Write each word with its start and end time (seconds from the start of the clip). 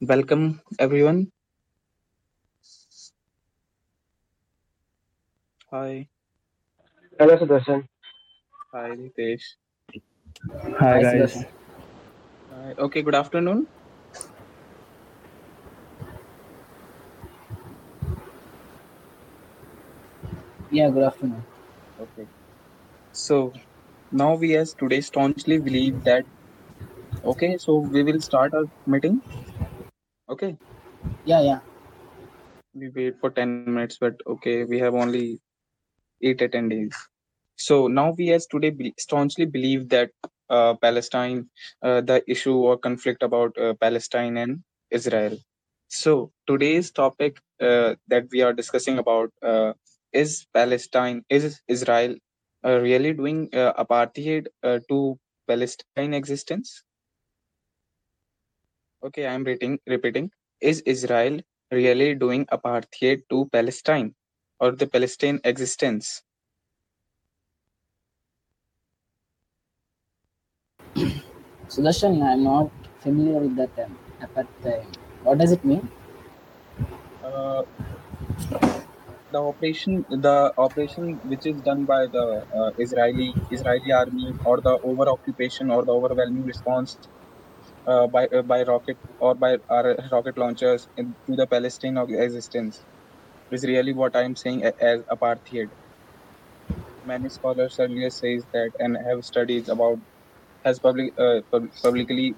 welcome 0.00 0.60
everyone. 0.78 1.32
Hi, 5.70 6.08
Hello, 7.18 7.36
Sudarshan. 7.38 7.86
hi 8.72 8.88
Ritesh. 9.00 9.46
Hi 10.80 10.98
Hi, 11.02 11.02
guys. 11.04 11.46
Hi. 12.50 12.74
Okay, 12.78 13.02
good 13.02 13.14
afternoon. 13.14 13.68
Yeah, 20.70 20.90
good 20.90 21.02
afternoon. 21.04 21.46
Okay, 21.98 22.28
so 23.12 23.52
now 24.10 24.34
we 24.36 24.56
as 24.56 24.74
today 24.74 25.00
staunchly 25.00 25.58
believe 25.58 26.02
that. 26.04 26.26
Okay, 27.24 27.56
so 27.58 27.78
we 27.78 28.02
will 28.02 28.20
start 28.20 28.54
our 28.54 28.66
meeting. 28.86 29.22
Okay, 30.30 30.56
Yeah, 31.24 31.40
yeah. 31.42 31.60
we 32.74 32.88
wait 32.94 33.18
for 33.20 33.30
10 33.30 33.50
minutes, 33.52 33.98
but 34.00 34.14
okay, 34.26 34.64
we 34.64 34.78
have 34.78 34.94
only 34.94 35.40
eight 36.22 36.38
attendees. 36.38 36.94
So 37.56 37.86
now 37.88 38.10
we 38.16 38.30
as 38.32 38.46
today 38.46 38.70
be- 38.70 38.94
staunchly 38.98 39.46
believe 39.46 39.88
that 39.90 40.10
uh, 40.48 40.74
Palestine, 40.74 41.48
uh, 41.82 42.00
the 42.00 42.22
issue 42.28 42.56
or 42.56 42.76
conflict 42.78 43.22
about 43.22 43.56
uh, 43.58 43.74
Palestine 43.74 44.36
and 44.36 44.62
Israel. 44.90 45.38
So 45.88 46.32
today's 46.46 46.90
topic 46.90 47.38
uh, 47.60 47.94
that 48.08 48.26
we 48.32 48.42
are 48.42 48.52
discussing 48.52 48.98
about 48.98 49.30
uh, 49.42 49.72
is 50.12 50.46
Palestine, 50.54 51.24
is 51.28 51.60
Israel 51.68 52.16
uh, 52.64 52.78
really 52.80 53.12
doing 53.14 53.48
uh, 53.54 53.72
apartheid 53.74 54.46
uh, 54.62 54.78
to 54.88 55.18
Palestine 55.48 56.14
existence? 56.14 56.82
Okay, 59.02 59.26
I'm 59.26 59.44
repeating. 59.44 59.78
Repeating. 59.86 60.30
Is 60.60 60.80
Israel 60.82 61.40
really 61.70 62.14
doing 62.14 62.44
apartheid 62.46 63.22
to 63.30 63.48
Palestine 63.52 64.14
or 64.58 64.72
the 64.72 64.86
Palestine 64.86 65.40
existence? 65.44 66.22
Sudarshan, 71.68 72.22
I'm 72.22 72.44
not 72.44 72.70
familiar 73.00 73.40
with 73.40 73.56
that 73.56 73.74
term. 73.74 73.96
Apartheid. 74.20 74.84
What 75.22 75.38
does 75.38 75.52
it 75.52 75.64
mean? 75.64 75.88
Uh, 77.24 77.62
the 79.32 79.38
operation, 79.38 80.04
the 80.10 80.52
operation 80.58 81.20
which 81.24 81.46
is 81.46 81.62
done 81.62 81.86
by 81.86 82.06
the 82.06 82.44
uh, 82.54 82.70
Israeli 82.76 83.34
Israeli 83.50 83.92
army 83.92 84.34
or 84.44 84.60
the 84.60 84.78
over 84.82 85.08
occupation 85.08 85.70
or 85.70 85.84
the 85.84 85.92
overwhelming 85.92 86.44
response 86.44 86.98
uh, 87.86 88.06
by 88.08 88.26
uh, 88.28 88.42
by 88.42 88.62
rocket 88.64 88.98
or 89.18 89.34
by 89.34 89.58
our 89.68 89.96
rocket 90.12 90.38
launchers 90.38 90.88
in, 90.96 91.16
to 91.26 91.36
the 91.36 91.46
Palestine 91.46 91.96
of 91.98 92.08
existence 92.10 92.86
is 93.50 93.64
really 93.66 93.92
what 93.94 94.16
I'm 94.16 94.36
saying 94.36 94.64
as 94.80 95.00
apartheid. 95.10 95.68
Many 97.02 97.28
scholars 97.28 97.76
earlier 97.78 98.08
says 98.10 98.46
that 98.54 98.72
and 98.78 98.96
have 99.06 99.22
studies 99.24 99.68
about 99.68 99.98
has 100.64 100.80
public 100.80 101.12
uh, 101.18 101.40
pub- 101.50 101.70
publicly 101.82 102.36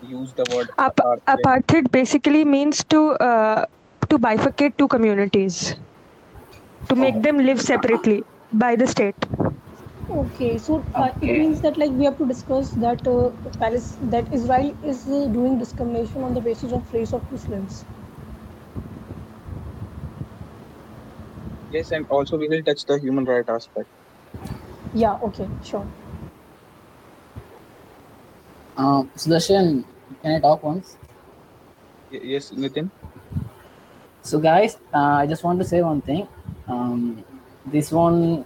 used 0.00 0.36
the 0.36 0.46
word 0.46 0.68
Ap- 0.78 0.96
apartheid. 0.96 1.22
apartheid 1.26 1.90
basically 1.90 2.44
means 2.44 2.84
to 2.90 3.00
uh, 3.28 3.64
to 4.10 4.18
bifurcate 4.18 4.76
two 4.76 4.88
communities 4.88 5.76
to 6.88 6.96
make 6.96 7.20
them 7.22 7.38
live 7.38 7.60
separately 7.60 8.22
by 8.52 8.76
the 8.76 8.86
state 8.86 9.16
Okay, 10.10 10.58
so 10.58 10.84
uh, 10.94 11.10
it 11.20 11.32
means 11.38 11.60
that 11.62 11.76
like 11.76 11.90
we 11.92 12.04
have 12.04 12.18
to 12.18 12.26
discuss 12.26 12.70
that 12.84 13.06
uh, 13.06 13.30
Palis- 13.62 13.98
that 14.10 14.32
Israel 14.32 14.76
is 14.84 15.06
uh, 15.08 15.26
doing 15.28 15.58
discrimination 15.58 16.22
on 16.22 16.34
the 16.34 16.40
basis 16.40 16.72
of 16.72 16.92
race 16.94 17.12
of 17.12 17.30
Muslims. 17.32 17.84
Yes, 21.70 21.90
and 21.90 22.06
also 22.08 22.36
we 22.38 22.48
will 22.48 22.62
touch 22.62 22.84
the 22.86 22.98
human 23.00 23.24
right 23.24 23.48
aspect. 23.48 23.88
Yeah, 24.94 25.18
okay, 25.22 25.48
sure. 25.64 25.86
Um, 28.76 29.10
Sudarshan, 29.16 29.84
can 30.22 30.32
I 30.32 30.40
talk 30.40 30.62
once? 30.62 30.96
Y- 32.10 32.20
yes, 32.22 32.50
Nitin. 32.52 32.90
So, 34.22 34.38
guys, 34.38 34.76
uh, 34.94 35.22
I 35.22 35.26
just 35.26 35.42
want 35.44 35.58
to 35.60 35.64
say 35.64 35.82
one 35.82 36.00
thing. 36.00 36.28
Um, 36.68 37.24
this 37.66 37.90
one 37.92 38.44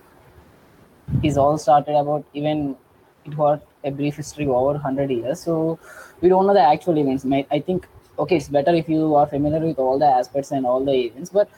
is 1.23 1.37
all 1.37 1.59
started 1.59 1.97
about 1.97 2.25
even 2.35 2.77
it 3.25 3.37
got 3.37 3.63
a 3.85 3.91
brief 3.91 4.17
history 4.17 4.47
over 4.47 4.73
100 4.73 5.11
years. 5.11 5.41
So, 5.41 5.79
we 6.21 6.29
don't 6.29 6.47
know 6.47 6.55
the 6.55 6.61
actual 6.61 6.99
events. 6.99 7.27
I 7.51 7.61
think, 7.61 7.87
okay, 8.19 8.37
it's 8.37 8.49
better 8.49 8.75
if 8.75 8.89
you 8.89 9.15
are 9.15 9.27
familiar 9.27 9.61
with 9.61 9.79
all 9.79 9.99
the 9.99 10.07
aspects 10.07 10.51
and 10.53 10.65
all 10.65 10.85
the 10.85 10.93
events, 10.93 11.31
but 11.31 11.49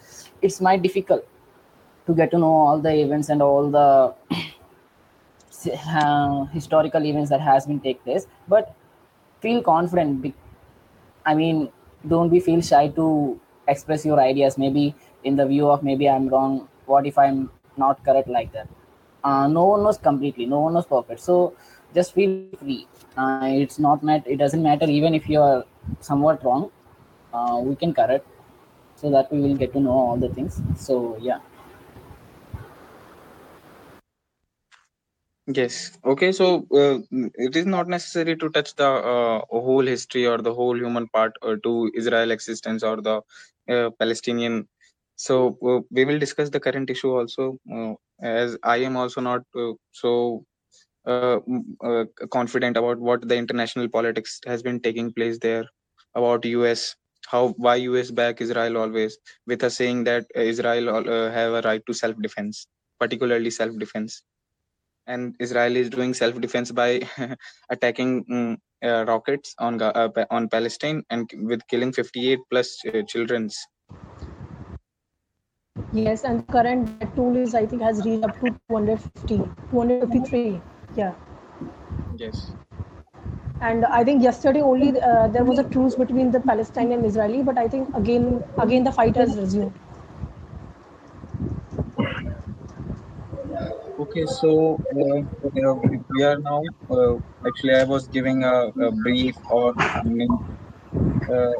it's 0.42 0.60
might 0.60 0.82
difficult 0.82 1.26
to 2.06 2.14
get 2.14 2.30
to 2.30 2.38
know 2.38 2.52
all 2.66 2.78
the 2.80 2.92
events 3.04 3.28
and 3.28 3.42
all 3.42 3.70
the 3.70 4.14
uh, 5.66 6.44
historical 6.46 7.04
events 7.04 7.30
that 7.30 7.40
has 7.40 7.66
been 7.66 7.80
take 7.80 8.02
place 8.04 8.26
but 8.46 8.74
feel 9.40 9.62
confident 9.62 10.34
i 11.26 11.34
mean 11.34 11.68
don't 12.06 12.30
be 12.34 12.40
feel 12.48 12.60
shy 12.60 12.86
to 12.98 13.06
express 13.66 14.04
your 14.06 14.20
ideas 14.20 14.56
maybe 14.56 14.94
in 15.24 15.36
the 15.36 15.46
view 15.46 15.68
of 15.68 15.82
maybe 15.82 16.08
i'm 16.08 16.28
wrong 16.28 16.68
what 16.86 17.06
if 17.06 17.18
i'm 17.18 17.50
not 17.76 18.04
correct 18.04 18.28
like 18.28 18.52
that 18.52 18.68
uh, 19.24 19.46
no 19.48 19.64
one 19.64 19.82
knows 19.84 19.98
completely 19.98 20.46
no 20.46 20.60
one 20.60 20.74
knows 20.74 20.86
perfect 20.86 21.20
so 21.20 21.54
just 21.94 22.14
feel 22.14 22.32
free 22.36 22.86
uh, 23.16 23.40
it's 23.64 23.78
not 23.78 24.02
mat- 24.02 24.26
it 24.26 24.36
doesn't 24.36 24.62
matter 24.62 24.86
even 24.98 25.14
if 25.14 25.28
you 25.28 25.40
are 25.40 25.64
somewhat 26.00 26.42
wrong 26.44 26.70
uh, 27.32 27.58
we 27.62 27.74
can 27.74 27.92
correct 27.92 28.26
so 28.96 29.10
that 29.10 29.30
we 29.32 29.40
will 29.40 29.56
get 29.56 29.72
to 29.72 29.80
know 29.80 29.98
all 30.06 30.16
the 30.16 30.28
things 30.30 30.60
so 30.76 31.16
yeah 31.20 31.38
Yes. 35.46 35.98
Okay. 36.04 36.32
So 36.32 36.66
uh, 36.74 36.98
it 37.34 37.56
is 37.56 37.64
not 37.66 37.88
necessary 37.88 38.36
to 38.36 38.48
touch 38.50 38.74
the 38.76 38.86
uh, 38.86 39.40
whole 39.50 39.86
history 39.86 40.26
or 40.26 40.38
the 40.38 40.52
whole 40.52 40.76
human 40.76 41.08
part 41.08 41.32
uh, 41.42 41.56
to 41.62 41.90
Israel 41.94 42.30
existence 42.30 42.82
or 42.82 43.00
the 43.00 43.22
uh, 43.68 43.90
Palestinian. 43.98 44.68
So 45.18 45.58
uh, 45.66 45.80
we 45.90 46.04
will 46.04 46.18
discuss 46.18 46.48
the 46.48 46.60
current 46.60 46.90
issue 46.90 47.10
also. 47.12 47.58
Uh, 47.72 47.94
as 48.22 48.56
I 48.62 48.76
am 48.78 48.96
also 48.96 49.20
not 49.20 49.42
uh, 49.56 49.72
so 49.90 50.44
uh, 51.06 51.40
uh, 51.84 52.04
confident 52.30 52.76
about 52.76 52.98
what 52.98 53.28
the 53.28 53.36
international 53.36 53.88
politics 53.88 54.40
has 54.46 54.62
been 54.62 54.80
taking 54.80 55.12
place 55.12 55.38
there 55.40 55.64
about 56.14 56.44
US. 56.44 56.94
How 57.26 57.48
why 57.56 57.74
US 57.76 58.12
back 58.12 58.40
Israel 58.40 58.78
always 58.78 59.18
with 59.46 59.64
us 59.64 59.76
saying 59.76 60.04
that 60.04 60.26
Israel 60.34 60.88
uh, 60.88 61.30
have 61.32 61.52
a 61.52 61.62
right 61.62 61.82
to 61.86 61.92
self 61.92 62.16
defense, 62.22 62.66
particularly 63.00 63.50
self 63.50 63.76
defense 63.78 64.22
and 65.08 65.34
Israel 65.40 65.74
is 65.74 65.88
doing 65.90 66.12
self-defense 66.14 66.70
by 66.70 67.00
attacking 67.70 68.58
uh, 68.84 69.04
rockets 69.06 69.54
on 69.58 69.80
on 70.30 70.48
Palestine 70.48 71.02
and 71.10 71.28
with 71.50 71.66
killing 71.66 71.92
58 71.92 72.38
plus 72.50 72.76
children's. 73.08 73.58
Yes, 75.92 76.24
and 76.24 76.46
current 76.48 76.98
debt 77.00 77.14
tool 77.16 77.36
is 77.36 77.54
I 77.54 77.66
think 77.66 77.82
has 77.82 78.04
reached 78.04 78.24
up 78.24 78.38
to 78.40 78.50
250, 78.68 79.38
253. 79.70 80.60
Yeah, 80.96 81.14
Yes. 82.16 82.52
and 83.60 83.84
I 83.86 84.04
think 84.04 84.22
yesterday 84.22 84.60
only 84.60 85.00
uh, 85.00 85.28
there 85.28 85.44
was 85.44 85.58
a 85.58 85.64
truce 85.64 85.94
between 85.94 86.30
the 86.30 86.40
Palestinian 86.40 87.00
and 87.00 87.06
Israeli, 87.06 87.42
but 87.42 87.58
I 87.58 87.68
think 87.68 87.94
again 87.96 88.42
again 88.58 88.84
the 88.84 88.92
fight 88.92 89.16
has 89.16 89.36
resumed. 89.36 89.72
Okay, 93.98 94.26
so 94.26 94.78
uh, 94.94 95.16
you 95.54 95.62
know, 95.62 95.74
we 95.84 95.98
we 96.10 96.22
are 96.24 96.38
now. 96.38 96.62
Uh, 96.90 97.14
actually, 97.46 97.74
I 97.74 97.84
was 97.84 98.08
giving 98.08 98.44
a, 98.44 98.56
a 98.86 98.92
brief 98.92 99.36
or 99.50 99.74
uh, 101.32 101.52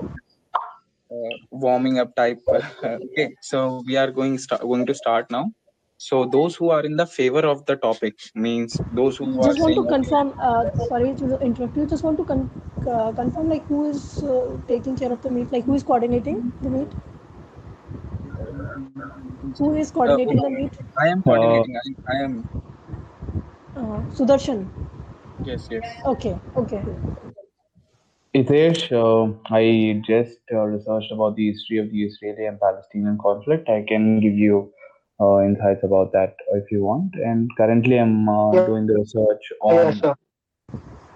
warming 1.50 1.98
up 1.98 2.14
type. 2.16 2.38
okay, 2.84 3.36
so 3.40 3.82
we 3.86 3.96
are 3.96 4.10
going 4.10 4.38
start, 4.38 4.62
going 4.62 4.86
to 4.86 4.94
start 4.94 5.30
now. 5.30 5.52
So 5.98 6.26
those 6.26 6.56
who 6.56 6.70
are 6.70 6.84
in 6.84 6.96
the 6.96 7.06
favor 7.06 7.40
of 7.46 7.64
the 7.66 7.76
topic 7.76 8.14
means 8.34 8.80
those 8.90 9.16
who 9.16 9.42
are 9.42 9.54
Just 9.54 9.58
want 9.60 9.74
to 9.76 9.82
saying 9.82 9.88
okay, 9.88 9.94
confirm. 9.94 10.34
Uh, 10.38 10.64
sorry 10.88 11.14
to 11.16 11.38
interrupt 11.40 11.76
you. 11.76 11.86
Just 11.86 12.02
want 12.04 12.16
to 12.18 12.24
con- 12.24 12.50
uh, 12.86 13.12
confirm 13.12 13.48
like 13.48 13.66
who 13.66 13.84
is 13.90 14.22
uh, 14.22 14.56
taking 14.66 14.96
care 14.96 15.12
of 15.12 15.22
the 15.22 15.30
meet, 15.30 15.52
like 15.52 15.64
who 15.64 15.74
is 15.74 15.82
coordinating 15.82 16.52
the 16.62 16.70
meet, 16.70 16.88
who 19.58 19.74
is 19.74 19.90
uh, 20.06 20.16
coordinating 20.16 20.40
the 20.40 20.50
meet. 20.50 20.72
I 21.02 21.08
am 21.08 21.22
Uh, 21.26 21.62
coordinating. 21.62 21.74
I, 21.76 22.14
I 22.14 22.24
am 22.24 22.44
Uh, 23.76 24.02
Sudarshan. 24.14 24.68
yes, 25.42 25.66
yes. 25.70 25.84
Okay, 26.04 26.38
okay. 26.56 26.82
Hitesh, 28.38 28.92
uh, 28.92 29.32
I 29.54 30.02
just 30.06 30.38
uh, 30.52 30.64
researched 30.64 31.12
about 31.12 31.36
the 31.36 31.50
history 31.50 31.78
of 31.78 31.90
the 31.90 32.04
Israeli 32.04 32.46
and 32.46 32.60
Palestinian 32.60 33.18
conflict. 33.18 33.68
I 33.68 33.84
can 33.88 34.20
give 34.20 34.34
you 34.34 34.72
uh, 35.20 35.40
insights 35.42 35.82
about 35.84 36.12
that 36.12 36.34
if 36.52 36.70
you 36.70 36.84
want. 36.84 37.14
And 37.14 37.50
currently, 37.56 37.98
I'm 37.98 38.28
uh, 38.28 38.54
Yeah, 38.54 38.66
doing 38.66 38.86
the 38.86 38.94
research 38.94 39.44
yeah, 39.64 39.90
on 39.90 40.00
sure. 40.00 40.16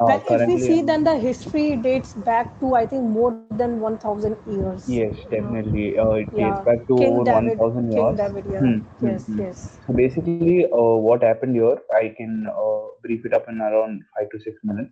Uh, 0.01 0.21
if 0.29 0.49
we 0.49 0.59
see, 0.59 0.83
then 0.83 1.05
the 1.05 1.17
history 1.19 1.77
dates 1.77 2.15
back 2.15 2.59
to 2.61 2.75
I 2.75 2.87
think 2.87 3.05
more 3.05 3.33
than 3.35 3.81
1,000 3.81 4.37
years. 4.51 4.89
Yes, 4.89 5.17
definitely. 5.31 5.99
Uh, 5.99 6.13
it 6.23 6.37
dates 6.37 6.61
back 6.67 6.87
to 6.89 6.95
King 6.97 7.13
over 7.15 7.25
David. 7.25 7.59
1000 7.59 7.93
King 7.93 7.97
years. 7.97 8.17
David. 8.17 8.45
Yeah. 8.51 8.61
Hmm, 8.61 8.79
hmm, 9.01 9.07
Yes. 9.07 9.29
hmm. 9.29 9.41
Yes. 9.41 9.79
So 9.87 9.95
basically, 9.95 10.65
uh, 10.65 10.97
what 11.09 11.23
happened 11.23 11.55
here, 11.57 11.79
I 11.95 12.15
can 12.17 12.47
uh, 12.49 12.81
brief 13.03 13.25
it 13.27 13.35
up 13.35 13.49
in 13.49 13.61
around 13.61 14.03
five 14.17 14.31
to 14.31 14.41
six 14.41 14.57
minutes 14.65 14.91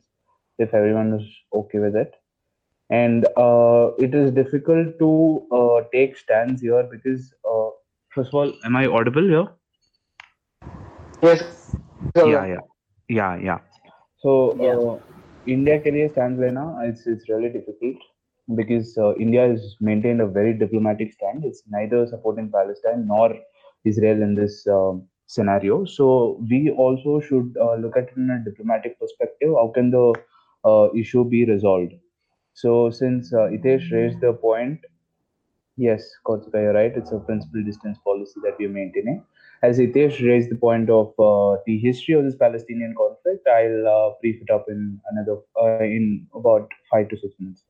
if 0.58 0.74
everyone 0.74 1.14
is 1.20 1.26
okay 1.54 1.78
with 1.78 1.96
it 1.96 2.12
and 2.90 3.26
uh, 3.36 3.90
it 3.98 4.14
is 4.14 4.32
difficult 4.32 4.98
to 4.98 5.46
uh, 5.52 5.82
take 5.92 6.16
stands 6.16 6.60
here 6.60 6.82
because 6.90 7.32
uh, 7.48 7.70
first 8.08 8.28
of 8.28 8.34
all 8.34 8.52
am 8.64 8.76
i 8.76 8.86
audible 8.86 9.22
here? 9.22 9.46
Yes. 11.22 11.76
Sir. 12.16 12.26
yeah 12.26 12.46
yeah. 12.46 12.64
Yeah 13.08 13.36
yeah. 13.36 13.58
So 14.22 14.50
uh, 14.52 14.62
yes. 14.62 15.52
india 15.58 15.76
ke 15.84 15.92
liye 15.96 16.08
stands 16.14 16.42
lena 16.46 16.64
it's 16.88 17.06
it's 17.12 17.28
really 17.28 17.52
difficult 17.58 18.08
because 18.60 18.90
uh, 19.04 19.12
india 19.26 19.46
has 19.52 19.76
maintained 19.90 20.20
a 20.26 20.26
very 20.26 20.52
diplomatic 20.64 21.12
stand. 21.12 21.44
It's 21.44 21.62
neither 21.76 22.06
supporting 22.06 22.50
palestine 22.58 23.06
nor 23.06 23.28
israel 23.84 24.22
in 24.28 24.34
this 24.34 24.66
um, 24.66 25.06
scenario. 25.26 25.84
So 25.84 26.06
we 26.50 26.60
also 26.70 27.20
should 27.20 27.56
uh, 27.64 27.74
look 27.76 27.96
at 27.96 28.08
it 28.08 28.16
in 28.16 28.30
a 28.30 28.44
diplomatic 28.50 28.98
perspective. 28.98 29.50
How 29.60 29.68
can 29.68 29.90
the 29.90 30.06
issue 31.02 31.24
be 31.24 31.44
resolved? 31.44 31.92
So 32.54 32.90
since 32.90 33.32
uh, 33.32 33.48
Itesh 33.56 33.90
raised 33.92 34.20
the 34.20 34.32
point, 34.32 34.80
yes, 35.76 36.02
Kautika, 36.26 36.54
you're 36.54 36.74
right. 36.74 36.92
It's 36.94 37.12
a 37.12 37.18
principal 37.18 37.62
distance 37.64 37.98
policy 38.04 38.40
that 38.44 38.56
we're 38.58 38.68
maintaining 38.68 39.24
as 39.62 39.78
Itesh 39.78 40.26
raised 40.26 40.50
the 40.50 40.56
point 40.56 40.88
of 40.88 41.08
uh, 41.18 41.60
the 41.66 41.78
history 41.78 42.14
of 42.14 42.24
this 42.24 42.36
Palestinian 42.36 42.94
conflict, 42.96 43.46
I'll 43.46 43.88
uh, 43.88 44.14
brief 44.20 44.40
it 44.40 44.50
up 44.50 44.66
in 44.68 44.98
another 45.10 45.40
uh, 45.60 45.84
in 45.84 46.26
about 46.34 46.68
five 46.90 47.08
to 47.10 47.16
six 47.16 47.34
minutes. 47.38 47.64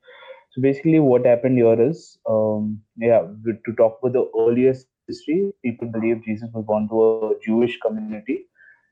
So 0.53 0.62
basically, 0.62 1.00
what 1.00 1.26
happened 1.26 1.59
here 1.59 1.81
is, 1.81 2.19
um, 2.29 2.81
yeah, 2.97 3.23
to 3.47 3.73
talk 3.76 3.99
about 4.03 4.12
the 4.12 4.31
earliest 4.38 4.87
history, 5.06 5.53
people 5.65 5.88
believe 5.88 6.25
Jesus 6.25 6.49
was 6.53 6.65
born 6.65 6.88
to 6.88 7.31
a 7.31 7.35
Jewish 7.44 7.79
community, 7.81 8.47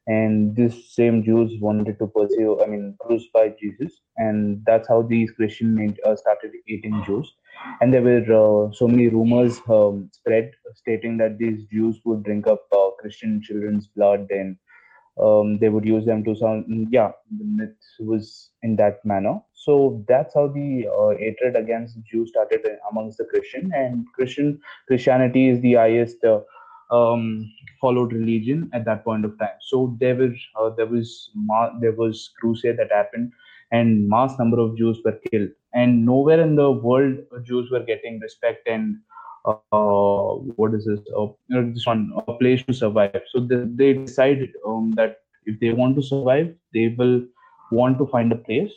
and 0.09 0.57
this 0.57 0.95
same 0.95 1.23
Jews 1.23 1.53
wanted 1.61 1.99
to 2.01 2.07
pursue, 2.09 2.61
I 2.61 2.67
mean, 2.67 2.97
crucify 2.99 3.51
Jesus, 3.61 4.01
and 4.17 4.65
that's 4.67 4.89
how 4.89 5.03
these 5.03 5.31
Christian 5.31 5.97
uh, 6.05 6.17
started 6.17 6.53
eating 6.67 7.03
Jews 7.07 7.33
and 7.81 7.93
there 7.93 8.03
were 8.03 8.23
uh, 8.23 8.73
so 8.73 8.87
many 8.87 9.09
rumors 9.09 9.61
um, 9.69 10.11
spread 10.13 10.53
stating 10.75 11.17
that 11.19 11.39
these 11.39 11.65
Jews 11.65 12.01
would 12.05 12.23
drink 12.25 12.47
up 12.47 12.63
uh, 12.73 12.91
Christian 12.99 13.41
children's 13.43 13.89
blood 13.89 14.27
and 14.31 14.57
um, 15.21 15.59
they 15.59 15.69
would 15.69 15.85
use 15.85 16.07
them 16.07 16.23
to 16.25 16.35
sound. 16.37 16.89
Yeah, 16.91 17.11
the 17.37 17.45
myth 17.45 17.77
was 17.99 18.51
in 18.63 18.77
that 18.77 19.05
manner. 19.05 19.41
So 19.53 20.05
that's 20.07 20.35
how 20.35 20.49
the 20.49 20.87
uh, 20.89 21.19
hatred 21.19 21.57
against 21.57 21.99
Jews 22.05 22.31
started 22.31 22.61
amongst 22.91 23.19
the 23.19 23.25
Christian 23.25 23.73
and 23.75 24.07
Christian 24.15 24.61
Christianity 24.87 25.49
is 25.49 25.61
the 25.61 25.75
highest 25.75 26.23
uh, 26.25 26.41
um, 26.91 27.51
followed 27.81 28.13
religion 28.13 28.71
at 28.73 28.85
that 28.85 29.05
point 29.05 29.25
of 29.25 29.39
time. 29.39 29.57
So 29.61 29.97
there 30.01 30.15
were 30.17 30.35
uh, 30.61 30.71
there 30.71 30.87
was 30.87 31.31
ma- 31.35 31.79
there 31.81 31.93
was 31.93 32.31
crusade 32.41 32.79
that 32.79 32.93
happened 32.93 33.33
and 33.73 34.09
mass 34.09 34.39
number 34.39 34.59
of 34.59 34.77
Jews 34.77 34.99
were 35.05 35.19
killed 35.31 35.51
and 35.75 36.05
nowhere 36.05 36.41
in 36.41 36.57
the 36.57 36.71
world 36.71 37.19
Jews 37.45 37.71
were 37.71 37.83
getting 37.83 38.21
respect 38.21 38.67
and 38.67 38.97
uh, 39.45 40.35
what 40.57 40.75
is 40.75 40.85
this? 40.87 41.01
Uh, 41.17 41.27
this 41.51 41.87
one 41.87 42.13
a 42.27 42.33
place 42.33 42.63
to 42.65 42.73
survive. 42.75 43.21
So 43.31 43.41
they, 43.41 43.63
they 43.67 43.93
decided 43.95 44.51
um, 44.67 44.93
that 44.97 45.19
if 45.47 45.59
they 45.61 45.73
want 45.73 45.97
to 45.97 46.03
survive, 46.03 46.55
they 46.73 46.95
will 46.99 47.23
want 47.71 47.99
to 47.99 48.07
find 48.07 48.33
a 48.33 48.37
place. 48.37 48.73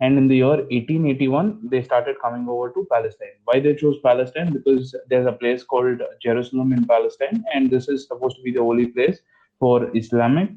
And 0.00 0.16
in 0.16 0.28
the 0.28 0.36
year 0.36 0.56
1881, 0.56 1.68
they 1.70 1.82
started 1.82 2.16
coming 2.22 2.48
over 2.48 2.70
to 2.70 2.86
Palestine. 2.90 3.36
Why 3.44 3.60
they 3.60 3.74
chose 3.74 3.98
Palestine? 4.02 4.52
Because 4.52 4.94
there's 5.08 5.26
a 5.26 5.32
place 5.32 5.62
called 5.62 6.00
Jerusalem 6.22 6.72
in 6.72 6.86
Palestine, 6.86 7.44
and 7.54 7.70
this 7.70 7.88
is 7.88 8.06
supposed 8.06 8.36
to 8.36 8.42
be 8.42 8.52
the 8.52 8.60
holy 8.60 8.86
place 8.86 9.20
for 9.58 9.94
Islamic 9.94 10.50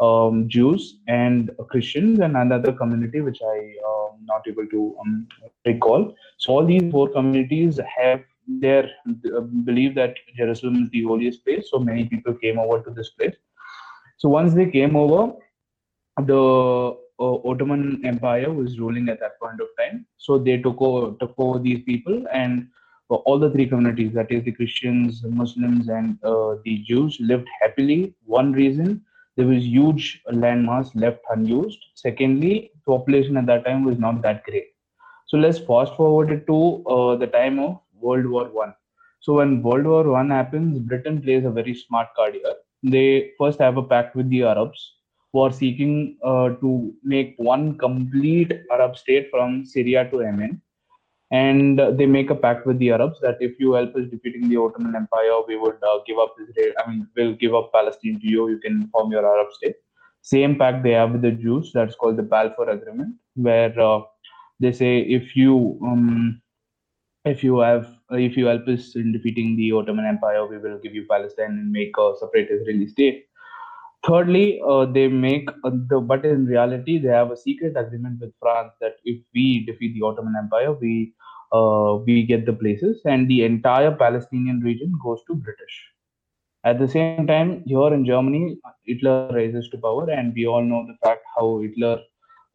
um, 0.00 0.48
Jews 0.48 0.98
and 1.08 1.50
Christians 1.70 2.20
and 2.20 2.36
another 2.36 2.72
community 2.72 3.20
which 3.20 3.40
I 3.42 3.56
am 3.56 4.24
not 4.24 4.42
able 4.46 4.66
to 4.66 4.96
um, 5.00 5.26
recall. 5.64 6.14
So 6.38 6.52
all 6.52 6.66
these 6.66 6.90
four 6.90 7.08
communities 7.08 7.80
have 7.96 8.22
their 8.46 8.90
uh, 9.08 9.40
believe 9.40 9.94
that 9.96 10.14
Jerusalem 10.36 10.84
is 10.84 10.90
the 10.90 11.02
holiest 11.04 11.44
place. 11.44 11.68
So 11.70 11.78
many 11.78 12.04
people 12.04 12.34
came 12.34 12.58
over 12.58 12.80
to 12.82 12.90
this 12.90 13.10
place. 13.10 13.34
So 14.18 14.28
once 14.28 14.54
they 14.54 14.66
came 14.66 14.96
over, 14.96 15.32
the 16.18 16.96
Ottoman 17.18 18.00
Empire 18.04 18.52
was 18.52 18.78
ruling 18.78 19.08
at 19.08 19.20
that 19.20 19.38
point 19.40 19.60
of 19.60 19.68
time. 19.78 20.06
So 20.18 20.38
they 20.38 20.58
took 20.58 20.80
over, 20.80 21.16
took 21.18 21.34
over 21.38 21.58
these 21.58 21.82
people 21.84 22.26
and 22.32 22.68
uh, 23.10 23.14
all 23.14 23.38
the 23.38 23.50
three 23.50 23.66
communities, 23.66 24.12
that 24.14 24.30
is 24.30 24.44
the 24.44 24.52
Christians, 24.52 25.22
the 25.22 25.30
Muslims, 25.30 25.88
and 25.88 26.18
uh, 26.24 26.56
the 26.64 26.78
Jews, 26.86 27.16
lived 27.20 27.48
happily. 27.60 28.14
One 28.24 28.52
reason 28.52 29.02
there 29.36 29.46
was 29.46 29.64
huge 29.64 30.22
landmass 30.32 30.90
left 30.94 31.20
unused. 31.30 31.78
Secondly, 31.94 32.72
population 32.86 33.36
at 33.36 33.46
that 33.46 33.64
time 33.64 33.84
was 33.84 33.98
not 33.98 34.22
that 34.22 34.44
great. 34.44 34.66
So 35.26 35.36
let's 35.36 35.58
fast 35.58 35.94
forward 35.96 36.30
it 36.30 36.46
to 36.46 36.84
uh, 36.86 37.16
the 37.16 37.26
time 37.26 37.58
of 37.58 37.80
World 38.00 38.26
War 38.26 38.44
One. 38.46 38.74
So 39.20 39.34
when 39.34 39.62
World 39.62 39.86
War 39.86 40.04
One 40.04 40.30
happens, 40.30 40.78
Britain 40.78 41.20
plays 41.20 41.44
a 41.44 41.50
very 41.50 41.74
smart 41.74 42.08
card 42.16 42.34
here. 42.34 42.54
They 42.82 43.32
first 43.38 43.58
have 43.58 43.76
a 43.76 43.82
pact 43.82 44.16
with 44.16 44.28
the 44.30 44.44
Arabs 44.44 44.95
who 45.36 45.42
are 45.42 45.52
seeking 45.52 46.16
uh, 46.24 46.48
to 46.62 46.94
make 47.02 47.34
one 47.36 47.76
complete 47.76 48.52
Arab 48.72 48.96
state 48.96 49.28
from 49.30 49.66
Syria 49.66 50.08
to 50.10 50.20
Yemen. 50.22 50.62
And 51.30 51.78
uh, 51.78 51.90
they 51.90 52.06
make 52.06 52.30
a 52.30 52.34
pact 52.34 52.66
with 52.66 52.78
the 52.78 52.90
Arabs 52.92 53.18
that 53.20 53.36
if 53.40 53.60
you 53.60 53.72
help 53.72 53.94
us 53.96 54.06
defeating 54.10 54.48
the 54.48 54.56
Ottoman 54.56 54.96
Empire, 54.96 55.36
we 55.46 55.58
would 55.58 55.76
uh, 55.82 55.98
give 56.06 56.18
up 56.18 56.36
Israel. 56.42 56.72
I 56.78 56.88
mean, 56.88 57.06
we'll 57.14 57.34
give 57.34 57.54
up 57.54 57.70
Palestine 57.70 58.18
to 58.20 58.30
you. 58.30 58.48
You 58.48 58.58
can 58.58 58.88
form 58.88 59.12
your 59.12 59.26
Arab 59.26 59.52
state. 59.52 59.74
Same 60.22 60.56
pact 60.56 60.82
they 60.82 60.92
have 60.92 61.12
with 61.12 61.22
the 61.22 61.32
Jews. 61.32 61.70
That's 61.74 61.96
called 61.96 62.16
the 62.16 62.22
Balfour 62.22 62.70
Agreement, 62.70 63.16
where 63.34 63.78
uh, 63.78 64.00
they 64.58 64.72
say 64.72 65.00
if 65.00 65.36
you 65.36 65.78
um, 65.82 66.40
if 67.26 67.44
you 67.44 67.58
have 67.58 67.86
if 68.10 68.36
you 68.38 68.46
help 68.46 68.66
us 68.68 68.96
in 68.96 69.12
defeating 69.12 69.54
the 69.56 69.72
Ottoman 69.72 70.06
Empire, 70.06 70.46
we 70.46 70.58
will 70.58 70.78
give 70.78 70.94
you 70.94 71.06
Palestine 71.10 71.58
and 71.60 71.70
make 71.70 71.96
a 71.98 72.12
separate 72.20 72.50
Israeli 72.50 72.86
state. 72.86 73.26
Thirdly, 74.04 74.60
uh, 74.66 74.86
they 74.86 75.08
make 75.08 75.48
uh, 75.64 75.70
the 75.88 76.00
but 76.00 76.24
in 76.24 76.46
reality 76.46 76.98
they 76.98 77.08
have 77.08 77.30
a 77.30 77.36
secret 77.36 77.76
agreement 77.76 78.20
with 78.20 78.32
France 78.40 78.72
that 78.80 78.96
if 79.04 79.20
we 79.34 79.64
defeat 79.66 79.94
the 79.94 80.06
Ottoman 80.06 80.34
Empire, 80.38 80.72
we 80.72 81.12
uh, 81.52 81.98
we 82.06 82.24
get 82.24 82.46
the 82.46 82.52
places 82.52 83.00
and 83.04 83.28
the 83.28 83.44
entire 83.44 83.92
Palestinian 83.92 84.60
region 84.60 84.92
goes 85.02 85.20
to 85.26 85.34
British. 85.34 85.84
At 86.64 86.78
the 86.78 86.88
same 86.88 87.26
time, 87.26 87.62
here 87.64 87.94
in 87.94 88.04
Germany, 88.04 88.58
Hitler 88.84 89.28
rises 89.32 89.68
to 89.70 89.78
power, 89.78 90.10
and 90.10 90.34
we 90.34 90.46
all 90.46 90.62
know 90.62 90.84
the 90.86 90.96
fact 91.06 91.22
how 91.36 91.60
Hitler 91.60 92.00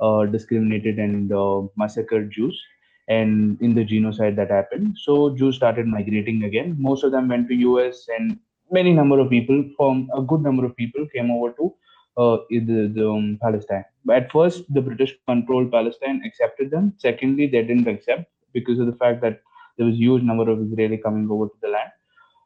uh, 0.02 0.26
discriminated 0.26 1.00
and 1.00 1.32
uh, 1.32 1.62
massacred 1.78 2.32
Jews 2.32 2.62
and 3.08 3.62
in 3.62 3.74
the 3.74 3.84
genocide 3.84 4.36
that 4.36 4.50
happened. 4.50 4.98
So 5.02 5.36
Jews 5.36 5.56
started 5.56 5.88
migrating 5.88 6.44
again. 6.44 6.76
Most 6.78 7.04
of 7.04 7.12
them 7.12 7.30
went 7.30 7.48
to 7.50 7.56
US 7.56 8.08
and 8.18 8.38
many 8.72 8.94
number 8.94 9.20
of 9.20 9.30
people 9.30 9.64
from 9.78 10.10
a 10.16 10.22
good 10.22 10.42
number 10.42 10.66
of 10.66 10.76
people 10.76 11.08
came 11.14 11.32
over 11.32 11.52
to 11.54 11.74
uh, 12.18 12.38
the, 12.50 12.92
the 12.96 13.10
um, 13.10 13.40
Palestine. 13.42 13.86
At 14.12 14.32
first, 14.32 14.64
the 14.74 14.82
British 14.82 15.16
controlled 15.28 15.72
Palestine, 15.72 16.22
accepted 16.26 16.72
them. 16.72 16.94
Secondly, 16.98 17.48
they 17.48 17.64
didn't 17.64 17.88
accept 17.88 18.26
because 18.54 18.80
of 18.80 18.88
the 18.88 18.94
fact 18.94 19.22
that 19.22 19.42
there 19.78 19.86
was 19.86 19.96
huge 19.96 20.24
number 20.24 20.50
of 20.50 20.62
Israeli 20.62 20.98
coming 20.98 21.30
over 21.30 21.46
to 21.48 21.56
the 21.62 21.70
land. 21.70 21.92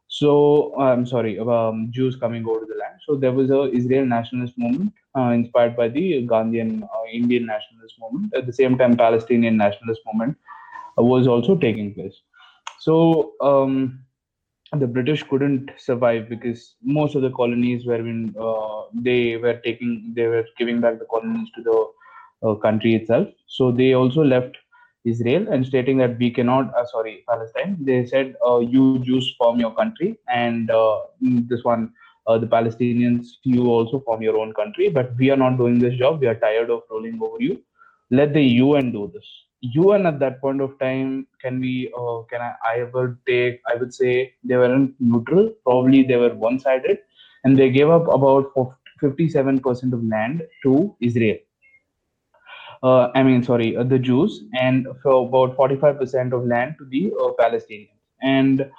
So 0.07 0.79
I'm 0.79 1.05
sorry, 1.05 1.39
um, 1.39 1.89
Jews 1.91 2.15
coming 2.15 2.45
over 2.47 2.59
to 2.59 2.65
the 2.65 2.77
land. 2.79 2.99
So 3.05 3.15
there 3.15 3.31
was 3.31 3.49
a 3.49 3.63
Israel 3.75 4.05
nationalist 4.05 4.53
movement 4.57 4.93
uh, 5.17 5.31
inspired 5.31 5.75
by 5.75 5.87
the 5.87 6.25
Gandhian 6.27 6.83
uh, 6.83 7.05
Indian 7.11 7.45
nationalist 7.47 7.95
movement. 7.99 8.33
At 8.35 8.45
the 8.45 8.53
same 8.53 8.77
time, 8.77 8.95
Palestinian 8.95 9.57
nationalist 9.57 10.01
movement 10.05 10.37
uh, 10.97 11.03
was 11.03 11.27
also 11.27 11.55
taking 11.55 11.93
place. 11.93 12.15
So 12.79 13.33
um, 13.41 14.04
the 14.75 14.87
British 14.87 15.23
couldn't 15.23 15.71
survive 15.77 16.29
because 16.29 16.75
most 16.83 17.15
of 17.15 17.21
the 17.21 17.31
colonies 17.31 17.85
were 17.85 17.95
in 17.95 18.35
uh, 18.39 18.83
they 18.93 19.37
were 19.37 19.57
taking 19.63 20.13
they 20.15 20.27
were 20.27 20.45
giving 20.57 20.79
back 20.81 20.99
the 20.99 21.05
colonies 21.05 21.49
to 21.55 21.63
the 21.63 22.47
uh, 22.47 22.55
country 22.55 22.95
itself. 22.95 23.27
So 23.47 23.71
they 23.71 23.93
also 23.93 24.23
left 24.23 24.57
Israel 25.05 25.47
and 25.51 25.65
stating 25.65 25.97
that 25.99 26.17
we 26.17 26.31
cannot 26.31 26.73
uh, 26.75 26.85
sorry 26.85 27.23
Palestine. 27.27 27.77
They 27.79 28.05
said 28.05 28.35
uh, 28.45 28.59
you 28.59 28.99
Jews 28.99 29.35
form 29.37 29.59
your 29.59 29.73
country 29.75 30.17
and 30.27 30.69
uh, 30.71 30.99
this 31.21 31.63
one 31.63 31.93
uh, 32.27 32.37
the 32.37 32.47
Palestinians 32.47 33.27
you 33.43 33.67
also 33.67 33.99
form 33.99 34.21
your 34.21 34.37
own 34.37 34.53
country. 34.53 34.89
But 34.89 35.15
we 35.17 35.29
are 35.31 35.37
not 35.37 35.57
doing 35.57 35.79
this 35.79 35.95
job. 35.95 36.21
We 36.21 36.27
are 36.27 36.35
tired 36.35 36.69
of 36.69 36.83
rolling 36.89 37.19
over 37.21 37.41
you. 37.41 37.61
Let 38.11 38.33
the 38.33 38.41
UN 38.41 38.91
do 38.91 39.11
this. 39.13 39.25
UN 39.73 40.05
at 40.05 40.19
that 40.19 40.39
point 40.41 40.61
of 40.61 40.77
time 40.79 41.27
can 41.41 41.59
we 41.59 41.91
uh, 41.97 42.21
can 42.29 42.41
I, 42.41 42.53
I 42.65 42.83
would 42.93 43.17
take 43.27 43.61
I 43.67 43.75
would 43.75 43.93
say 43.93 44.33
they 44.43 44.57
weren't 44.57 44.95
neutral. 44.99 45.49
Probably 45.63 46.03
they 46.03 46.17
were 46.17 46.33
one-sided. 46.35 46.99
And 47.43 47.57
they 47.57 47.69
gave 47.69 47.89
up 47.89 48.07
about 48.07 48.53
57% 49.01 49.93
of 49.93 50.03
land 50.03 50.41
to 50.63 50.95
Israel. 50.99 51.37
Uh, 52.81 53.09
I 53.15 53.23
mean, 53.23 53.43
sorry, 53.43 53.75
uh, 53.75 53.83
the 53.83 53.99
Jews, 53.99 54.43
and 54.59 54.87
for 55.01 55.27
about 55.27 55.57
45% 55.57 56.33
of 56.33 56.45
land 56.45 56.75
to 56.79 56.85
the 56.85 57.11
uh, 57.19 57.31
Palestinians. 57.39 57.89
And 58.21 58.69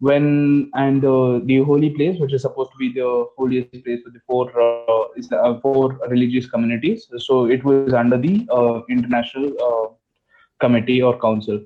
when 0.00 0.70
and 0.74 1.04
uh, 1.04 1.40
the 1.44 1.62
holy 1.64 1.90
place, 1.90 2.18
which 2.20 2.32
is 2.32 2.42
supposed 2.42 2.70
to 2.72 2.78
be 2.78 2.92
the 2.92 3.26
holiest 3.36 3.72
place 3.84 4.02
for 4.02 4.10
the 4.10 4.20
four 4.26 4.44
uh, 4.60 5.08
is 5.16 5.28
the, 5.28 5.40
uh, 5.40 5.58
four 5.60 5.98
religious 6.08 6.46
communities, 6.46 7.08
so 7.18 7.46
it 7.46 7.64
was 7.64 7.94
under 7.94 8.18
the 8.18 8.46
international 8.90 9.95
committee 10.60 11.02
or 11.02 11.18
council. 11.20 11.60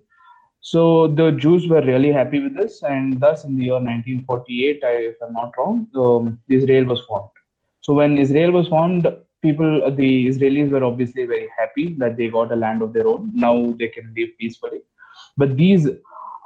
So 0.60 1.08
the 1.08 1.32
Jews 1.32 1.66
were 1.68 1.80
really 1.82 2.12
happy 2.12 2.40
with 2.40 2.54
this, 2.56 2.82
and 2.82 3.18
thus 3.18 3.44
in 3.44 3.56
the 3.56 3.64
year 3.64 3.74
1948, 3.74 4.84
I, 4.84 4.88
if 4.88 5.16
I'm 5.22 5.32
not 5.32 5.54
wrong, 5.56 5.86
um, 5.96 6.38
Israel 6.48 6.84
was 6.84 7.00
formed. 7.02 7.30
So 7.80 7.94
when 7.94 8.18
Israel 8.18 8.52
was 8.52 8.68
formed, 8.68 9.08
people, 9.42 9.90
the 9.90 10.28
Israelis 10.28 10.70
were 10.70 10.84
obviously 10.84 11.24
very 11.24 11.48
happy 11.58 11.94
that 11.98 12.18
they 12.18 12.28
got 12.28 12.52
a 12.52 12.56
land 12.56 12.82
of 12.82 12.92
their 12.92 13.06
own. 13.06 13.30
Now 13.34 13.74
they 13.78 13.88
can 13.88 14.12
live 14.16 14.28
peacefully. 14.38 14.80
But 15.38 15.56
these 15.56 15.88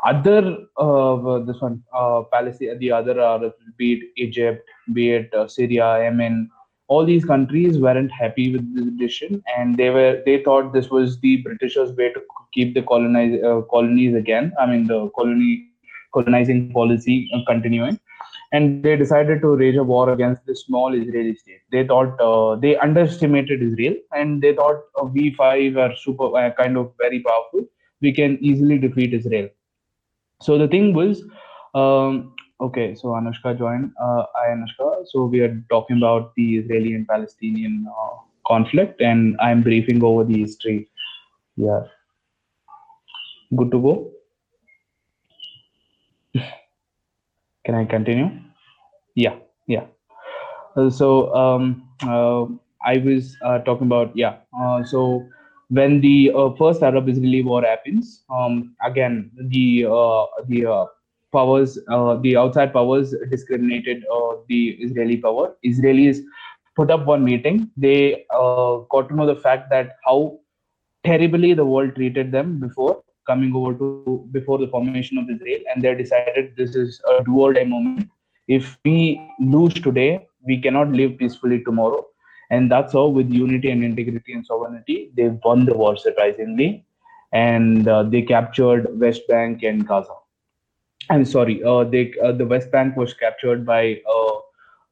other, 0.04 0.58
uh, 0.76 1.38
this 1.40 1.60
one, 1.60 1.82
uh, 1.92 2.22
Palestine, 2.32 2.78
the 2.78 2.92
other 2.92 3.20
Arabs, 3.20 3.56
be 3.76 3.94
it 3.94 4.02
Egypt, 4.16 4.68
be 4.92 5.10
it 5.10 5.34
uh, 5.34 5.48
Syria, 5.48 6.04
Yemen, 6.04 6.50
all 6.88 7.04
these 7.04 7.24
countries 7.24 7.78
weren't 7.78 8.12
happy 8.12 8.52
with 8.52 8.74
this 8.74 8.86
decision, 8.98 9.42
and 9.56 9.76
they 9.76 9.90
were 9.90 10.22
they 10.26 10.42
thought 10.42 10.72
this 10.72 10.90
was 10.90 11.18
the 11.20 11.36
Britishers' 11.38 11.92
way 11.96 12.12
to 12.12 12.20
keep 12.52 12.74
the 12.74 12.82
colonize 12.82 13.42
uh, 13.42 13.60
colonies 13.70 14.14
again. 14.14 14.52
I 14.58 14.66
mean 14.66 14.86
the 14.86 15.08
colony 15.10 15.68
colonizing 16.12 16.72
policy 16.72 17.30
uh, 17.34 17.40
continuing 17.46 17.98
and 18.54 18.82
they 18.84 18.96
decided 18.96 19.40
to 19.42 19.56
wage 19.56 19.76
a 19.76 19.82
war 19.82 20.10
against 20.10 20.46
the 20.46 20.54
small 20.54 20.94
Israeli 20.94 21.34
state. 21.34 21.62
They 21.72 21.86
thought 21.86 22.20
uh, 22.20 22.56
they 22.56 22.76
underestimated 22.76 23.62
Israel, 23.62 23.94
and 24.12 24.42
they 24.42 24.54
thought 24.54 24.82
uh, 25.00 25.04
we 25.04 25.34
five 25.34 25.76
are 25.76 25.94
super 25.96 26.36
uh, 26.36 26.50
kind 26.60 26.76
of 26.76 26.92
very 26.98 27.20
powerful. 27.20 27.64
We 28.00 28.12
can 28.12 28.38
easily 28.40 28.78
defeat 28.78 29.14
Israel. 29.14 29.48
So 30.40 30.58
the 30.58 30.68
thing 30.68 30.94
was, 30.94 31.22
um, 31.74 32.33
okay. 32.60 32.94
So 32.94 33.08
Anushka 33.08 33.56
joined. 33.58 33.92
Uh, 34.00 34.24
I 34.36 34.48
Anushka. 34.48 35.06
So 35.06 35.24
we 35.24 35.40
are 35.40 35.62
talking 35.70 35.98
about 35.98 36.34
the 36.34 36.56
Israeli 36.58 36.94
and 36.94 37.06
Palestinian 37.06 37.86
uh, 37.88 38.16
conflict, 38.46 39.00
and 39.00 39.36
I'm 39.40 39.62
briefing 39.62 40.02
over 40.02 40.24
the 40.24 40.38
history. 40.38 40.88
Yeah. 41.56 41.82
Good 43.54 43.70
to 43.70 43.80
go. 43.80 44.10
Can 47.64 47.74
I 47.74 47.84
continue? 47.84 48.30
Yeah, 49.14 49.36
yeah. 49.66 49.86
Uh, 50.76 50.90
so 50.90 51.34
um, 51.34 51.88
uh, 52.02 52.46
I 52.84 52.98
was 52.98 53.36
uh, 53.44 53.58
talking 53.60 53.86
about 53.86 54.16
yeah. 54.16 54.36
Uh, 54.58 54.82
so 54.84 55.26
when 55.68 56.00
the 56.00 56.32
first 56.58 56.82
Arab-Israeli 56.82 57.42
war 57.42 57.62
happens, 57.62 58.24
um, 58.28 58.74
again 58.84 59.30
the 59.36 59.86
the 60.48 60.88
powers, 61.36 61.78
uh, 61.96 62.14
the 62.24 62.36
outside 62.42 62.72
powers 62.78 63.14
discriminated 63.34 64.04
uh, 64.16 64.32
the 64.48 64.60
Israeli 64.86 65.18
power. 65.26 65.46
Israelis 65.72 66.20
put 66.76 66.90
up 66.96 67.06
one 67.12 67.24
meeting. 67.30 67.70
They 67.76 68.26
uh, 68.42 68.72
got 68.94 69.08
to 69.10 69.16
know 69.20 69.26
the 69.32 69.40
fact 69.46 69.70
that 69.74 69.96
how 70.06 70.20
terribly 71.10 71.52
the 71.60 71.66
world 71.72 71.94
treated 72.00 72.32
them 72.38 72.58
before 72.66 72.94
coming 73.26 73.54
over 73.58 73.72
to 73.80 74.28
before 74.32 74.58
the 74.62 74.68
formation 74.72 75.18
of 75.20 75.30
Israel, 75.34 75.60
and 75.70 75.82
they 75.82 75.94
decided 76.00 76.50
this 76.56 76.74
is 76.80 77.00
a 77.12 77.22
do 77.28 77.40
or 77.44 77.52
die 77.58 77.68
moment. 77.76 78.08
If 78.48 78.78
we 78.84 78.96
lose 79.54 79.74
today, 79.86 80.10
we 80.50 80.58
cannot 80.66 80.90
live 81.00 81.16
peacefully 81.22 81.62
tomorrow. 81.68 82.02
And 82.50 82.70
that's 82.70 82.92
how, 82.92 83.06
with 83.18 83.30
unity 83.30 83.70
and 83.70 83.82
integrity 83.82 84.34
and 84.34 84.44
sovereignty, 84.50 84.98
they 85.16 85.28
won 85.46 85.64
the 85.68 85.76
war 85.82 85.96
surprisingly, 85.96 86.68
and 87.32 87.88
uh, 87.88 88.02
they 88.02 88.22
captured 88.34 88.90
West 89.04 89.22
Bank 89.30 89.62
and 89.62 89.88
Gaza. 89.92 90.18
I'm 91.10 91.24
sorry, 91.24 91.62
uh, 91.62 91.84
they 91.84 92.14
uh, 92.22 92.32
the 92.32 92.46
West 92.46 92.70
Bank 92.70 92.96
was 92.96 93.14
captured 93.14 93.66
by 93.66 94.00
uh, 94.08 94.36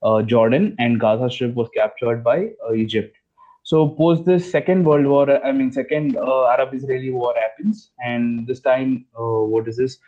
uh, 0.03 0.23
Jordan, 0.23 0.77
and 0.79 1.01
Gaza 1.01 1.31
Strip 1.31 1.55
was 1.55 1.69
captured 1.75 2.23
by 2.23 2.51
uh, 2.69 2.73
Egypt. 2.75 3.17
So 3.63 3.89
post 3.89 4.25
this 4.25 4.51
second 4.51 4.85
world 4.85 5.07
war, 5.07 5.45
I 5.45 5.53
mean 5.53 5.73
second 5.73 6.17
uh, 6.17 6.47
Arab-Israeli 6.49 7.11
war 7.11 7.35
happens, 7.41 7.93
and 8.05 8.47
this 8.47 8.61
time, 8.61 9.07
what 9.15 9.69
is 9.69 9.77
this? 9.77 9.99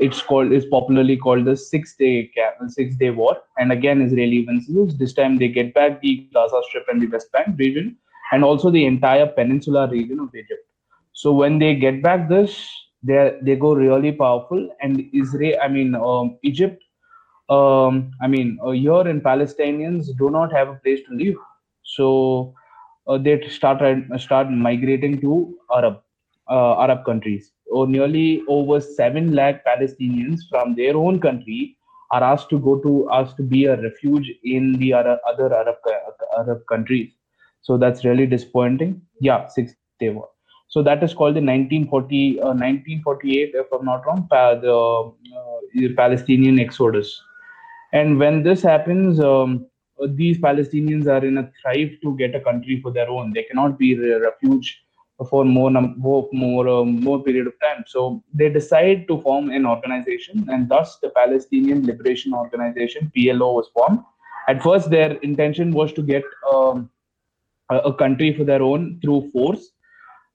It's 0.00 0.22
called 0.22 0.52
is 0.52 0.64
popularly 0.66 1.16
called 1.16 1.44
the 1.44 1.56
Six 1.56 1.94
Day 1.96 2.30
Six 2.68 2.96
Day 2.96 3.10
War, 3.10 3.36
and 3.58 3.72
again 3.72 4.00
Israeli 4.00 4.44
wins. 4.46 4.96
This 4.96 5.12
time 5.12 5.36
they 5.36 5.48
get 5.48 5.74
back 5.74 6.00
the 6.00 6.28
Gaza 6.32 6.62
Strip 6.68 6.88
and 6.88 7.02
the 7.02 7.06
West 7.08 7.30
Bank 7.32 7.58
region, 7.58 7.96
and 8.32 8.42
also 8.42 8.70
the 8.70 8.86
entire 8.86 9.26
peninsula 9.26 9.88
region 9.88 10.18
of 10.20 10.34
Egypt. 10.34 10.66
So 11.12 11.32
when 11.32 11.58
they 11.58 11.74
get 11.74 12.02
back 12.02 12.28
this, 12.28 12.68
they 13.04 13.38
they 13.42 13.56
go 13.56 13.74
really 13.74 14.12
powerful, 14.12 14.68
and 14.80 15.02
Israel, 15.12 15.58
I 15.62 15.68
mean 15.68 15.94
um, 15.94 16.38
Egypt, 16.42 16.82
um, 17.48 18.10
I 18.22 18.28
mean 18.28 18.58
uh, 18.64 18.70
here 18.70 19.06
in 19.08 19.20
Palestinians 19.20 20.06
do 20.18 20.30
not 20.30 20.52
have 20.52 20.68
a 20.68 20.80
place 20.84 21.00
to 21.08 21.14
live, 21.14 21.36
so 21.82 22.54
uh, 23.06 23.18
they 23.18 23.40
start 23.48 23.82
start 24.18 24.50
migrating 24.50 25.20
to 25.20 25.54
Arab 25.74 26.00
uh, 26.48 26.74
Arab 26.80 27.04
countries. 27.04 27.52
Or 27.70 27.86
nearly 27.86 28.42
over 28.48 28.80
seven 28.80 29.34
lakh 29.34 29.64
Palestinians 29.64 30.40
from 30.50 30.74
their 30.76 30.96
own 30.96 31.18
country 31.20 31.76
are 32.12 32.22
asked 32.22 32.50
to 32.50 32.58
go 32.58 32.78
to 32.80 33.08
asked 33.10 33.36
to 33.38 33.42
be 33.42 33.64
a 33.64 33.80
refuge 33.80 34.30
in 34.44 34.74
the 34.78 34.92
Arab, 34.92 35.18
other 35.28 35.52
Arab 35.54 35.76
Arab 36.38 36.62
countries. 36.66 37.10
So 37.62 37.78
that's 37.78 38.04
really 38.04 38.26
disappointing. 38.26 39.02
Yeah, 39.20 39.46
six 39.48 39.74
day 39.98 40.10
war. 40.10 40.33
So 40.68 40.82
that 40.82 41.02
is 41.02 41.14
called 41.14 41.36
the 41.36 41.40
1940 41.40 42.40
uh, 42.40 42.46
1948, 42.46 43.52
if 43.54 43.66
I'm 43.72 43.84
not 43.84 44.06
wrong, 44.06 44.26
the 44.30 44.72
uh, 44.72 45.94
Palestinian 45.96 46.58
Exodus. 46.58 47.20
And 47.92 48.18
when 48.18 48.42
this 48.42 48.62
happens, 48.62 49.20
um, 49.20 49.66
these 50.08 50.38
Palestinians 50.38 51.06
are 51.06 51.24
in 51.24 51.38
a 51.38 51.50
thrive 51.62 51.92
to 52.02 52.16
get 52.16 52.34
a 52.34 52.40
country 52.40 52.80
for 52.80 52.90
their 52.90 53.08
own. 53.08 53.32
They 53.32 53.44
cannot 53.44 53.78
be 53.78 53.94
a 53.94 54.20
refuge 54.20 54.84
for 55.30 55.44
more 55.44 55.70
num- 55.70 55.94
more 55.96 56.28
more, 56.32 56.68
uh, 56.68 56.84
more 56.84 57.22
period 57.22 57.46
of 57.46 57.52
time. 57.60 57.84
So 57.86 58.22
they 58.32 58.48
decide 58.48 59.06
to 59.08 59.20
form 59.20 59.50
an 59.50 59.64
organization, 59.64 60.44
and 60.48 60.68
thus 60.68 60.98
the 60.98 61.10
Palestinian 61.10 61.86
Liberation 61.86 62.34
Organization 62.34 63.12
(PLO) 63.16 63.54
was 63.54 63.68
formed. 63.68 64.00
At 64.48 64.62
first, 64.62 64.90
their 64.90 65.12
intention 65.28 65.70
was 65.70 65.92
to 65.92 66.02
get 66.02 66.24
um, 66.52 66.90
a, 67.70 67.76
a 67.78 67.94
country 67.94 68.34
for 68.34 68.44
their 68.44 68.62
own 68.62 68.98
through 69.00 69.30
force, 69.30 69.70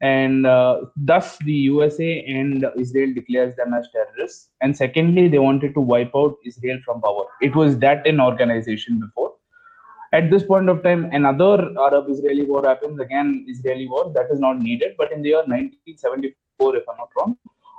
and 0.02 0.46
uh, 0.46 0.82
thus 0.96 1.38
the 1.40 1.54
USA 1.54 2.24
and 2.26 2.66
Israel 2.78 3.14
declares 3.14 3.56
them 3.56 3.74
as 3.74 3.88
terrorists. 3.92 4.50
And 4.62 4.76
secondly, 4.76 5.28
they 5.28 5.40
wanted 5.40 5.74
to 5.74 5.82
wipe 5.82 6.12
out 6.16 6.38
Israel 6.46 6.80
from 6.86 7.02
power. 7.02 7.26
It 7.42 7.56
was 7.56 7.78
that 7.80 8.08
an 8.08 8.22
organization 8.22 9.00
before. 9.00 9.34
At 10.12 10.32
this 10.32 10.44
point 10.44 10.70
of 10.70 10.82
time, 10.82 11.10
another 11.12 11.72
Arab-Israeli 11.78 12.46
war 12.46 12.66
happens. 12.66 13.00
Again, 13.00 13.46
Israeli 13.48 13.88
war 13.88 14.12
that 14.16 14.28
is 14.32 14.40
not 14.40 14.60
needed. 14.60 14.96
But 14.98 15.12
in 15.12 15.22
the 15.22 15.30
year 15.30 15.44
1974, 15.46 16.78
if 16.78 16.84
I'm 16.90 16.98
not 16.98 17.10
wrong, 17.18 17.38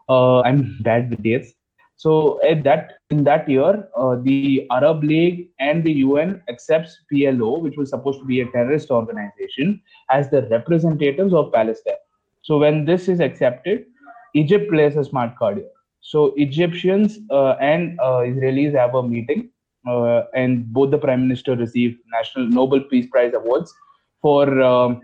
uh, 0.08 0.40
I'm 0.42 0.78
bad 0.82 1.10
with 1.10 1.22
dates. 1.22 1.54
So 1.96 2.40
at 2.42 2.62
that 2.64 2.92
in 3.10 3.24
that 3.24 3.48
year, 3.48 3.88
uh, 3.94 4.16
the 4.22 4.66
Arab 4.70 5.02
League 5.04 5.50
and 5.58 5.84
the 5.84 5.92
UN 6.04 6.42
accepts 6.48 6.98
PLO, 7.12 7.60
which 7.60 7.76
was 7.76 7.90
supposed 7.90 8.20
to 8.20 8.24
be 8.24 8.40
a 8.40 8.46
terrorist 8.52 8.90
organization, 8.90 9.82
as 10.08 10.30
the 10.30 10.42
representatives 10.48 11.34
of 11.34 11.52
Palestine. 11.52 12.00
So 12.42 12.58
when 12.58 12.84
this 12.84 13.08
is 13.08 13.20
accepted, 13.20 13.86
Egypt 14.34 14.70
plays 14.70 14.96
a 14.96 15.04
smart 15.04 15.36
card 15.36 15.58
here. 15.58 15.66
So 16.00 16.32
Egyptians 16.36 17.18
uh, 17.30 17.52
and 17.60 17.98
uh, 18.00 18.22
Israelis 18.24 18.74
have 18.74 18.94
a 18.94 19.02
meeting, 19.02 19.50
uh, 19.86 20.22
and 20.34 20.72
both 20.72 20.90
the 20.90 20.98
prime 20.98 21.20
minister 21.20 21.54
receive 21.56 21.98
national 22.10 22.48
Nobel 22.48 22.80
Peace 22.80 23.06
Prize 23.10 23.34
awards 23.34 23.74
for 24.22 24.60
um, 24.62 25.00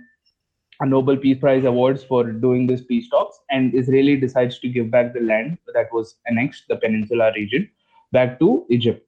a 0.81 0.87
Nobel 0.87 1.17
Peace 1.17 1.39
Prize 1.39 1.65
awards 1.65 2.03
for 2.03 2.25
doing 2.25 2.67
this 2.67 2.83
peace 2.83 3.09
talks, 3.11 3.39
and 3.51 3.75
Israeli 3.75 4.17
decides 4.17 4.59
to 4.61 4.69
give 4.69 4.91
back 4.91 5.13
the 5.13 5.21
land 5.21 5.59
that 5.75 5.93
was 5.93 6.17
annexed, 6.27 6.65
the 6.69 6.77
peninsula 6.77 7.33
region, 7.35 7.69
back 8.13 8.39
to 8.41 8.65
Egypt. 8.71 9.07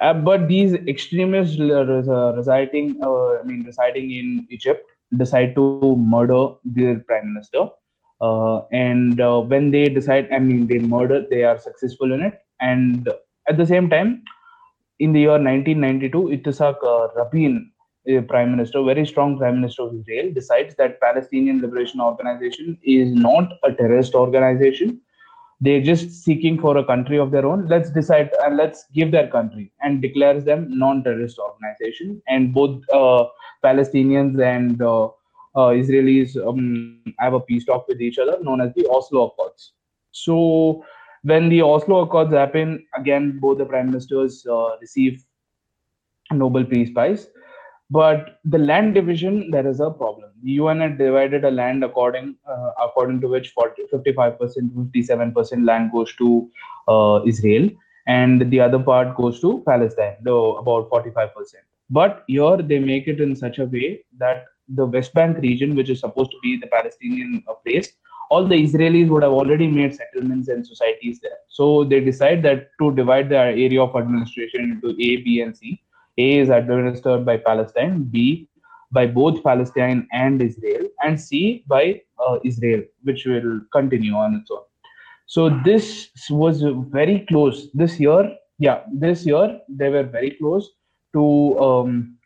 Uh, 0.00 0.14
but 0.14 0.48
these 0.48 0.74
extremists 0.74 1.60
uh, 1.60 2.02
uh, 2.08 2.32
residing, 2.34 2.98
I 3.02 3.42
mean, 3.44 3.64
residing 3.64 4.10
in 4.10 4.46
Egypt, 4.50 4.82
decide 5.16 5.54
to 5.54 5.96
murder 5.96 6.54
their 6.64 7.00
prime 7.00 7.32
minister. 7.32 7.68
Uh, 8.20 8.62
and 8.72 9.20
uh, 9.20 9.40
when 9.40 9.70
they 9.70 9.88
decide, 9.88 10.28
I 10.32 10.38
mean, 10.38 10.66
they 10.66 10.78
murder, 10.78 11.24
they 11.30 11.44
are 11.44 11.58
successful 11.58 12.12
in 12.12 12.22
it. 12.22 12.40
And 12.60 13.08
at 13.48 13.56
the 13.56 13.66
same 13.66 13.88
time, 13.88 14.22
in 14.98 15.12
the 15.12 15.20
year 15.20 15.38
1992, 15.38 16.36
Itzhak 16.36 16.76
uh, 16.84 17.08
Rabin, 17.16 17.70
a 18.06 18.20
prime 18.20 18.50
minister, 18.50 18.82
very 18.82 19.06
strong 19.06 19.38
prime 19.38 19.60
minister 19.60 19.82
of 19.82 19.94
Israel, 19.94 20.32
decides 20.32 20.74
that 20.76 21.00
Palestinian 21.00 21.60
Liberation 21.60 22.00
Organization 22.00 22.78
is 22.82 23.12
not 23.12 23.52
a 23.64 23.72
terrorist 23.72 24.14
organization. 24.14 25.00
They're 25.60 25.82
just 25.82 26.24
seeking 26.24 26.58
for 26.58 26.78
a 26.78 26.84
country 26.84 27.18
of 27.18 27.30
their 27.30 27.46
own. 27.46 27.68
Let's 27.68 27.90
decide 27.90 28.30
and 28.42 28.56
let's 28.56 28.86
give 28.94 29.10
their 29.10 29.28
country 29.28 29.72
and 29.82 30.00
declares 30.00 30.44
them 30.44 30.66
non-terrorist 30.70 31.38
organization. 31.38 32.22
And 32.28 32.54
both 32.54 32.82
uh, 32.90 33.26
Palestinians 33.62 34.40
and 34.42 34.80
uh, 34.80 35.06
uh, 35.54 35.72
Israelis 35.80 36.36
um, 36.46 37.02
have 37.18 37.34
a 37.34 37.40
peace 37.40 37.66
talk 37.66 37.86
with 37.88 38.00
each 38.00 38.18
other, 38.18 38.38
known 38.42 38.60
as 38.60 38.72
the 38.74 38.88
Oslo 38.88 39.26
Accords. 39.26 39.72
So 40.12 40.84
when 41.22 41.48
the 41.50 41.60
Oslo 41.60 42.00
Accords 42.00 42.32
happen, 42.32 42.86
again, 42.96 43.38
both 43.38 43.58
the 43.58 43.66
prime 43.66 43.86
ministers 43.86 44.46
uh, 44.46 44.76
receive 44.80 45.22
Nobel 46.32 46.64
Peace 46.64 46.90
Prize. 46.90 47.28
But 47.90 48.38
the 48.44 48.58
land 48.58 48.94
division, 48.94 49.50
there 49.50 49.66
is 49.66 49.80
a 49.80 49.90
problem. 49.90 50.30
The 50.44 50.52
UN 50.52 50.80
had 50.80 50.96
divided 50.96 51.44
a 51.44 51.50
land 51.50 51.82
according 51.82 52.36
uh, 52.48 52.70
according 52.80 53.20
to 53.22 53.28
which 53.28 53.50
40, 53.50 53.82
55%, 53.92 54.38
57% 54.38 55.66
land 55.66 55.90
goes 55.92 56.14
to 56.16 56.48
uh, 56.88 57.20
Israel, 57.26 57.68
and 58.06 58.48
the 58.50 58.60
other 58.60 58.78
part 58.78 59.16
goes 59.16 59.40
to 59.40 59.62
Palestine, 59.66 60.16
though 60.22 60.56
about 60.56 60.88
45%. 60.88 61.30
But 61.90 62.24
here 62.28 62.56
they 62.58 62.78
make 62.78 63.08
it 63.08 63.20
in 63.20 63.34
such 63.34 63.58
a 63.58 63.64
way 63.64 64.04
that 64.18 64.44
the 64.68 64.86
West 64.86 65.12
Bank 65.12 65.38
region, 65.38 65.74
which 65.74 65.90
is 65.90 65.98
supposed 65.98 66.30
to 66.30 66.38
be 66.42 66.56
the 66.56 66.68
Palestinian 66.68 67.42
uh, 67.48 67.54
place, 67.54 67.92
all 68.30 68.46
the 68.46 68.54
Israelis 68.54 69.08
would 69.08 69.24
have 69.24 69.32
already 69.32 69.66
made 69.66 69.94
settlements 69.94 70.48
and 70.48 70.64
societies 70.64 71.18
there. 71.20 71.38
So 71.48 71.82
they 71.82 71.98
decide 71.98 72.44
that 72.44 72.68
to 72.80 72.94
divide 72.94 73.28
the 73.28 73.38
area 73.38 73.82
of 73.82 73.96
administration 73.96 74.70
into 74.70 74.90
A, 74.90 75.16
B, 75.16 75.40
and 75.40 75.56
C. 75.56 75.82
A 76.18 76.38
is 76.38 76.48
administered 76.48 77.24
by 77.24 77.36
Palestine, 77.36 78.04
B 78.04 78.48
by 78.92 79.06
both 79.06 79.42
Palestine 79.42 80.06
and 80.12 80.42
Israel, 80.42 80.88
and 81.04 81.20
C 81.20 81.64
by 81.68 82.02
uh, 82.18 82.38
Israel, 82.44 82.82
which 83.02 83.24
will 83.24 83.60
continue 83.72 84.14
on 84.14 84.34
its 84.34 84.50
own. 84.50 84.64
So 85.26 85.48
this 85.64 86.10
was 86.28 86.62
very 86.62 87.24
close. 87.28 87.68
This 87.72 88.00
year, 88.00 88.36
yeah, 88.58 88.82
this 88.92 89.24
year 89.24 89.60
they 89.68 89.88
were 89.88 90.02
very 90.02 90.32
close 90.32 90.70
to 91.12 91.58
um, 91.60 92.16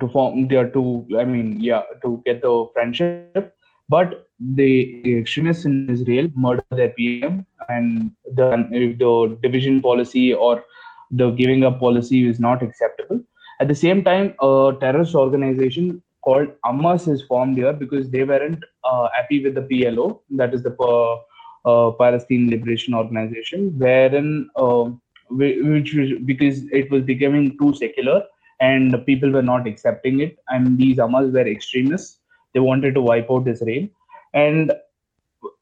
to 0.00 0.08
form 0.08 0.48
their 0.48 0.68
to 0.70 1.06
I 1.18 1.24
mean 1.24 1.60
yeah 1.60 1.82
to 2.02 2.22
get 2.26 2.42
the 2.42 2.66
friendship, 2.72 3.54
but 3.88 4.26
the 4.40 5.18
extremists 5.18 5.64
in 5.64 5.88
Israel 5.88 6.28
murdered 6.34 6.64
their 6.70 6.90
PM 6.90 7.46
and 7.68 8.10
the 8.34 8.48
the 8.98 9.38
division 9.42 9.80
policy 9.80 10.34
or 10.34 10.64
the 11.10 11.30
giving 11.30 11.64
up 11.64 11.80
policy 11.80 12.28
is 12.28 12.38
not 12.40 12.62
acceptable. 12.62 13.20
At 13.60 13.68
the 13.68 13.74
same 13.74 14.04
time, 14.04 14.34
a 14.40 14.72
terrorist 14.80 15.14
organization 15.14 16.02
called 16.22 16.48
Hamas 16.64 17.08
is 17.12 17.22
formed 17.22 17.56
here 17.56 17.72
because 17.72 18.10
they 18.10 18.24
weren't 18.24 18.62
uh, 18.84 19.08
happy 19.14 19.42
with 19.42 19.54
the 19.54 19.62
PLO, 19.62 20.20
that 20.30 20.54
is 20.54 20.62
the 20.62 20.74
uh, 20.80 21.16
uh, 21.64 21.90
Palestine 21.92 22.50
Liberation 22.50 22.94
Organization, 22.94 23.76
wherein 23.78 24.48
uh, 24.56 24.90
which 25.30 25.94
was 25.94 26.10
because 26.24 26.64
it 26.72 26.90
was 26.90 27.02
becoming 27.02 27.56
too 27.58 27.74
secular 27.74 28.22
and 28.60 28.94
people 29.06 29.30
were 29.30 29.42
not 29.42 29.66
accepting 29.66 30.20
it, 30.20 30.38
and 30.48 30.78
these 30.78 30.96
Hamas 30.96 31.32
were 31.32 31.46
extremists. 31.46 32.20
They 32.54 32.60
wanted 32.60 32.94
to 32.94 33.02
wipe 33.02 33.30
out 33.30 33.46
Israel, 33.46 33.88
and 34.34 34.72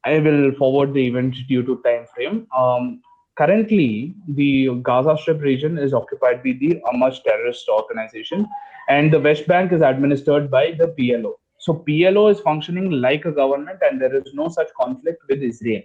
I 0.05 0.19
will 0.19 0.53
forward 0.53 0.95
the 0.95 1.07
event 1.07 1.35
due 1.49 1.63
to 1.65 1.83
time 1.83 2.07
frame. 2.15 2.47
Um, 2.57 3.03
currently 3.37 4.15
the 4.29 4.75
Gaza 4.83 5.17
Strip 5.21 5.41
region 5.41 5.79
is 5.79 5.95
occupied 5.95 6.43
by 6.43 6.53
the 6.53 6.81
Hamas 6.87 7.23
terrorist 7.23 7.69
organization, 7.69 8.47
and 8.89 9.13
the 9.13 9.21
West 9.21 9.47
Bank 9.47 9.73
is 9.73 9.83
administered 9.83 10.51
by 10.51 10.73
the 10.73 10.89
PLO. 10.99 11.35
So 11.59 11.85
PLO 11.87 12.31
is 12.31 12.41
functioning 12.41 12.91
like 12.91 13.25
a 13.25 13.33
government, 13.33 13.79
and 13.83 14.01
there 14.01 14.15
is 14.15 14.33
no 14.35 14.49
such 14.49 14.69
conflict 14.81 15.23
with 15.29 15.43
Israel. 15.43 15.83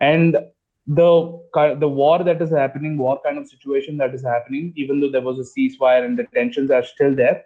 And 0.00 0.36
the 0.86 1.40
the 1.80 1.88
war 1.88 2.22
that 2.22 2.42
is 2.42 2.50
happening, 2.50 2.98
war 2.98 3.18
kind 3.24 3.38
of 3.38 3.48
situation 3.48 3.96
that 3.98 4.14
is 4.14 4.22
happening, 4.22 4.72
even 4.76 5.00
though 5.00 5.10
there 5.10 5.22
was 5.22 5.38
a 5.38 5.48
ceasefire 5.58 6.04
and 6.04 6.18
the 6.18 6.26
tensions 6.34 6.70
are 6.70 6.84
still 6.84 7.14
there, 7.14 7.44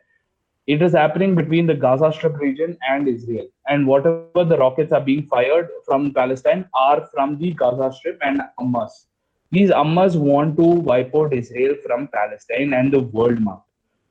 it 0.66 0.82
is 0.82 0.92
happening 0.92 1.36
between 1.36 1.66
the 1.66 1.74
Gaza 1.74 2.12
Strip 2.12 2.38
region 2.38 2.76
and 2.88 3.06
Israel. 3.06 3.46
And 3.68 3.86
whatever 3.86 4.44
the 4.44 4.58
rockets 4.58 4.92
are 4.92 5.00
being 5.00 5.28
fired 5.28 5.68
from 5.86 6.12
Palestine 6.12 6.68
are 6.74 7.08
from 7.14 7.38
the 7.38 7.52
Gaza 7.52 7.92
Strip 7.92 8.18
and 8.22 8.42
Hamas 8.58 9.04
these 9.50 9.70
Hamas 9.70 10.16
want 10.16 10.56
to 10.56 10.62
wipe 10.62 11.14
out 11.14 11.32
Israel 11.32 11.74
from 11.86 12.08
Palestine 12.08 12.72
and 12.74 12.92
the 12.92 13.00
world 13.00 13.40
map. 13.40 13.62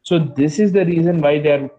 So 0.02 0.20
this 0.20 0.58
is 0.58 0.72
the 0.72 0.86
reason 0.86 1.22
why 1.22 1.40
the 1.40 1.70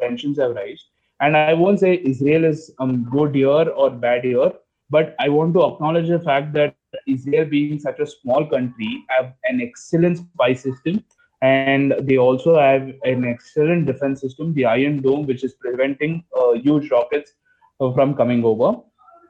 tensions 0.00 0.38
have 0.38 0.54
risen. 0.54 0.78
And 1.20 1.36
I 1.36 1.54
won't 1.54 1.80
say 1.80 2.00
Israel 2.04 2.44
is 2.44 2.72
um, 2.78 3.04
good 3.10 3.34
here 3.34 3.68
or 3.70 3.90
bad 3.90 4.24
here, 4.24 4.52
but 4.90 5.14
I 5.20 5.28
want 5.28 5.54
to 5.54 5.64
acknowledge 5.64 6.08
the 6.08 6.20
fact 6.20 6.52
that 6.54 6.74
Israel, 7.06 7.44
being 7.44 7.78
such 7.78 8.00
a 8.00 8.06
small 8.06 8.44
country, 8.44 9.04
have 9.08 9.32
an 9.44 9.60
excellent 9.60 10.18
spy 10.18 10.52
system, 10.52 11.04
and 11.40 11.94
they 12.00 12.18
also 12.18 12.58
have 12.58 12.92
an 13.04 13.24
excellent 13.24 13.86
defense 13.86 14.20
system, 14.20 14.52
the 14.54 14.64
Iron 14.64 15.00
Dome, 15.00 15.26
which 15.26 15.44
is 15.44 15.54
preventing 15.54 16.24
uh, 16.36 16.52
huge 16.52 16.90
rockets 16.90 17.32
uh, 17.80 17.92
from 17.92 18.14
coming 18.14 18.44
over. 18.44 18.80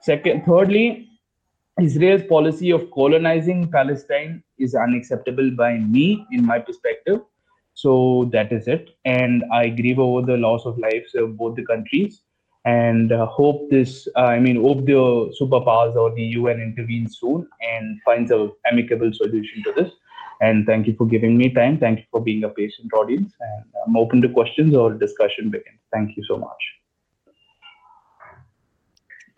Second, 0.01 0.45
thirdly, 0.45 1.09
Israel's 1.81 2.23
policy 2.25 2.71
of 2.71 2.91
colonizing 2.91 3.71
Palestine 3.71 4.43
is 4.59 4.75
unacceptable 4.75 5.51
by 5.51 5.79
me, 5.79 6.27
in 6.31 6.45
my 6.45 6.59
perspective. 6.59 7.21
So 7.75 8.29
that 8.33 8.53
is 8.53 8.69
it. 8.69 8.91
And 9.05 9.45
I 9.53 9.69
grieve 9.69 9.99
over 9.99 10.25
the 10.25 10.37
loss 10.37 10.67
of 10.67 10.79
lives 10.79 11.15
of 11.15 11.37
both 11.37 11.57
the 11.57 11.65
countries 11.65 12.23
and 12.65 13.11
uh, 13.11 13.27
hope 13.27 13.71
this, 13.71 14.07
uh, 14.17 14.21
I 14.21 14.39
mean, 14.39 14.63
hope 14.63 14.85
the 14.85 15.35
superpowers 15.41 15.97
or 15.97 16.15
the 16.15 16.23
UN 16.23 16.61
intervenes 16.61 17.19
soon 17.19 17.49
and 17.61 18.01
finds 18.05 18.31
a 18.31 18.51
amicable 18.71 19.13
solution 19.13 19.63
to 19.65 19.73
this. 19.73 19.93
And 20.41 20.67
thank 20.67 20.87
you 20.87 20.95
for 20.95 21.07
giving 21.07 21.37
me 21.37 21.51
time. 21.51 21.79
Thank 21.79 22.01
you 22.01 22.05
for 22.11 22.21
being 22.21 22.45
a 22.45 22.49
patient 22.49 22.93
audience. 22.93 23.33
And 23.41 23.65
I'm 23.87 23.97
open 23.97 24.21
to 24.23 24.29
questions 24.29 24.75
or 24.75 24.93
discussion 24.93 25.51
begin. 25.51 25.79
Thank 25.93 26.17
you 26.17 26.25
so 26.25 26.37
much. 26.37 26.82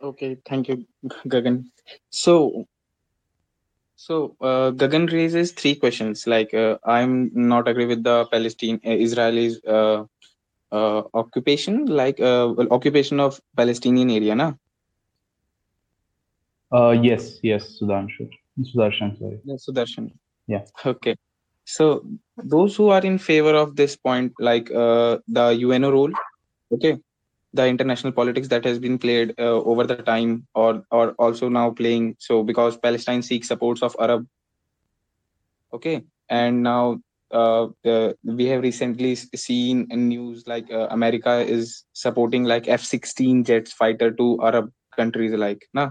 Okay, 0.04 0.36
thank 0.44 0.68
you, 0.68 0.84
Gagan. 1.26 1.64
So, 2.10 2.66
so 3.96 4.36
uh, 4.40 4.70
Gagan 4.72 5.10
raises 5.10 5.52
three 5.52 5.74
questions. 5.74 6.26
Like, 6.26 6.52
uh, 6.52 6.76
I'm 6.84 7.30
not 7.32 7.68
agree 7.68 7.86
with 7.86 8.04
the 8.04 8.26
Palestine 8.26 8.80
uh, 8.84 8.90
Israelis 8.90 9.56
uh, 9.66 10.04
uh, 10.70 11.02
occupation, 11.14 11.86
like 11.86 12.20
uh, 12.20 12.52
well, 12.54 12.68
occupation 12.70 13.18
of 13.18 13.40
Palestinian 13.56 14.10
area, 14.10 14.34
na? 14.34 14.52
Uh, 16.70 16.90
yes, 16.90 17.38
yes, 17.42 17.78
Sudhanshu. 17.80 18.28
Sudarshan, 18.60 19.18
sorry. 19.18 19.40
Yeah, 19.44 19.56
Sudarshan. 19.56 20.12
Yeah. 20.46 20.64
Okay. 20.84 21.16
So 21.64 22.04
those 22.36 22.76
who 22.76 22.90
are 22.90 23.00
in 23.00 23.16
favor 23.16 23.54
of 23.54 23.74
this 23.74 23.96
point, 23.96 24.34
like 24.38 24.70
uh, 24.70 25.18
the 25.28 25.58
UNO 25.62 25.90
role, 25.90 26.12
okay, 26.72 26.98
the 27.54 27.66
international 27.66 28.12
politics 28.12 28.48
that 28.48 28.64
has 28.64 28.78
been 28.78 28.98
played 28.98 29.34
uh, 29.38 29.62
over 29.72 29.84
the 29.84 29.96
time 29.96 30.46
or 30.54 30.84
or 30.90 31.12
also 31.12 31.48
now 31.48 31.70
playing. 31.70 32.16
So 32.18 32.42
because 32.42 32.76
palestine 32.76 33.22
seeks 33.22 33.48
supports 33.48 33.82
of 33.82 33.96
arab. 33.98 34.26
Okay. 35.72 36.02
And 36.28 36.62
now 36.62 37.00
uh, 37.32 37.68
uh, 37.84 38.12
we 38.22 38.46
have 38.46 38.62
recently 38.62 39.14
seen 39.14 39.86
in 39.90 40.08
news 40.08 40.44
like 40.46 40.70
uh, 40.70 40.86
america 40.90 41.40
is 41.40 41.84
supporting 41.92 42.44
like 42.44 42.68
f-16 42.68 43.44
jets 43.44 43.72
fighter 43.72 44.10
to 44.10 44.38
arab 44.42 44.70
countries 44.96 45.32
like 45.32 45.66
nah 45.74 45.90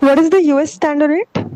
what 0.00 0.18
is 0.18 0.30
the 0.30 0.40
us 0.40 0.72
standard 0.72 1.10
rate 1.10 1.49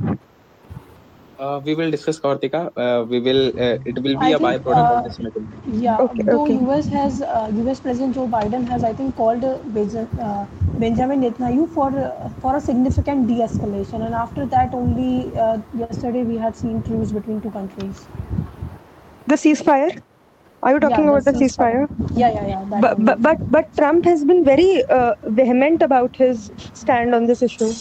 uh, 1.38 1.60
we 1.64 1.74
will 1.74 1.90
discuss 1.90 2.18
Kartika. 2.20 2.70
Uh, 2.76 3.04
we 3.08 3.20
will. 3.20 3.48
Uh, 3.48 3.78
it 3.84 4.00
will 4.02 4.16
be 4.18 4.30
I 4.30 4.32
a 4.32 4.38
think, 4.38 4.56
byproduct 4.58 4.90
uh, 4.90 4.94
of 4.96 5.04
this 5.04 5.18
meeting. 5.20 5.48
Yeah, 5.66 5.98
Okay, 5.98 6.22
though 6.30 6.46
okay. 6.46 6.58
US 6.60 6.88
has 6.88 7.20
uh, 7.22 7.50
US 7.60 7.80
President 7.80 8.14
Joe 8.14 8.26
Biden 8.28 8.66
has 8.68 8.84
I 8.84 8.92
think 8.92 9.16
called 9.16 9.44
uh, 9.44 9.58
Benja- 9.76 10.08
uh, 10.28 10.46
Benjamin 10.84 11.20
Netanyahu 11.24 11.68
for 11.78 11.88
uh, 12.04 12.28
for 12.44 12.56
a 12.56 12.60
significant 12.60 13.26
de-escalation, 13.28 14.04
and 14.08 14.14
after 14.24 14.46
that 14.56 14.74
only 14.82 15.36
uh, 15.46 15.58
yesterday 15.84 16.24
we 16.32 16.36
had 16.46 16.56
seen 16.64 16.82
truce 16.82 17.12
between 17.20 17.40
two 17.40 17.50
countries. 17.50 18.06
The 19.26 19.34
ceasefire? 19.36 20.02
Are 20.62 20.72
you 20.72 20.80
talking 20.80 21.04
Yeah, 21.04 21.10
about 21.10 21.24
the 21.24 21.32
ceasefire? 21.32 21.86
Yeah, 22.16 22.30
yeah, 22.30 22.46
yeah. 22.46 22.64
But, 22.80 23.04
but 23.04 23.22
but 23.22 23.38
but 23.50 23.76
Trump 23.76 24.04
has 24.04 24.24
been 24.24 24.44
very 24.44 24.84
uh, 24.88 25.14
vehement 25.24 25.82
about 25.82 26.16
his 26.16 26.50
stand 26.74 27.14
on 27.14 27.26
this 27.26 27.42
issue. 27.42 27.72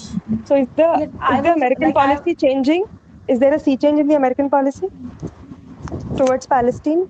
So 0.45 0.55
is 0.57 0.67
the 0.75 0.89
Yeah, 0.99 1.05
is 1.35 1.43
the 1.43 1.53
American 1.53 1.83
like, 1.87 1.95
I- 1.97 2.13
policy 2.13 2.35
changing? 2.35 2.85
Is 3.27 3.39
there 3.39 3.53
a 3.53 3.59
sea 3.59 3.77
change 3.77 3.99
in 3.99 4.07
the 4.07 4.15
American 4.15 4.49
policy 4.49 4.87
towards 6.17 6.47
Palestine? 6.47 7.07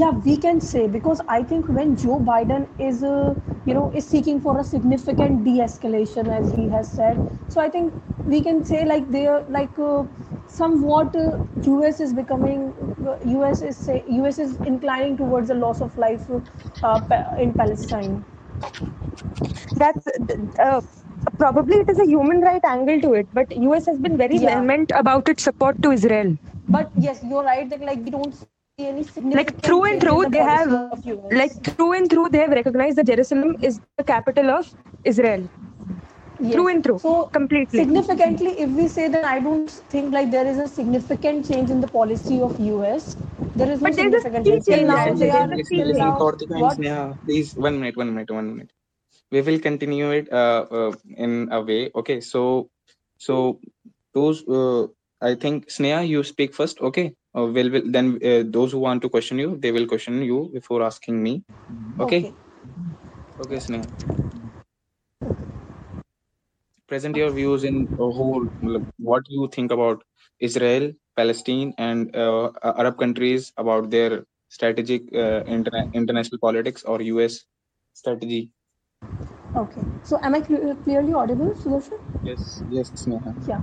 yeah 0.00 0.10
we 0.26 0.36
can 0.44 0.60
say 0.60 0.86
because 0.96 1.20
i 1.36 1.42
think 1.50 1.68
when 1.78 1.94
joe 2.02 2.18
biden 2.28 2.66
is 2.88 3.02
uh, 3.10 3.34
you 3.66 3.74
know 3.78 3.84
is 4.00 4.06
seeking 4.14 4.40
for 4.46 4.54
a 4.60 4.64
significant 4.70 5.44
de-escalation 5.48 6.30
as 6.38 6.50
he 6.58 6.66
has 6.74 6.90
said 6.98 7.22
so 7.54 7.60
i 7.60 7.68
think 7.76 7.94
we 8.34 8.40
can 8.48 8.62
say 8.72 8.84
like 8.92 9.10
they 9.16 9.26
are 9.34 9.40
like 9.58 9.78
uh, 9.90 10.04
somewhat 10.58 11.16
uh, 11.16 11.38
us 11.88 12.00
is 12.06 12.12
becoming 12.20 12.62
uh, 13.12 13.16
us 13.50 13.62
is 13.70 13.76
say 13.88 13.98
us 14.28 14.38
is 14.46 14.56
inclining 14.74 15.16
towards 15.22 15.50
a 15.56 15.58
loss 15.64 15.80
of 15.88 15.96
life 16.06 16.28
uh, 16.82 17.00
in 17.46 17.54
palestine 17.62 18.14
That's 19.74 20.06
uh, 20.58 20.80
probably 21.30 21.76
it 21.76 21.88
is 21.88 21.98
a 21.98 22.06
human 22.06 22.40
right 22.40 22.64
angle 22.64 23.00
to 23.00 23.14
it, 23.14 23.26
but 23.32 23.50
US 23.56 23.86
has 23.86 23.98
been 23.98 24.16
very 24.16 24.38
Yeah. 24.38 24.60
vehement 24.60 24.92
about 24.94 25.28
its 25.28 25.42
support 25.42 25.82
to 25.82 25.92
Israel. 25.92 26.36
but 26.74 26.90
yes 27.04 27.20
you're 27.28 27.44
right 27.44 27.68
that 27.70 27.82
like 27.88 28.00
we 28.06 28.10
don't 28.14 28.34
see 28.40 28.86
any 28.88 29.04
like 29.38 29.52
through 29.62 29.84
and 29.84 29.92
change 29.92 30.02
through, 30.02 30.24
the 30.24 30.30
they 30.30 30.38
have, 30.38 30.68
policy 30.68 30.96
of 30.96 31.06
US. 31.12 31.32
Like 31.40 31.54
through 31.68 31.92
and 31.98 32.10
through, 32.10 32.28
they 32.34 32.38
have 32.38 32.50
recognized 32.50 32.98
that 32.98 33.06
Jerusalem 33.06 33.56
is 33.70 33.80
the 33.96 34.04
capital 34.04 34.50
of 34.50 34.72
Israel. 35.04 35.48
Yes. 36.40 36.52
Through 36.52 36.68
and 36.68 36.84
through, 36.84 36.98
So 36.98 37.24
completely. 37.38 37.80
significantly, 37.80 38.50
if 38.66 38.70
we 38.70 38.88
say 38.88 39.08
that 39.08 39.24
I 39.24 39.40
don't 39.40 39.70
think 39.94 40.12
like 40.12 40.30
there 40.30 40.46
is 40.46 40.58
a 40.58 40.68
significant 40.68 41.48
change 41.48 41.70
in 41.70 41.80
the 41.80 41.88
policy 41.88 42.40
of 42.40 42.58
US, 42.60 43.16
there 43.56 43.70
is 43.70 43.80
no 43.80 43.88
But 43.90 43.92
a 43.92 44.02
significant 44.02 44.46
change. 44.46 44.66
Change, 44.66 44.86
now, 44.86 44.96
Anjali. 45.06 45.18
they 45.18 45.30
are 45.30 45.48
There's 45.48 45.50
a 45.52 45.56
listen, 45.56 45.76
key 45.76 45.82
till 45.82 45.88
listen, 45.88 46.06
now. 46.06 46.18
What? 46.64 46.78
Sneha, 46.78 47.18
please, 47.24 47.54
one 47.56 47.80
minute, 47.80 47.96
one 47.96 48.14
minute, 48.14 48.30
one 48.30 48.50
minute. 48.54 48.70
We 49.30 49.40
will 49.42 49.58
continue 49.58 50.10
it 50.10 50.32
uh, 50.32 50.66
uh, 50.70 50.92
in 51.16 51.48
a 51.52 51.60
way. 51.62 51.90
Okay, 51.94 52.20
so 52.20 52.70
so 53.18 53.60
those 54.14 54.46
uh, 54.48 54.86
I 55.20 55.34
think 55.34 55.68
Sneha, 55.68 56.06
you 56.06 56.22
speak 56.24 56.54
first. 56.54 56.80
Okay, 56.80 57.14
uh, 57.36 57.46
will 57.46 57.70
will 57.70 57.90
then 57.90 58.18
uh, 58.24 58.44
those 58.46 58.72
who 58.72 58.78
want 58.78 59.02
to 59.02 59.08
question 59.10 59.38
you, 59.38 59.56
they 59.58 59.72
will 59.72 59.86
question 59.86 60.22
you 60.22 60.50
before 60.52 60.82
asking 60.82 61.22
me. 61.22 61.42
Okay, 62.00 62.34
okay, 63.38 63.56
Sneha. 63.60 63.88
Present 66.88 67.16
your 67.16 67.30
views 67.30 67.64
in 67.64 67.88
a 67.98 68.10
whole. 68.18 68.46
What 68.98 69.22
you 69.28 69.48
think 69.52 69.70
about 69.72 70.02
Israel, 70.40 70.92
Palestine, 71.16 71.74
and 71.78 72.14
uh, 72.16 72.50
Arab 72.62 72.98
countries 72.98 73.52
about 73.56 73.90
their 73.90 74.24
strategic 74.48 75.02
uh, 75.14 75.42
interna- 75.44 75.88
international 75.92 76.38
politics 76.40 76.82
or 76.84 77.00
US 77.02 77.44
strategy. 77.94 78.50
Okay. 79.56 79.82
So 80.04 80.18
am 80.22 80.34
I 80.34 80.40
cle- 80.40 80.76
clearly 80.84 81.12
audible, 81.14 81.50
Sudarshan? 81.62 81.98
Yes, 82.24 82.62
yes, 82.70 82.90
Sneha. 82.90 83.34
Yeah. 83.48 83.62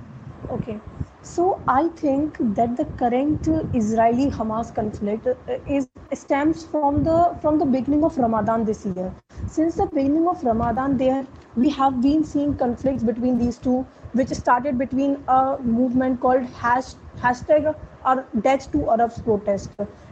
Okay. 0.50 0.80
So 1.22 1.60
I 1.68 1.88
think 1.90 2.38
that 2.56 2.76
the 2.78 2.86
current 3.02 3.48
Israeli-Hamas 3.74 4.74
conflict 4.76 5.28
uh, 5.28 5.58
is 5.68 5.88
stems 6.14 6.64
from 6.66 7.04
the 7.04 7.18
from 7.42 7.58
the 7.60 7.66
beginning 7.66 8.04
of 8.04 8.18
Ramadan 8.18 8.66
this 8.66 8.86
year. 8.86 9.12
Since 9.48 9.76
the 9.76 9.88
beginning 9.88 10.28
of 10.28 10.44
Ramadan, 10.44 10.98
there 10.98 11.26
we 11.56 11.70
have 11.70 12.02
been 12.02 12.24
seeing 12.24 12.54
conflicts 12.56 13.04
between 13.04 13.38
these 13.40 13.58
two, 13.58 13.80
which 14.14 14.30
started 14.42 14.78
between 14.78 15.18
a 15.28 15.58
movement 15.64 16.20
called 16.22 16.44
hash, 16.62 16.94
hashtag 17.24 17.74
or 18.06 18.26
Death 18.42 18.72
to 18.74 18.90
Arabs 18.92 19.20
protest. 19.22 19.72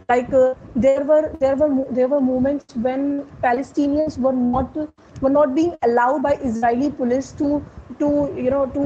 Like 0.09 0.33
uh, 0.33 0.55
there 0.75 1.03
were 1.03 1.31
there 1.39 1.55
were 1.55 1.69
there 1.91 2.07
were 2.07 2.21
moments 2.21 2.75
when 2.75 3.25
Palestinians 3.43 4.17
were 4.19 4.33
not 4.33 4.75
were 5.21 5.29
not 5.29 5.55
being 5.55 5.75
allowed 5.83 6.21
by 6.23 6.33
Israeli 6.51 6.89
police 6.91 7.31
to 7.41 7.63
to 7.99 8.09
you 8.35 8.49
know 8.51 8.65
to 8.77 8.85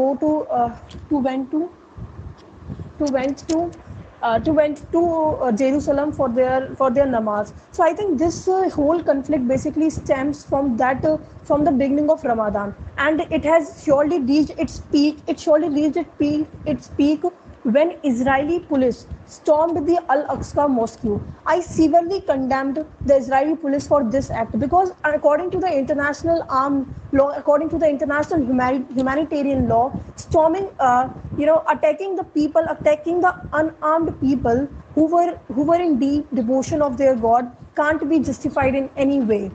go 0.00 0.16
to 0.24 0.32
uh, 0.60 0.74
to 1.10 1.18
went 1.28 1.50
to 1.52 1.68
to 2.98 3.06
went 3.06 3.46
to 3.48 3.70
uh, 4.22 4.38
to 4.40 4.52
went 4.52 4.80
to 4.92 5.00
uh, 5.42 5.52
Jerusalem 5.52 6.12
for 6.12 6.28
their 6.28 6.74
for 6.76 6.90
their 6.90 7.06
namaz. 7.06 7.52
So 7.72 7.82
I 7.84 7.92
think 7.92 8.18
this 8.18 8.48
uh, 8.48 8.68
whole 8.70 9.02
conflict 9.02 9.46
basically 9.48 9.90
stems 9.90 10.44
from 10.44 10.76
that 10.78 11.04
uh, 11.04 11.16
from 11.50 11.64
the 11.64 11.72
beginning 11.72 12.10
of 12.10 12.24
Ramadan, 12.24 12.74
and 12.98 13.26
it 13.38 13.44
has 13.44 13.72
surely 13.84 14.20
reached 14.32 14.54
its 14.66 14.78
peak. 14.96 15.22
It 15.26 15.40
surely 15.46 15.68
reached 15.78 15.96
its 16.04 16.14
peak. 16.24 16.48
Its 16.74 16.88
peak 17.00 17.24
when 17.74 17.98
Israeli 18.04 18.60
police 18.60 19.06
stormed 19.26 19.86
the 19.88 19.96
Al 20.08 20.24
Aqsa 20.36 20.68
Mosque. 20.70 21.06
I 21.46 21.60
severely 21.60 22.20
condemned 22.20 22.84
the 23.04 23.16
Israeli 23.16 23.56
police 23.56 23.86
for 23.88 24.02
this 24.04 24.30
act 24.30 24.58
because, 24.58 24.92
according 25.04 25.50
to 25.52 25.58
the 25.60 25.72
international 25.78 26.44
arm 26.48 26.94
law, 27.12 27.30
according 27.36 27.70
to 27.70 27.78
the 27.78 27.88
international 27.88 28.44
humani- 28.44 28.86
humanitarian 28.94 29.68
law, 29.68 29.92
storming, 30.16 30.70
uh, 30.78 31.08
you 31.36 31.46
know, 31.46 31.62
attacking 31.68 32.16
the 32.16 32.24
people, 32.24 32.64
attacking 32.76 33.20
the 33.20 33.34
unarmed 33.52 34.18
people 34.20 34.68
who 34.94 35.06
were 35.16 35.38
who 35.48 35.64
were 35.72 35.80
in 35.88 35.98
deep 35.98 36.34
devotion 36.34 36.82
of 36.82 36.96
their 36.96 37.16
God 37.16 37.50
can't 37.76 38.08
be 38.08 38.20
justified 38.20 38.74
in 38.74 38.90
any 38.96 39.20
way 39.20 39.50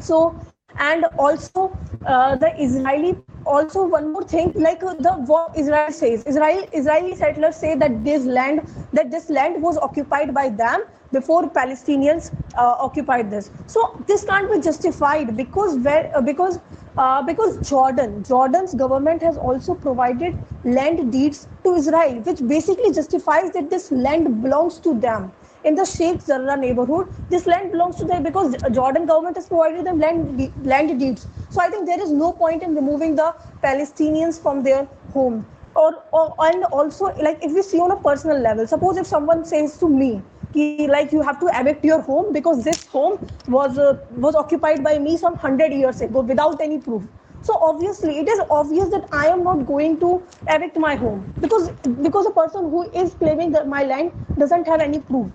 so 0.00 0.38
and 0.78 1.04
also 1.18 1.76
uh, 2.06 2.36
the 2.36 2.50
israeli 2.62 3.16
also 3.46 3.86
one 3.86 4.12
more 4.12 4.24
thing 4.24 4.52
like 4.56 4.82
uh, 4.82 4.94
the 4.94 5.12
what 5.26 5.56
israel 5.56 5.90
says. 5.92 6.22
Israel 6.24 6.64
israeli 6.72 7.16
settlers 7.16 7.56
say 7.56 7.74
that 7.76 8.04
this 8.04 8.24
land 8.24 8.62
that 8.92 9.10
this 9.10 9.28
land 9.30 9.62
was 9.62 9.78
occupied 9.78 10.34
by 10.34 10.48
them 10.48 10.84
before 11.12 11.50
palestinians 11.50 12.30
uh, 12.56 12.76
occupied 12.78 13.30
this. 13.30 13.50
So 13.66 14.04
this 14.06 14.24
can't 14.24 14.52
be 14.52 14.60
justified 14.60 15.36
because 15.36 15.78
where 15.78 16.10
uh, 16.16 16.20
because 16.22 16.58
uh, 16.96 17.22
because 17.22 17.58
jordan 17.68 18.22
jordan's 18.24 18.74
government 18.74 19.22
has 19.22 19.36
also 19.36 19.74
provided 19.74 20.34
land 20.64 21.12
deeds 21.12 21.46
to 21.64 21.74
israel 21.74 22.20
which 22.28 22.40
basically 22.46 22.92
justifies 22.92 23.50
that 23.52 23.70
this 23.70 23.90
land 23.90 24.42
belongs 24.42 24.78
to 24.80 24.98
them 25.00 25.32
in 25.64 25.74
the 25.74 25.84
Sheikh 25.84 26.24
Jarrah 26.26 26.56
neighborhood. 26.56 27.08
This 27.28 27.46
land 27.46 27.72
belongs 27.72 27.96
to 27.96 28.04
them 28.04 28.22
because 28.22 28.56
Jordan 28.72 29.06
government 29.06 29.36
has 29.36 29.46
provided 29.46 29.86
them 29.86 29.98
land, 29.98 30.52
land 30.64 30.98
deeds. 30.98 31.26
So 31.50 31.60
I 31.60 31.68
think 31.68 31.86
there 31.86 32.00
is 32.00 32.10
no 32.12 32.32
point 32.32 32.62
in 32.62 32.74
removing 32.74 33.16
the 33.16 33.34
Palestinians 33.62 34.40
from 34.40 34.62
their 34.62 34.88
home. 35.12 35.44
Or, 35.74 36.02
or 36.12 36.34
and 36.40 36.64
also 36.64 37.06
like 37.22 37.38
if 37.42 37.52
we 37.52 37.62
see 37.62 37.78
on 37.78 37.90
a 37.92 37.96
personal 37.96 38.38
level, 38.38 38.66
suppose 38.66 38.96
if 38.96 39.06
someone 39.06 39.44
says 39.44 39.78
to 39.78 39.88
me, 39.88 40.22
ki, 40.52 40.88
like 40.88 41.12
you 41.12 41.22
have 41.22 41.38
to 41.40 41.48
evict 41.54 41.84
your 41.84 42.00
home 42.00 42.32
because 42.32 42.64
this 42.64 42.86
home 42.88 43.18
was 43.46 43.78
uh, 43.78 43.94
was 44.10 44.34
occupied 44.34 44.82
by 44.82 44.98
me 44.98 45.16
some 45.16 45.36
hundred 45.36 45.72
years 45.72 46.00
ago 46.00 46.20
without 46.20 46.60
any 46.60 46.78
proof. 46.78 47.04
So 47.42 47.56
obviously, 47.62 48.18
it 48.18 48.28
is 48.28 48.40
obvious 48.50 48.90
that 48.90 49.08
I 49.12 49.26
am 49.28 49.44
not 49.44 49.66
going 49.66 49.98
to 50.00 50.22
evict 50.48 50.76
my 50.76 50.94
home 50.96 51.26
because 51.40 51.70
because 52.02 52.24
the 52.26 52.32
person 52.32 52.68
who 52.70 52.90
is 52.90 53.14
claiming 53.14 53.52
that 53.52 53.68
my 53.68 53.84
land 53.84 54.12
doesn't 54.38 54.66
have 54.66 54.80
any 54.80 55.00
proof. 55.00 55.30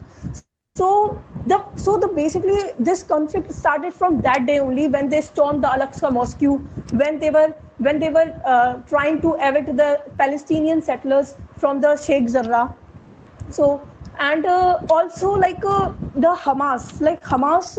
So 0.78 1.22
the 1.48 1.64
so 1.78 1.98
the 1.98 2.08
basically 2.10 2.62
this 2.78 3.02
conflict 3.04 3.52
started 3.54 3.94
from 3.94 4.20
that 4.24 4.46
day 4.46 4.60
only 4.60 4.88
when 4.90 5.08
they 5.10 5.22
stormed 5.22 5.64
the 5.64 5.72
Al-Aqsa 5.72 6.12
Mosque, 6.12 6.42
when 7.02 7.20
they 7.20 7.30
were 7.30 7.54
when 7.78 8.00
they 8.00 8.10
were 8.10 8.34
uh, 8.46 8.74
trying 8.90 9.22
to 9.22 9.36
evict 9.40 9.78
the 9.78 10.02
Palestinian 10.18 10.82
settlers 10.82 11.36
from 11.58 11.80
the 11.80 11.96
Sheikh 11.96 12.30
Jarrah. 12.32 12.76
So 13.52 13.82
and 14.20 14.46
uh, 14.46 14.80
also 14.90 15.32
like 15.32 15.64
uh, 15.64 15.94
the 16.16 16.36
Hamas, 16.44 17.00
like 17.00 17.24
Hamas, 17.24 17.78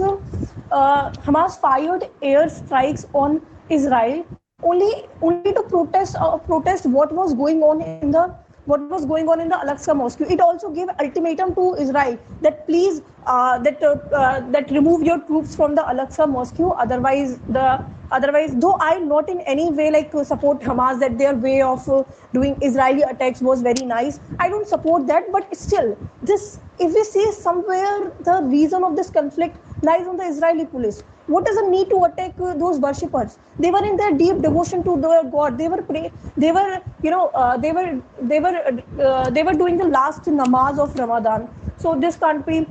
uh, 0.70 1.10
Hamas 1.28 1.60
fired 1.60 2.08
air 2.22 2.48
strikes 2.48 3.06
on 3.12 3.42
Israel 3.68 4.24
only 4.62 5.06
only 5.20 5.52
to 5.52 5.62
protest 5.64 6.16
uh, 6.18 6.38
protest 6.38 6.86
what 6.86 7.12
was 7.12 7.34
going 7.34 7.62
on 7.62 7.82
in 7.82 8.10
the 8.10 8.24
what 8.66 8.80
was 8.90 9.04
going 9.06 9.28
on 9.28 9.40
in 9.40 9.48
the 9.48 9.56
Al-Aqsa 9.56 9.96
Mosque. 9.96 10.20
It 10.20 10.40
also 10.40 10.70
gave 10.70 10.88
ultimatum 11.00 11.54
to 11.54 11.74
Israel 11.76 12.18
that 12.42 12.66
please 12.66 13.00
uh, 13.26 13.58
that 13.60 13.82
uh, 13.82 13.96
uh, 14.14 14.40
that 14.50 14.70
remove 14.70 15.02
your 15.02 15.18
troops 15.20 15.54
from 15.56 15.74
the 15.74 15.88
Al-Aqsa 15.88 16.28
Mosque. 16.28 16.60
Otherwise, 16.86 17.38
the 17.48 17.80
otherwise, 18.10 18.54
though 18.56 18.76
I 18.80 18.98
not 18.98 19.28
in 19.28 19.40
any 19.40 19.70
way 19.70 19.90
like 19.90 20.14
uh, 20.14 20.24
support 20.24 20.60
Hamas 20.60 21.00
that 21.00 21.18
their 21.18 21.34
way 21.34 21.62
of 21.62 21.88
uh, 21.88 22.04
doing 22.32 22.56
Israeli 22.60 23.02
attacks 23.02 23.40
was 23.40 23.62
very 23.62 23.86
nice. 23.86 24.20
I 24.38 24.48
don't 24.48 24.68
support 24.68 25.06
that, 25.08 25.30
but 25.32 25.56
still, 25.56 25.96
this 26.22 26.58
if 26.78 26.92
we 26.92 27.04
see 27.04 27.32
somewhere 27.32 28.12
the 28.20 28.40
reason 28.42 28.84
of 28.84 28.96
this 28.96 29.10
conflict 29.10 29.56
lies 29.82 30.06
on 30.06 30.16
the 30.16 30.24
Israeli 30.24 30.66
police. 30.66 31.02
What 31.26 31.48
is 31.48 31.56
the 31.56 31.68
need 31.68 31.90
to 31.90 32.04
attack 32.04 32.34
uh, 32.40 32.54
those 32.54 32.78
worshippers? 32.78 33.38
They 33.58 33.70
were 33.70 33.84
in 33.84 33.96
their 33.96 34.12
deep 34.16 34.42
devotion 34.42 34.84
to 34.84 35.00
their 35.00 35.24
God. 35.24 35.58
They 35.58 35.68
were 35.68 35.82
pray. 35.82 36.12
They 36.36 36.52
were, 36.52 36.80
you 37.02 37.10
know, 37.10 37.28
uh, 37.28 37.56
they 37.56 37.72
were, 37.72 38.00
they 38.22 38.40
were, 38.40 38.80
uh, 39.02 39.30
they 39.30 39.42
were 39.42 39.54
doing 39.54 39.76
the 39.76 39.88
last 39.88 40.24
namaz 40.24 40.78
of 40.78 40.94
Ramadan. 40.94 41.48
So 41.78 41.96
this 41.98 42.16
can't 42.16 42.46
be 42.46 42.68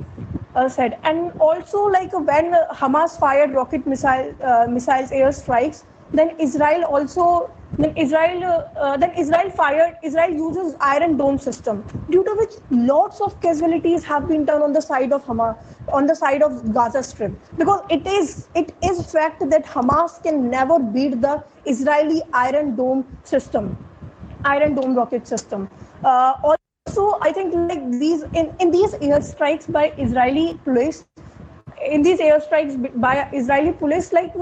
uh, 0.54 0.68
said. 0.68 0.98
And 1.04 1.32
also, 1.38 1.84
like 1.84 2.12
when 2.12 2.52
Hamas 2.70 3.18
fired 3.18 3.52
rocket 3.52 3.86
missile, 3.86 4.34
uh, 4.42 4.66
missiles, 4.68 5.12
air 5.12 5.32
strikes, 5.32 5.84
then 6.12 6.34
Israel 6.38 6.84
also, 6.84 7.50
then 7.78 7.96
Israel, 7.96 8.70
uh, 8.76 8.96
then 8.96 9.12
Israel 9.18 9.50
fired. 9.50 9.96
Israel 10.02 10.30
uses 10.30 10.76
Iron 10.80 11.16
Dome 11.16 11.38
system, 11.38 11.84
due 12.10 12.24
to 12.24 12.34
which 12.38 12.54
lots 12.70 13.20
of 13.20 13.38
casualties 13.40 14.04
have 14.04 14.28
been 14.28 14.44
done 14.44 14.62
on 14.62 14.72
the 14.72 14.80
side 14.80 15.12
of 15.12 15.24
Hamas, 15.24 15.56
on 15.92 16.06
the 16.06 16.14
side 16.14 16.42
of 16.42 16.72
Gaza 16.72 17.02
Strip, 17.02 17.32
because 17.58 17.82
it 17.90 18.06
is 18.06 18.48
it 18.54 18.72
is 18.82 19.10
fact 19.12 19.48
that 19.50 19.64
Hamas 19.66 20.22
can 20.22 20.50
never 20.50 20.78
beat 20.78 21.20
the 21.20 21.42
Israeli 21.66 22.22
Iron 22.32 22.76
Dome 22.76 23.04
system, 23.24 23.76
Iron 24.44 24.74
Dome 24.74 24.94
rocket 24.94 25.26
system. 25.26 25.68
Uh, 26.04 26.34
also, 26.42 27.18
I 27.20 27.32
think 27.32 27.54
like 27.54 27.90
these 27.90 28.22
in, 28.34 28.54
in 28.60 28.70
these 28.70 28.94
airstrikes 28.94 29.70
by 29.70 29.92
Israeli 29.98 30.58
police, 30.64 31.04
in 31.84 32.02
these 32.02 32.18
airstrikes 32.20 32.74
by 33.00 33.28
Israeli 33.32 33.72
police, 33.72 34.12
like 34.12 34.32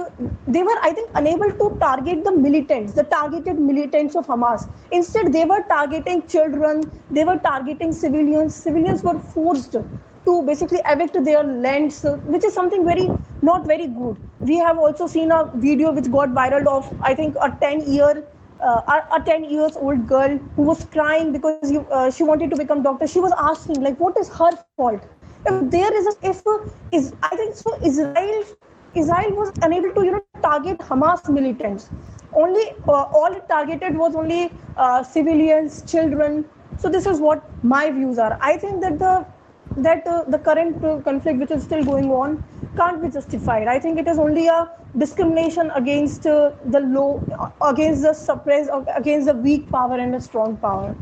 they 0.47 0.62
were, 0.62 0.79
I 0.83 0.92
think, 0.92 1.11
unable 1.14 1.51
to 1.51 1.77
target 1.81 2.25
the 2.25 2.33
militants, 2.33 2.92
the 2.92 3.05
targeted 3.05 3.59
militants 3.59 4.14
of 4.16 4.27
Hamas. 4.27 4.68
Instead, 4.92 5.33
they 5.33 5.44
were 5.44 5.62
targeting 5.68 6.27
children, 6.27 6.83
they 7.11 7.25
were 7.25 7.38
targeting 7.38 7.92
civilians. 7.92 8.55
Civilians 8.55 9.03
were 9.03 9.18
forced 9.18 9.73
to 9.73 10.42
basically 10.42 10.81
evict 10.87 11.23
their 11.25 11.42
lands, 11.42 12.05
which 12.27 12.44
is 12.44 12.55
something 12.55 12.85
very 12.85 13.09
not 13.42 13.66
very 13.66 13.87
good. 13.87 14.16
We 14.40 14.57
have 14.59 14.79
also 14.79 15.07
seen 15.07 15.31
a 15.33 15.51
video 15.55 15.92
which 15.92 16.11
got 16.11 16.31
viral 16.31 16.66
of, 16.66 16.92
I 17.03 17.14
think, 17.14 17.37
a 17.42 17.51
10 17.61 17.92
year 17.92 18.25
uh, 18.62 19.01
a 19.16 19.20
10 19.25 19.44
years 19.44 19.77
old 19.77 20.07
girl 20.07 20.38
who 20.57 20.62
was 20.62 20.85
crying 20.85 21.33
because 21.33 21.70
uh, 21.73 22.11
she 22.11 22.23
wanted 22.23 22.51
to 22.51 22.57
become 22.57 22.83
doctor 22.83 23.07
she 23.07 23.20
was 23.20 23.33
asking 23.38 23.83
like 23.83 23.99
what 23.99 24.16
is 24.16 24.29
her 24.29 24.51
fault 24.77 25.03
if 25.46 25.70
there 25.70 25.94
is 26.00 26.07
a 26.12 26.14
if 26.30 26.42
is 26.92 27.12
i 27.22 27.37
think 27.37 27.54
so 27.54 27.78
israel 27.83 28.44
israel 29.02 29.33
was 29.40 29.52
unable 29.62 29.92
to 29.94 30.04
you 30.04 30.12
know 30.12 30.24
target 30.42 30.78
hamas 30.78 31.28
militants. 31.28 31.90
Only 32.33 32.64
uh, 32.88 33.04
all 33.18 33.33
it 33.33 33.48
targeted 33.48 33.96
was 33.96 34.16
only 34.16 34.50
uh, 34.76 35.02
civilians 35.02 35.83
children. 35.90 36.44
So 36.78 36.88
this 36.88 37.07
is 37.07 37.20
what 37.20 37.44
my 37.64 37.90
views 37.90 38.18
are. 38.18 38.38
I 38.40 38.57
think 38.57 38.80
that 38.83 38.98
the 38.98 39.26
that 39.76 40.07
uh, 40.07 40.24
the 40.28 40.38
current 40.38 40.85
uh, 40.85 41.00
conflict 41.00 41.38
which 41.40 41.50
is 41.50 41.62
still 41.64 41.85
going 41.85 42.11
on 42.11 42.42
can't 42.76 43.02
be 43.02 43.09
justified. 43.09 43.68
I 43.68 43.78
think 43.78 43.98
it 43.98 44.09
is 44.09 44.18
only 44.18 44.46
a 44.48 44.70
discrimination 44.98 45.70
against 45.83 46.26
uh, 46.26 46.50
the 46.66 46.80
low 46.80 47.22
uh, 47.38 47.50
against 47.72 48.02
the 48.02 48.12
suppressed 48.12 48.70
against 48.96 49.26
the 49.26 49.35
weak 49.35 49.70
power 49.70 49.98
and 50.07 50.14
the 50.14 50.20
strong 50.20 50.57
power. 50.57 50.96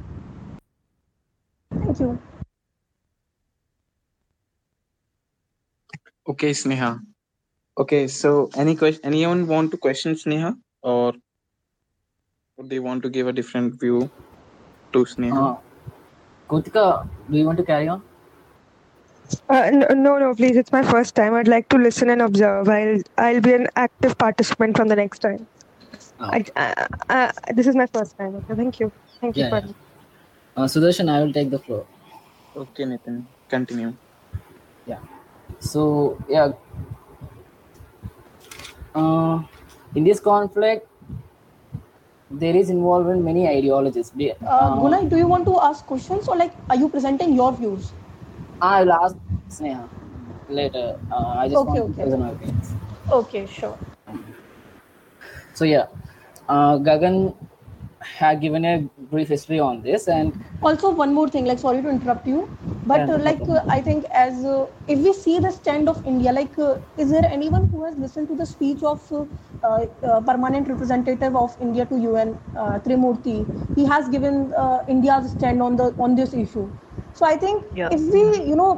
Thank 1.71 2.01
you 2.01 2.32
Okay, 6.27 6.51
Sneha. 6.51 7.01
Okay, 7.77 8.07
so 8.07 8.49
any 8.55 8.77
question? 8.77 9.01
Anyone 9.05 9.47
want 9.47 9.71
to 9.73 9.77
question 9.77 10.15
Sneha, 10.15 10.57
or 10.83 11.15
would 12.57 12.69
they 12.71 12.79
want 12.79 13.03
to 13.03 13.11
give 13.11 13.27
a 13.27 13.33
different 13.33 13.81
view 13.81 14.11
to 14.93 15.05
Sneha? 15.05 15.57
Uh, 15.57 15.61
Kutika, 16.49 17.09
do 17.31 17.39
you 17.39 17.47
want 17.47 17.59
to 17.59 17.65
carry 17.65 17.89
on? 17.89 18.03
Uh, 19.49 19.71
no, 19.71 19.87
no, 19.95 20.19
no, 20.19 20.35
please. 20.35 20.57
It's 20.57 20.71
my 20.71 20.83
first 20.83 21.15
time. 21.15 21.35
I'd 21.35 21.49
like 21.49 21.69
to 21.71 21.79
listen 21.79 22.11
and 22.11 22.23
observe. 22.23 22.69
I'll, 22.69 23.01
I'll 23.19 23.41
be 23.41 23.55
an 23.55 23.69
active 23.75 24.17
participant 24.19 24.77
from 24.77 24.89
the 24.89 24.97
next 24.97 25.21
time. 25.21 25.47
Oh. 26.21 26.31
I, 26.31 26.45
uh, 26.55 26.87
uh, 27.09 27.33
this 27.55 27.67
is 27.67 27.75
my 27.75 27.87
first 27.87 28.17
time. 28.17 28.37
Okay, 28.37 28.55
thank 28.55 28.79
you. 28.79 28.93
Thank 29.21 29.37
you 29.37 29.45
Yeah, 29.45 29.49
for 29.51 29.67
yeah. 29.67 29.73
Uh, 30.57 30.67
Sudarshan, 30.67 31.11
I 31.11 31.23
will 31.25 31.33
take 31.33 31.51
the 31.51 31.59
floor. 31.59 31.87
Okay, 32.55 32.85
Nitin, 32.85 33.25
continue. 33.49 33.97
So 35.63 36.19
yeah, 36.29 36.53
uh, 38.95 39.43
in 39.95 40.05
this 40.05 40.21
conflict, 40.21 40.89
there 42.31 42.57
is 42.57 42.71
involvement 42.71 43.23
many 43.25 43.47
ideologies. 43.49 44.13
Uh, 44.19 44.47
uh, 44.47 44.77
Gunai, 44.77 45.09
do 45.09 45.17
you 45.17 45.27
want 45.29 45.45
to 45.47 45.59
ask 45.61 45.87
questions 45.87 46.29
or 46.29 46.37
like 46.37 46.53
are 46.71 46.77
you 46.77 46.89
presenting 46.89 47.35
your 47.35 47.53
views 47.53 47.93
I 48.61 48.83
will 48.85 48.93
ask 48.93 49.17
Sneha 49.49 49.89
later. 50.49 50.99
Uh, 51.11 51.35
I 51.39 51.49
just 51.49 51.57
Okay, 51.59 51.81
want 51.81 51.95
to 51.95 52.03
okay. 52.03 52.03
present 52.03 52.21
my 52.23 52.31
opinions. 52.31 52.73
okay 53.11 53.47
sure 53.47 53.79
So 55.55 55.65
yeah, 55.65 55.87
uh, 56.49 56.79
Gagan 56.79 57.35
had 58.05 58.41
given 58.41 58.65
a 58.65 58.89
brief 59.11 59.29
history 59.29 59.61
on 59.61 59.83
this, 59.83 60.09
and 60.09 60.35
also 60.63 60.91
one 60.95 61.15
more 61.15 61.29
thing 61.29 61.45
like 61.45 61.59
sorry 61.59 61.83
to 61.83 61.89
interrupt 61.89 62.27
you 62.27 62.49
but 62.85 63.09
Yeah, 63.09 63.15
uh, 63.15 63.19
like 63.19 63.43
uh, 63.49 63.61
i 63.69 63.81
think 63.81 64.05
as 64.13 64.45
uh, 64.45 64.67
if 64.87 64.99
we 65.07 65.13
see 65.13 65.39
the 65.39 65.51
stand 65.51 65.89
of 65.89 66.01
india 66.05 66.33
like 66.33 66.59
uh, 66.59 66.75
is 66.97 67.11
there 67.11 67.25
anyone 67.37 67.69
who 67.71 67.85
has 67.85 67.97
listened 68.05 68.29
to 68.29 68.37
the 68.43 68.47
speech 68.47 68.83
of 68.83 69.01
uh, 69.13 69.25
uh, 69.63 70.21
permanent 70.31 70.69
representative 70.75 71.37
of 71.45 71.57
india 71.61 71.87
to 71.93 71.97
un 72.23 72.31
uh, 72.63 72.79
Tirumurti 72.85 73.37
he 73.75 73.85
has 73.95 74.09
given 74.17 74.39
uh, 74.65 74.79
india's 74.97 75.31
stand 75.37 75.63
on 75.63 75.77
the 75.77 75.89
on 75.99 76.15
this 76.17 76.35
issue. 76.45 76.67
So 77.19 77.27
i 77.27 77.37
think 77.37 77.65
Yeah. 77.75 77.91
if 77.95 78.01
we 78.15 78.23
you 78.51 78.57
know 78.61 78.71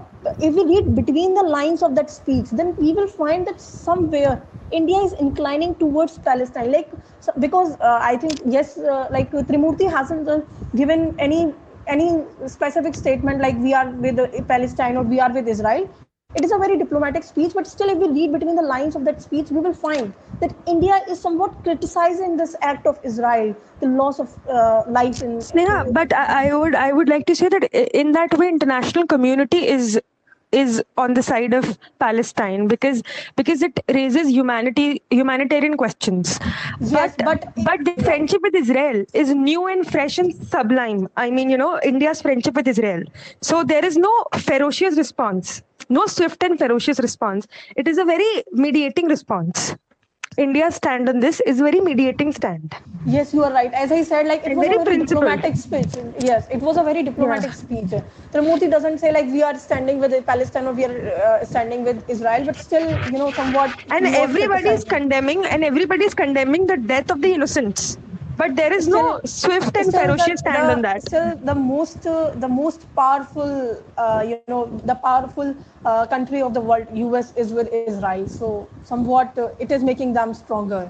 if 0.48 0.54
we 0.58 0.62
read 0.70 0.94
between 1.00 1.34
the 1.38 1.44
lines 1.56 1.82
of 1.88 1.94
that 1.98 2.10
speech 2.10 2.48
then 2.60 2.74
we 2.78 2.92
will 2.98 3.10
find 3.20 3.46
that 3.50 3.60
somewhere 3.60 4.34
india 4.72 4.98
is 4.98 5.12
inclining 5.14 5.74
towards 5.77 6.18
palestine. 6.18 6.72
Like 6.72 6.90
so, 7.20 7.33
because 7.38 7.77
uh, 7.81 7.98
i 8.03 8.16
think 8.16 8.40
yes 8.46 8.79
uh, 8.79 9.09
like 9.11 9.31
Tirumurti 9.31 9.90
hasn't 9.90 10.29
uh, 10.29 10.40
given 10.74 11.14
any 11.18 11.53
any 11.87 12.09
specific 12.46 12.94
statement 12.94 13.40
like 13.40 13.57
we 13.59 13.74
are 13.74 13.90
with 13.90 14.18
palestine 14.48 14.96
or 14.96 15.03
we 15.03 15.20
are 15.20 15.33
with 15.33 15.48
israel. 15.48 15.88
It 16.37 16.44
is 16.44 16.50
a 16.50 16.59
very 16.59 16.77
diplomatic 16.77 17.22
speech 17.22 17.53
but 17.55 17.66
still 17.66 17.88
if 17.88 17.98
we 17.98 18.09
read 18.09 18.33
between 18.33 18.57
the 18.57 18.62
lines 18.62 18.96
of 18.96 19.05
that 19.05 19.22
speech 19.22 19.50
we 19.50 19.61
will 19.61 19.74
find 19.74 20.12
that 20.40 20.55
india 20.66 20.96
is 21.09 21.20
somewhat 21.20 21.53
criticizing 21.62 22.37
this 22.37 22.57
act 22.70 22.88
of 22.92 22.98
israel 23.11 23.55
the 23.83 23.87
loss 24.00 24.18
of 24.18 24.33
uh, 24.48 24.83
lives 24.88 25.22
in 25.22 25.37
Sneha, 25.38 25.92
but 25.92 26.12
I, 26.12 26.48
I 26.48 26.57
would 26.57 26.74
I 26.74 26.92
would 26.92 27.09
like 27.09 27.27
to 27.27 27.37
say 27.37 27.48
that 27.48 27.64
in 28.03 28.12
that 28.12 28.37
way, 28.37 28.48
international 28.48 29.07
community 29.07 29.66
is 29.68 30.00
is 30.62 30.83
on 30.97 31.14
the 31.19 31.23
side 31.29 31.55
of 31.59 31.79
Palestine 32.05 32.67
because 32.73 33.03
because 33.37 33.62
it 33.69 33.81
raises 33.99 34.31
humanity 34.37 35.03
humanitarian 35.11 35.77
questions. 35.83 36.38
Yes, 36.81 37.14
but 37.19 37.25
but- 37.29 37.47
but 37.69 37.85
the 37.88 37.95
friendship 38.09 38.43
with 38.49 38.55
Israel 38.62 39.05
is 39.23 39.35
new 39.35 39.67
and 39.75 39.90
fresh 39.95 40.19
and 40.25 40.35
sublime. 40.55 41.09
I 41.17 41.31
mean, 41.38 41.51
you 41.51 41.59
know, 41.64 41.73
India's 41.93 42.23
friendship 42.23 42.55
with 42.62 42.69
Israel. 42.75 43.05
So 43.51 43.62
there 43.75 43.85
is 43.85 43.97
no 43.97 44.12
ferocious 44.49 44.97
response, 44.97 45.62
no 45.88 46.07
swift 46.07 46.43
and 46.49 46.59
ferocious 46.59 47.01
response. 47.09 47.47
It 47.77 47.88
is 47.95 47.99
a 47.99 48.05
very 48.05 48.33
mediating 48.67 49.09
response. 49.17 49.75
India's 50.37 50.75
stand 50.77 51.09
on 51.09 51.20
this 51.20 51.40
is 51.40 51.61
very 51.61 51.81
mediating 51.81 52.33
stand. 52.33 52.75
Yes, 53.07 53.33
you 53.35 53.44
are 53.44 53.53
right. 53.53 53.73
As 53.73 53.92
I 53.92 54.03
said, 54.03 54.27
like 54.27 54.40
it 54.44 54.53
And 54.53 54.57
was 54.59 54.66
very 54.66 54.81
a 54.81 54.85
very 54.85 54.97
principled. 54.97 55.25
diplomatic 55.25 55.57
speech. 55.57 56.14
Yes, 56.18 56.47
it 56.51 56.61
was 56.61 56.77
a 56.77 56.83
very 56.83 57.03
diplomatic 57.03 57.53
speech. 57.53 57.90
Tirumurti 58.33 58.70
doesn't 58.70 58.99
say 58.99 59.12
like 59.12 59.27
we 59.27 59.42
are 59.42 59.57
standing 59.59 59.99
with 60.01 60.14
Palestine 60.27 60.66
or 60.66 60.73
we 60.73 60.85
are 60.87 61.12
uh, 61.12 61.44
standing 61.44 61.85
with 61.85 62.03
Israel, 62.09 62.44
but 62.47 62.57
still, 62.57 63.01
you 63.07 63.18
know, 63.18 63.31
somewhat. 63.31 63.79
and 63.90 64.07
everybody 64.07 64.68
is 64.70 64.85
condemning 64.85 65.44
and 65.44 65.62
everybody 65.64 66.05
is 66.05 66.14
condemning 66.14 66.66
the 66.66 66.77
death 66.79 67.11
of 67.11 67.20
the 67.23 67.33
innocents 67.33 67.97
but 68.37 68.57
there 68.57 68.73
is 68.73 68.87
no 68.88 69.20
swift 69.25 69.77
and 69.77 69.88
Still 69.88 70.01
ferocious 70.01 70.29
the, 70.29 70.37
stand 70.38 70.66
the- 70.66 70.73
on 70.75 70.83
that 70.83 71.03
Still, 71.03 71.37
the 71.51 71.55
most, 71.55 72.07
uh, 72.07 72.33
the 72.35 72.49
most 72.49 72.87
powerful, 72.97 73.81
uh, 73.97 74.25
you 74.27 74.38
know, 74.49 74.81
the 74.85 74.94
powerful 74.94 75.55
uh, 75.85 76.07
country 76.07 76.42
of 76.42 76.55
the 76.55 76.61
world, 76.61 76.87
US, 76.94 77.33
is 77.37 77.53
with 77.53 77.73
Israel. 77.73 78.27
So, 78.27 78.68
somewhat, 78.85 79.38
uh, 79.38 79.49
it 79.59 79.70
is 79.70 79.83
making 79.83 80.12
them 80.14 80.35
stronger. 80.35 80.85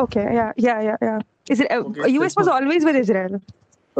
okay 0.00 0.22
yeah 0.34 0.52
yeah 0.64 0.80
yeah 0.88 0.96
yeah 1.06 1.18
is 1.54 1.60
it 1.62 1.70
uh, 1.76 1.78
Okay, 1.78 2.02
us 2.26 2.34
so- 2.34 2.40
was 2.40 2.48
always 2.48 2.84
with 2.84 2.96
israel 2.96 3.40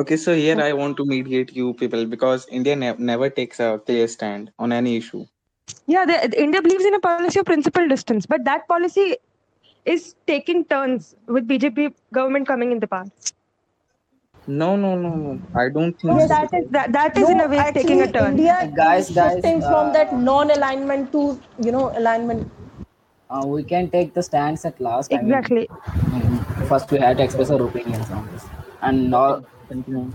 Okay, 0.01 0.16
so 0.16 0.35
here 0.35 0.59
I 0.64 0.73
want 0.73 0.97
to 0.99 1.05
mediate 1.05 1.53
you 1.53 1.75
people 1.75 2.07
because 2.07 2.47
India 2.59 2.75
ne- 2.77 2.95
never 2.99 3.29
takes 3.29 3.59
a 3.59 3.81
clear 3.85 4.07
stand 4.12 4.53
on 4.59 4.73
any 4.77 4.97
issue. 5.01 5.23
yeah 5.93 6.05
the, 6.11 6.16
india 6.43 6.61
believes 6.66 6.85
in 6.90 6.95
a 6.99 7.01
policy 7.07 7.40
of 7.40 7.47
principal 7.49 7.88
distance 7.93 8.27
but 8.33 8.45
that 8.49 8.62
policy 8.73 9.07
is 9.85 10.14
taking 10.27 10.64
turns 10.64 11.14
with 11.27 11.47
bjp 11.49 11.93
government 12.12 12.47
coming 12.47 12.73
in 12.73 12.81
the 12.81 12.87
power 12.87 13.07
No, 14.47 14.77
no, 14.77 14.97
no, 14.97 15.14
no. 15.14 15.40
I 15.55 15.69
don't 15.71 15.99
think 15.99 16.12
so 16.12 16.19
so. 16.21 16.29
that 16.29 16.53
is 16.59 16.64
that, 16.71 16.93
that 16.93 17.16
is 17.16 17.29
in 17.31 17.40
a 17.40 17.49
way 17.49 17.59
actually, 17.59 17.83
taking 17.83 18.03
a 18.03 18.12
turn 18.12 18.33
India 18.33 18.71
Guys, 18.77 19.09
is 19.11 19.14
guys, 19.16 19.33
shifting 19.35 19.62
uh, 19.62 19.69
from 19.71 19.93
that 19.93 20.14
non-alignment 20.14 21.12
to, 21.12 21.40
you 21.62 21.73
know, 21.73 21.90
alignment. 21.97 22.51
uh, 23.31 23.47
we 23.47 23.62
can 23.64 23.90
take 23.90 24.14
the 24.14 24.23
stance 24.23 24.64
at 24.64 24.81
last. 24.81 25.12
I 25.12 25.23
mean, 25.23 25.27
exactly 25.29 25.69
mm, 26.11 26.45
first, 26.69 26.90
we 26.90 26.99
had 26.99 27.19
to 27.19 27.25
express 27.25 27.51
our 27.51 27.62
opinions 27.62 28.11
on 28.11 28.27
this, 28.33 28.47
and 28.83 29.14
all. 29.14 29.45
Continue. 29.69 30.12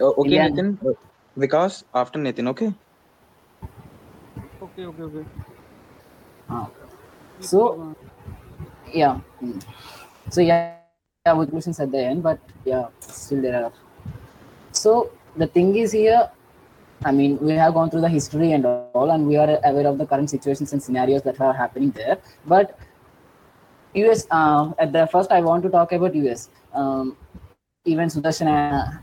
Uh, 0.00 0.12
okay, 0.22 0.36
Yeah. 0.36 0.48
Nitin. 0.48 0.78
Uh, 0.84 0.94
Vikas 1.36 1.84
after 1.94 2.18
Nitin. 2.18 2.48
Okay. 2.48 2.74
Okay, 4.60 4.84
okay, 4.86 5.02
okay. 5.02 5.24
Uh, 6.48 6.66
so, 7.40 7.94
yeah. 8.92 9.20
So 10.30 10.40
yeah, 10.40 10.76
yeah, 11.26 11.32
with 11.32 11.50
questions 11.50 11.80
at 11.80 11.90
the 11.90 11.98
end, 11.98 12.22
but 12.22 12.38
yeah, 12.64 12.86
still 13.00 13.42
there 13.42 13.64
are. 13.64 13.72
So 14.72 15.10
the 15.36 15.46
thing 15.46 15.76
is 15.76 15.92
here, 15.92 16.30
I 17.04 17.12
mean, 17.12 17.38
we 17.38 17.52
have 17.52 17.74
gone 17.74 17.90
through 17.90 18.00
the 18.00 18.08
history 18.08 18.52
and 18.52 18.66
all, 18.66 19.10
and 19.10 19.26
we 19.26 19.36
are 19.36 19.58
aware 19.64 19.86
of 19.86 19.98
the 19.98 20.06
current 20.06 20.30
situations 20.30 20.72
and 20.72 20.82
scenarios 20.82 21.22
that 21.22 21.40
are 21.40 21.52
happening 21.52 21.90
there. 21.92 22.18
But 22.46 22.78
US, 23.94 24.26
uh, 24.30 24.72
at 24.78 24.92
the 24.92 25.06
first, 25.06 25.30
I 25.30 25.40
want 25.40 25.62
to 25.64 25.70
talk 25.70 25.92
about 25.92 26.14
US. 26.14 26.50
Um, 26.72 27.16
even 27.84 28.08
Sudarshan 28.08 28.48
uh, 28.48 28.98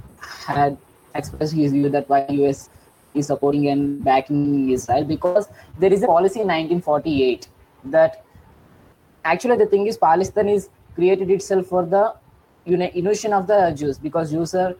had 0.45 0.77
expressed 1.15 1.53
his 1.53 1.71
view 1.71 1.89
that 1.89 2.09
why 2.09 2.25
US 2.29 2.69
is 3.13 3.27
supporting 3.27 3.67
and 3.69 4.03
backing 4.03 4.69
Israel 4.69 5.05
because 5.05 5.47
there 5.79 5.91
is 5.91 6.03
a 6.03 6.07
policy 6.07 6.41
in 6.41 6.47
1948 6.47 7.47
that 7.85 8.24
actually 9.33 9.57
the 9.57 9.65
thing 9.73 9.87
is 9.87 9.97
Palestine 9.97 10.49
is 10.49 10.69
created 10.95 11.29
itself 11.29 11.67
for 11.67 11.85
the 11.85 12.03
uni- 12.65 12.91
unition 12.95 13.33
of 13.33 13.47
the 13.47 13.59
Jews 13.79 13.97
because 13.97 14.31
Jews 14.31 14.53
are 14.55 14.75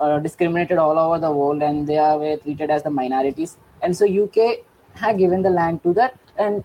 uh, 0.00 0.18
discriminated 0.18 0.78
all 0.78 0.98
over 0.98 1.18
the 1.18 1.30
world 1.30 1.62
and 1.62 1.86
they 1.86 1.98
are 1.98 2.36
treated 2.38 2.70
as 2.70 2.82
the 2.82 2.90
minorities 2.90 3.58
and 3.82 3.96
so 3.96 4.06
UK 4.24 4.64
had 4.94 5.18
given 5.18 5.42
the 5.42 5.50
land 5.50 5.82
to 5.82 5.92
that 5.94 6.18
and 6.38 6.64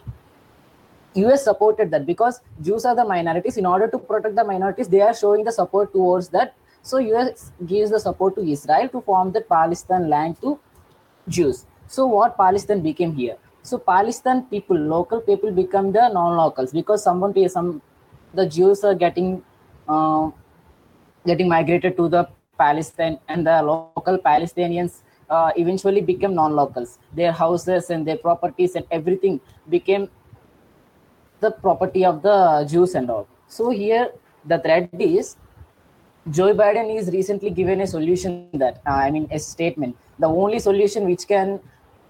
US 1.17 1.43
supported 1.43 1.89
that 1.91 2.05
because 2.05 2.41
Jews 2.61 2.85
are 2.85 2.95
the 2.95 3.05
minorities. 3.05 3.57
In 3.57 3.65
order 3.65 3.87
to 3.87 3.97
protect 3.97 4.35
the 4.35 4.43
minorities, 4.43 4.87
they 4.87 5.01
are 5.01 5.15
showing 5.15 5.43
the 5.43 5.51
support 5.51 5.91
towards 5.91 6.29
that. 6.29 6.53
So 6.83 6.99
US 6.99 7.51
gives 7.65 7.91
the 7.91 7.99
support 7.99 8.35
to 8.35 8.41
Israel 8.41 8.87
to 8.89 9.01
form 9.01 9.31
the 9.31 9.41
Palestine 9.41 10.09
land 10.09 10.39
to 10.41 10.59
Jews. 11.27 11.65
So 11.87 12.05
what 12.05 12.37
Palestine 12.37 12.81
became 12.81 13.15
here? 13.15 13.37
So 13.67 13.77
Palestine 13.77 14.43
people, 14.43 14.77
local 14.77 15.19
people 15.19 15.51
become 15.51 15.91
the 15.91 16.07
non-locals 16.07 16.71
because 16.71 17.03
someone 17.03 17.33
some 17.49 17.81
the 18.33 18.45
Jews 18.45 18.83
are 18.85 18.95
getting 18.95 19.43
uh, 19.89 20.31
getting 21.25 21.49
migrated 21.49 21.97
to 21.97 22.07
the 22.07 22.29
Palestine, 22.57 23.19
and 23.27 23.45
the 23.45 23.61
local 23.61 24.17
Palestinians 24.19 25.01
uh, 25.29 25.51
eventually 25.57 25.99
become 25.99 26.33
non-locals. 26.33 26.97
Their 27.13 27.33
houses 27.33 27.89
and 27.89 28.07
their 28.07 28.15
properties 28.15 28.75
and 28.75 28.85
everything 28.89 29.41
became 29.69 30.09
the 31.41 31.51
property 31.51 32.05
of 32.05 32.21
the 32.21 32.65
Jews 32.71 32.95
and 32.95 33.09
all. 33.09 33.27
So 33.49 33.69
here 33.69 34.11
the 34.45 34.59
threat 34.59 34.89
is 34.93 35.35
Joe 36.31 36.53
Biden 36.53 36.97
is 36.97 37.09
recently 37.09 37.49
given 37.49 37.81
a 37.81 37.87
solution 37.87 38.49
that 38.53 38.81
uh, 38.87 38.91
I 38.91 39.11
mean 39.11 39.27
a 39.29 39.39
statement. 39.39 39.97
The 40.19 40.27
only 40.27 40.59
solution 40.59 41.03
which 41.05 41.27
can 41.27 41.59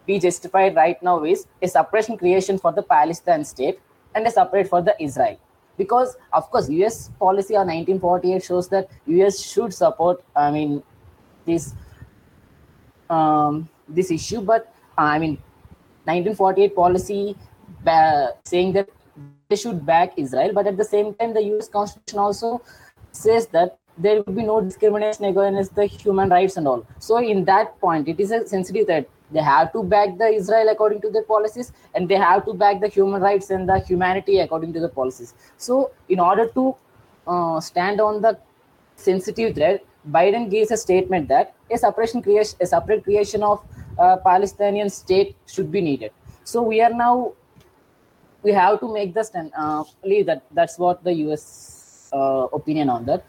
be 0.08 0.17
justified 0.20 0.76
right 0.76 1.02
now 1.04 1.24
is 1.24 1.46
a 1.62 1.67
separation 1.67 2.17
creation 2.17 2.58
for 2.58 2.72
the 2.72 2.82
Palestine 2.82 3.43
state 3.43 3.80
and 4.15 4.26
a 4.26 4.32
separate 4.32 4.67
for 4.67 4.82
the 4.82 4.96
Israel. 5.00 5.38
Because 5.78 6.17
of 6.34 6.50
course, 6.50 6.70
U.S. 6.70 7.10
policy 7.20 7.54
of 7.54 7.67
1948 7.67 8.43
shows 8.43 8.67
that 8.70 8.89
U.S. 9.06 9.39
should 9.39 9.74
support. 9.74 10.24
I 10.36 10.50
mean, 10.52 10.82
this 11.46 11.76
um, 13.10 13.70
this 13.88 14.10
issue, 14.12 14.41
but 14.41 14.74
I 14.98 15.20
mean, 15.20 15.38
1948 16.06 16.76
policy 16.76 17.36
saying 18.46 18.74
that 18.74 18.89
they 19.50 19.56
should 19.56 19.86
back 19.86 20.13
Israel, 20.17 20.52
but 20.54 20.67
at 20.67 20.78
the 20.78 20.84
same 20.84 21.13
time, 21.13 21.34
the 21.34 21.43
U.S. 21.43 21.70
Constitution 21.70 22.20
also 22.20 22.62
says 23.12 23.48
that 23.48 23.78
there 23.98 24.22
will 24.24 24.34
be 24.34 24.43
no 24.43 24.62
discrimination 24.62 25.26
against 25.26 25.76
the 25.76 25.86
human 25.86 26.30
rights 26.30 26.58
and 26.58 26.67
all. 26.67 26.86
So, 27.00 27.17
in 27.17 27.46
that 27.46 27.80
point, 27.80 28.08
it 28.08 28.20
is 28.20 28.32
a 28.32 28.48
sensitive 28.48 28.88
that 28.88 29.08
they 29.32 29.42
have 29.42 29.72
to 29.74 29.84
back 29.84 30.18
the 30.18 30.28
Israel 30.28 30.70
according 30.70 31.02
to 31.02 31.10
their 31.10 31.24
policies, 31.24 31.72
and 31.96 32.08
they 32.08 32.16
have 32.16 32.46
to 32.46 32.54
back 32.54 32.80
the 32.80 32.88
human 32.88 33.22
rights 33.22 33.50
and 33.50 33.68
the 33.68 33.80
humanity 33.80 34.40
according 34.40 34.74
to 34.74 34.80
the 34.80 34.90
policies. 34.90 35.34
So, 35.58 35.92
in 36.10 36.20
order 36.20 36.48
to 36.48 36.76
uh, 37.28 37.60
stand 37.60 38.00
on 38.00 38.22
the 38.22 38.40
sensitive 38.96 39.56
thread, 39.56 39.82
Biden 40.12 40.50
gives 40.50 40.72
a 40.72 40.78
statement 40.78 41.28
that 41.28 41.54
a 41.72 41.78
separation 41.78 42.22
creation, 42.22 42.58
a 42.62 42.66
separate 42.66 43.04
creation 43.04 43.44
of 43.44 43.63
uh, 44.00 44.18
Palestinian 44.18 44.90
state 44.90 45.36
should 45.48 45.72
be 45.72 45.82
needed. 45.82 46.12
So 46.44 46.62
we 46.62 46.82
are 46.82 46.94
now 46.94 47.34
we 48.44 48.52
have 48.52 48.80
to 48.80 48.94
make 48.94 49.13
the 49.13 49.24
stand. 49.24 49.52
Uh, 49.58 49.84
that 50.26 50.44
that's 50.52 50.78
what 50.80 51.04
the 51.04 51.13
U.S. 51.26 52.10
Uh, 52.13 52.48
opinion 52.54 52.90
on 52.90 53.06
that. 53.06 53.26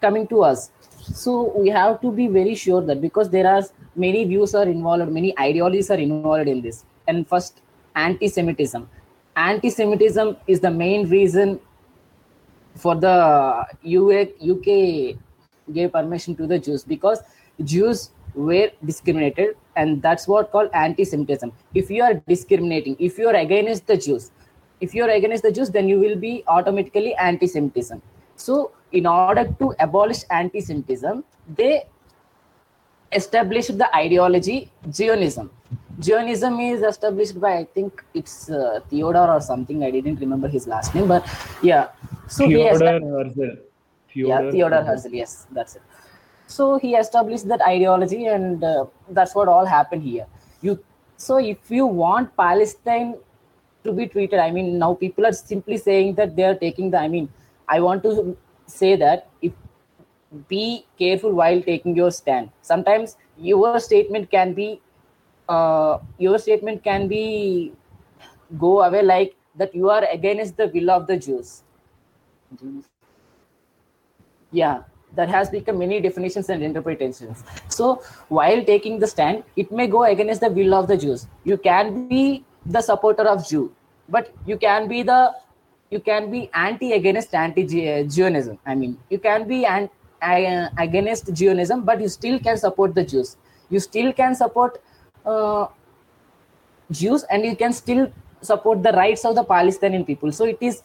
Coming 0.00 0.26
to 0.28 0.42
us, 0.42 0.70
so 1.00 1.52
we 1.56 1.68
have 1.68 2.00
to 2.00 2.10
be 2.10 2.26
very 2.28 2.54
sure 2.54 2.80
that 2.80 3.00
because 3.00 3.30
there 3.30 3.46
are 3.46 3.62
many 3.94 4.24
views 4.24 4.54
are 4.54 4.64
involved, 4.64 5.10
many 5.10 5.38
ideologies 5.38 5.90
are 5.90 5.98
involved 5.98 6.48
in 6.48 6.62
this. 6.62 6.84
And 7.08 7.26
first, 7.26 7.60
anti-Semitism. 7.96 8.88
Anti-Semitism 9.36 10.36
is 10.46 10.60
the 10.60 10.70
main 10.70 11.08
reason 11.08 11.60
for 12.76 12.94
the 12.94 13.66
UK 13.82 15.16
gave 15.72 15.92
permission 15.92 16.34
to 16.36 16.46
the 16.46 16.58
Jews 16.58 16.84
because 16.84 17.20
Jews 17.64 18.10
were 18.34 18.70
discriminated, 18.84 19.56
and 19.76 20.00
that's 20.00 20.26
what 20.26 20.50
called 20.50 20.70
anti-Semitism. 20.72 21.52
If 21.74 21.90
you 21.90 22.02
are 22.02 22.14
discriminating, 22.26 22.96
if 22.98 23.18
you 23.18 23.28
are 23.28 23.34
against 23.34 23.86
the 23.86 23.96
Jews, 23.96 24.30
if 24.80 24.94
you 24.94 25.04
are 25.04 25.10
against 25.10 25.42
the 25.42 25.52
Jews, 25.52 25.70
then 25.70 25.88
you 25.88 26.00
will 26.00 26.16
be 26.16 26.42
automatically 26.48 27.14
anti-Semitism. 27.16 28.00
So, 28.36 28.72
in 28.92 29.06
order 29.06 29.54
to 29.58 29.74
abolish 29.78 30.24
anti-Semitism, 30.30 31.24
they 31.56 31.84
established 33.12 33.76
the 33.78 33.94
ideology 33.94 34.70
Zionism. 34.90 35.50
Zionism 36.00 36.58
is 36.60 36.82
established 36.82 37.40
by 37.40 37.58
I 37.58 37.64
think 37.64 38.04
it's 38.14 38.50
uh, 38.50 38.80
Theodore 38.88 39.30
or 39.30 39.40
something. 39.40 39.84
I 39.84 39.90
didn't 39.90 40.16
remember 40.16 40.48
his 40.48 40.66
last 40.66 40.94
name, 40.94 41.08
but 41.08 41.26
yeah. 41.62 41.88
So 42.28 42.48
he 42.48 42.54
Theodore 42.54 43.00
Herzl. 43.00 43.62
yeah 44.14 44.50
theodore 44.50 44.84
herzl 44.84 45.14
yes 45.20 45.46
that's 45.52 45.76
it 45.76 45.82
so 46.46 46.78
he 46.78 46.94
established 46.94 47.48
that 47.48 47.62
ideology 47.62 48.26
and 48.26 48.64
uh, 48.64 48.84
that's 49.10 49.34
what 49.34 49.48
all 49.48 49.64
happened 49.64 50.02
here 50.02 50.26
you 50.60 50.78
so 51.16 51.36
if 51.38 51.70
you 51.70 51.86
want 51.86 52.34
palestine 52.36 53.14
to 53.84 53.92
be 53.92 54.06
treated 54.06 54.38
i 54.38 54.50
mean 54.50 54.78
now 54.78 54.94
people 54.94 55.26
are 55.26 55.32
simply 55.32 55.76
saying 55.76 56.14
that 56.14 56.36
they 56.36 56.44
are 56.44 56.54
taking 56.54 56.90
the 56.90 56.98
i 56.98 57.08
mean 57.08 57.28
i 57.68 57.80
want 57.80 58.02
to 58.02 58.36
say 58.66 58.96
that 58.96 59.28
if 59.40 59.52
be 60.48 60.86
careful 60.98 61.32
while 61.32 61.60
taking 61.62 61.96
your 61.96 62.10
stand. 62.10 62.50
Sometimes 62.62 63.16
your 63.38 63.78
statement 63.80 64.30
can 64.30 64.54
be 64.54 64.80
uh, 65.48 65.98
your 66.18 66.38
statement 66.38 66.82
can 66.84 67.08
be 67.08 67.72
go 68.58 68.82
away 68.82 69.02
like 69.02 69.36
that 69.56 69.74
you 69.74 69.90
are 69.90 70.04
against 70.10 70.56
the 70.56 70.68
will 70.68 70.90
of 70.90 71.06
the 71.06 71.16
jews. 71.16 71.62
Yeah 74.50 74.82
that 75.14 75.28
has 75.28 75.50
become 75.50 75.78
many 75.78 76.00
definitions 76.00 76.48
and 76.48 76.62
interpretations. 76.62 77.44
So 77.68 78.02
while 78.28 78.64
taking 78.64 78.98
the 78.98 79.06
stand 79.06 79.44
it 79.56 79.70
may 79.70 79.86
go 79.86 80.04
against 80.04 80.40
the 80.40 80.50
will 80.50 80.74
of 80.74 80.88
the 80.88 80.96
jews. 80.96 81.26
You 81.44 81.56
can 81.58 82.08
be 82.08 82.44
the 82.64 82.80
supporter 82.80 83.24
of 83.24 83.46
jew 83.46 83.72
but 84.08 84.32
you 84.46 84.56
can 84.56 84.88
be 84.88 85.02
the 85.02 85.34
you 85.90 86.00
can 86.00 86.30
be 86.30 86.48
anti 86.54 86.92
against 86.92 87.34
anti 87.34 87.66
zionism 88.08 88.58
i 88.64 88.74
mean. 88.74 88.98
You 89.10 89.18
can 89.18 89.46
be 89.46 89.64
an, 89.66 89.84
uh, 89.84 89.88
against 90.22 91.34
zionism 91.36 91.84
but 91.84 92.00
you 92.00 92.08
still 92.08 92.38
can 92.38 92.56
support 92.56 92.94
the 92.94 93.04
jews. 93.04 93.36
You 93.70 93.80
still 93.80 94.12
can 94.12 94.34
support 94.34 94.80
uh, 95.24 95.66
jews 96.90 97.24
and 97.30 97.44
you 97.44 97.56
can 97.56 97.72
still 97.72 98.12
support 98.40 98.82
the 98.82 98.92
rights 98.92 99.24
of 99.24 99.34
the 99.34 99.44
palestinian 99.44 100.04
people. 100.04 100.32
So 100.32 100.44
it 100.44 100.58
is 100.60 100.82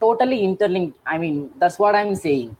totally 0.00 0.44
interlinked. 0.44 0.98
I 1.06 1.18
mean 1.18 1.50
that's 1.58 1.78
what 1.78 1.94
i'm 1.94 2.14
saying. 2.14 2.56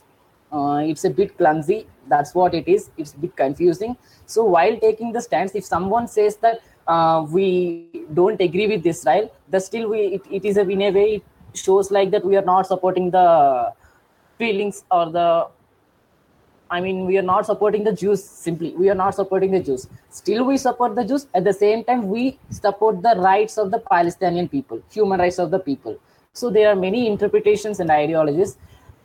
Uh, 0.51 0.83
it's 0.85 1.05
a 1.05 1.11
bit 1.11 1.37
clumsy. 1.37 1.87
That's 2.09 2.35
what 2.35 2.55
it 2.55 2.67
is. 2.67 2.91
It's 2.97 3.13
a 3.13 3.19
bit 3.19 3.37
confusing. 3.37 3.97
So 4.25 4.45
while 4.45 4.77
taking 4.79 5.13
the 5.13 5.21
stance 5.21 5.55
if 5.55 5.65
someone 5.65 6.09
says 6.09 6.37
that 6.37 6.63
uh, 6.89 7.27
we 7.29 8.07
don't 8.15 8.41
agree 8.41 8.67
with 8.67 8.87
israel 8.87 9.31
the 9.51 9.61
still 9.61 9.89
we 9.91 10.01
it, 10.17 10.23
it 10.31 10.45
is 10.45 10.57
a 10.57 10.65
in 10.75 10.83
a 10.83 10.91
way 10.91 11.09
it 11.17 11.23
shows 11.65 11.91
like 11.91 12.11
that 12.11 12.25
we 12.25 12.37
are 12.37 12.47
not 12.53 12.67
supporting 12.67 13.11
the 13.11 13.27
feelings 14.39 14.85
or 14.91 15.11
the 15.11 15.47
I 16.71 16.81
mean, 16.81 17.07
we 17.07 17.17
are 17.19 17.23
not 17.23 17.47
supporting 17.47 17.85
the 17.85 17.93
Jews 17.93 18.23
simply. 18.23 18.75
We 18.77 18.91
are 18.91 18.95
not 18.95 19.15
supporting 19.15 19.53
the 19.53 19.61
Jews. 19.61 19.87
Still, 20.11 20.45
we 20.45 20.57
support 20.57 20.95
the 20.95 21.05
Jews. 21.05 21.27
At 21.35 21.45
the 21.45 21.53
same 21.53 21.85
time, 21.85 22.09
we 22.09 22.39
support 22.51 23.03
the 23.03 23.15
rights 23.17 23.59
of 23.59 23.71
the 23.71 23.79
Palestinian 23.79 24.49
people, 24.49 24.83
human 24.91 25.21
rights 25.21 25.39
of 25.39 25.51
the 25.51 25.59
people. 25.59 25.99
So 26.33 26.51
there 26.51 26.69
are 26.71 26.77
many 26.77 27.07
interpretations 27.07 27.81
and 27.81 27.91
ideologies. 27.91 28.59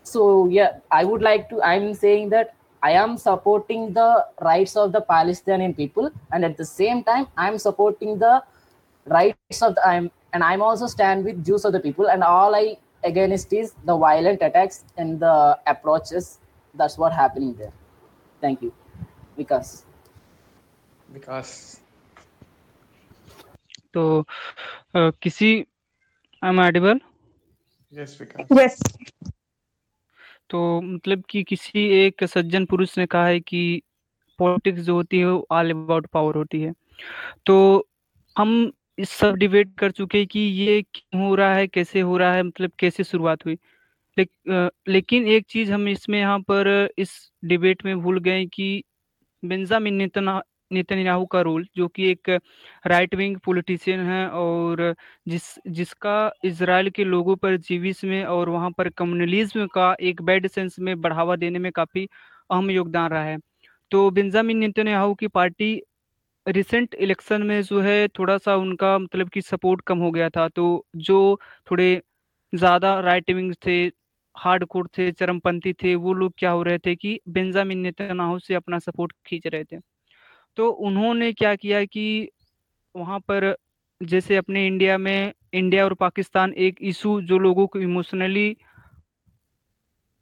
So 0.04 0.47
yeah, 0.47 0.80
I 0.91 1.06
would 1.06 1.21
like 1.21 1.49
to. 1.49 1.62
I'm 1.62 1.93
saying 1.93 2.30
that 2.30 2.54
I 2.82 2.91
am 2.91 3.17
supporting 3.17 3.93
the 3.93 4.26
rights 4.41 4.76
of 4.76 4.91
the 4.91 5.02
Palestinian 5.02 5.73
people, 5.73 6.12
and 6.34 6.43
at 6.43 6.58
the 6.58 6.65
same 6.65 7.04
time, 7.04 7.28
I'm 7.38 7.58
supporting 7.58 8.19
the 8.19 8.43
rights 9.06 9.62
of 9.62 9.76
the. 9.76 9.88
I'm 9.88 10.12
and 10.34 10.43
I'm 10.43 10.62
also 10.62 10.88
stand 10.88 11.23
with 11.23 11.45
Jews 11.45 11.63
of 11.63 11.71
the 11.71 11.80
people. 11.80 12.10
And 12.10 12.23
all 12.23 12.54
I 12.56 12.78
against 13.04 13.54
is 13.54 13.73
the 13.86 13.95
violent 13.97 14.41
attacks 14.41 14.84
and 14.97 15.19
the 15.19 15.60
approaches 15.67 16.39
that's 16.75 16.97
what 16.97 17.13
happening 17.13 17.53
there. 17.55 17.73
Thank 18.41 18.62
you. 18.62 18.73
Vikas. 19.39 19.86
तो 23.93 24.21
अ, 24.95 25.09
किसी 25.21 25.65
I 26.43 26.49
am 26.49 26.59
edible 26.59 26.99
yes 27.93 28.17
Vikas 28.21 28.47
Yes. 28.51 28.97
तो 30.49 30.81
मतलब 30.81 31.23
कि 31.29 31.43
किसी 31.43 31.88
एक 31.88 32.23
सज्जन 32.23 32.65
पुरुष 32.65 32.97
ने 32.97 33.05
कहा 33.05 33.25
है 33.25 33.39
कि 33.39 33.81
पॉलिटिक्स 34.39 34.81
जो 34.81 34.95
होती 34.95 35.19
है 35.19 35.25
वो 35.25 35.47
ऑल 35.51 35.71
अबाउट 35.71 36.07
पावर 36.07 36.36
होती 36.36 36.62
है। 36.62 36.73
तो 37.45 37.88
हम 38.38 38.71
इस 38.97 39.09
सब 39.09 39.36
डिबेट 39.36 39.75
कर 39.77 39.91
चुके 39.91 40.17
हैं 40.17 40.27
कि 40.27 40.39
ये 40.39 40.81
क्यों 40.81 41.27
हो 41.27 41.36
रहा 41.36 41.53
है 41.53 41.67
कैसे 41.67 41.99
हो 41.99 42.17
रहा 42.17 42.33
है 42.33 42.43
मतलब 42.43 42.71
कैसे 42.79 43.03
शुरुआत 43.03 43.45
हुई। 43.45 43.57
अ, 44.17 44.69
लेकिन 44.88 45.28
एक 45.28 45.45
चीज़ 45.49 45.71
हम 45.71 45.88
इसमें 45.89 46.19
यहाँ 46.19 46.39
पर 46.43 46.67
इस 46.97 47.12
डिबेट 47.45 47.84
में 47.86 47.99
भूल 48.02 48.19
गए 48.21 48.45
कि 48.47 48.84
बेंजामिन 49.43 49.93
नेतना 49.95 50.41
का 51.28 51.41
रोल 51.41 51.66
जो 51.76 51.88
कि 51.89 52.09
एक 52.11 52.30
राइट 52.86 53.16
विंग 53.16 53.38
पॉलिटिशियन 53.39 53.99
है 54.01 54.28
और 54.32 54.84
जिस 55.28 55.43
जिसका 55.70 56.16
इसराइल 56.45 56.89
के 56.91 57.03
लोगों 57.05 57.36
पर 57.38 57.57
जीविस 57.59 58.03
में 58.05 58.24
और 58.26 58.49
वहाँ 58.49 58.72
पर 58.74 58.89
कम्युनलिज्म 58.91 59.68
का 59.70 59.95
एक 60.03 60.22
बैड 60.24 60.47
सेंस 60.49 60.80
में 60.80 60.99
बढ़ावा 61.01 61.36
देने 61.38 61.59
में 61.59 61.72
काफ़ी 61.74 62.07
अहम 62.49 62.72
योगदान 62.72 63.09
रहा 63.09 63.24
है। 63.24 63.38
तो 63.91 64.09
बेंजामिन 64.11 64.57
नेतन्याहू 64.59 65.14
की 65.16 65.28
पार्टी 65.30 65.74
रिसेंट 66.45 66.95
इलेक्शन 66.95 67.43
में 67.43 67.61
जो 67.64 67.82
है 67.82 68.07
थोड़ा 68.09 68.38
सा 68.39 68.55
उनका 68.57 68.97
मतलब 68.99 69.30
कि 69.30 69.41
सपोर्ट 69.43 69.82
कम 69.88 69.99
हो 69.99 70.11
गया 70.11 70.30
था 70.32 70.47
तो 70.49 70.66
जो 70.97 71.20
थोड़े 71.72 72.01
ज़्यादा 72.53 72.99
राइट 73.01 73.32
विंग 73.32 73.53
थे 73.66 73.89
हार्ड 74.36 74.65
कोर 74.65 74.88
थे, 74.97 75.11
चरमपंथी 75.11 75.73
थे, 75.73 75.95
वो 75.95 76.13
लोग 76.13 76.34
क्या 76.38 76.51
हो 76.51 76.63
रहे 76.63 76.77
थे 76.77 76.95
कि 76.95 77.19
बेंजामिन 77.29 77.79
नेतन्याहू 77.79 78.39
से 78.39 78.55
अपना 78.55 78.79
सपोर्ट 78.79 79.13
खींच 79.25 79.47
रहे 79.47 79.63
थे। 79.63 79.77
तो 80.57 80.69
उन्होंने 80.69 81.31
क्या 81.34 81.55
किया 81.55 81.84
कि 81.86 82.29
वहाँ 82.95 83.19
पर 83.19 83.55
जैसे 84.01 84.36
अपने 84.36 84.65
इंडिया 84.67 84.97
में, 84.97 85.34
इंडिया 85.53 85.86
और 85.86 85.93
पाकिस्तान 85.93 86.53
एक 86.53 86.77
इशू 86.81 87.21
जो 87.21 87.38
लोगों 87.38 87.67
को 87.67 87.79
इमोशनली 87.79 88.55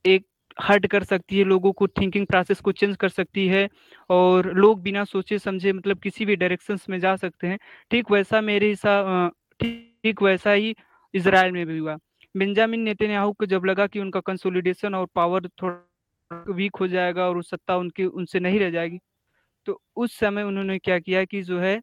एक 0.05 0.25
हर्ट 0.57 0.85
कर 0.87 1.03
सकती 1.03 1.37
है, 1.37 1.43
लोगों 1.43 1.71
को 1.71 1.87
थिंकिंग 1.87 2.25
प्रोसेस 2.27 2.59
को 2.61 2.71
चेंज 2.71 2.95
कर 2.97 3.09
सकती 3.09 3.47
है 3.47 3.67
और 4.09 4.51
लोग 4.53 4.81
बिना 4.81 5.03
सोचे 5.05 5.39
समझे 5.39 5.73
मतलब 5.73 5.99
किसी 5.99 6.25
भी 6.25 6.35
डायरेक्शन 6.35 6.77
में 6.89 6.99
जा 6.99 7.15
सकते 7.15 7.47
हैं। 7.47 7.57
ठीक 7.91 8.11
वैसा 8.11 8.41
मेरे 8.41 8.69
हिसाब 8.69 9.31
ठीक 9.59 10.21
वैसा 10.23 10.51
ही 10.51 10.75
इसराइल 11.13 11.51
में 11.51 11.65
भी 11.67 11.77
हुआ। 11.77 11.97
बेंजामिन 12.35 12.81
नेतन्याहू 12.81 13.31
को 13.33 13.45
जब 13.45 13.65
लगा 13.65 13.87
कि 13.87 13.99
उनका 13.99 14.19
कंसोलिडेशन 14.19 14.95
और 14.95 15.07
पावर 15.15 15.47
थोड़ा 15.61 16.53
वीक 16.53 16.75
हो 16.75 16.87
जाएगा 16.87 17.27
और 17.29 17.43
सत्ता 17.43 17.75
उनकी, 17.77 18.05
उनसे 18.05 18.39
नहीं 18.39 18.59
रह 18.59 18.69
जाएगी 18.71 18.99
तो 19.67 19.81
उस 19.95 20.13
समय 20.19 20.43
उन्होंने 20.43 20.77
क्या 20.79 20.99
किया 20.99 21.23
कि 21.25 21.41
जो 21.43 21.59
है 21.59 21.79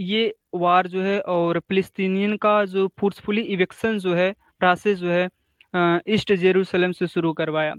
ये 0.00 0.34
वार 0.54 0.86
जो 0.86 1.02
है 1.02 1.20
और 1.20 1.58
फिलिस्तीनियन 1.60 2.36
का 2.36 2.64
जो 2.64 2.86
फोर्सफुली 3.00 3.40
इवेक्शन 3.54 3.98
जो 3.98 4.14
है 4.14 4.32
प्रोसेस 4.60 4.98
जो 4.98 5.10
है 5.10 5.28
ईस्ट 6.08 6.32
जेरूसलम 6.34 6.92
से 6.92 7.06
शुरू 7.06 7.32
करवाया। 7.32 7.74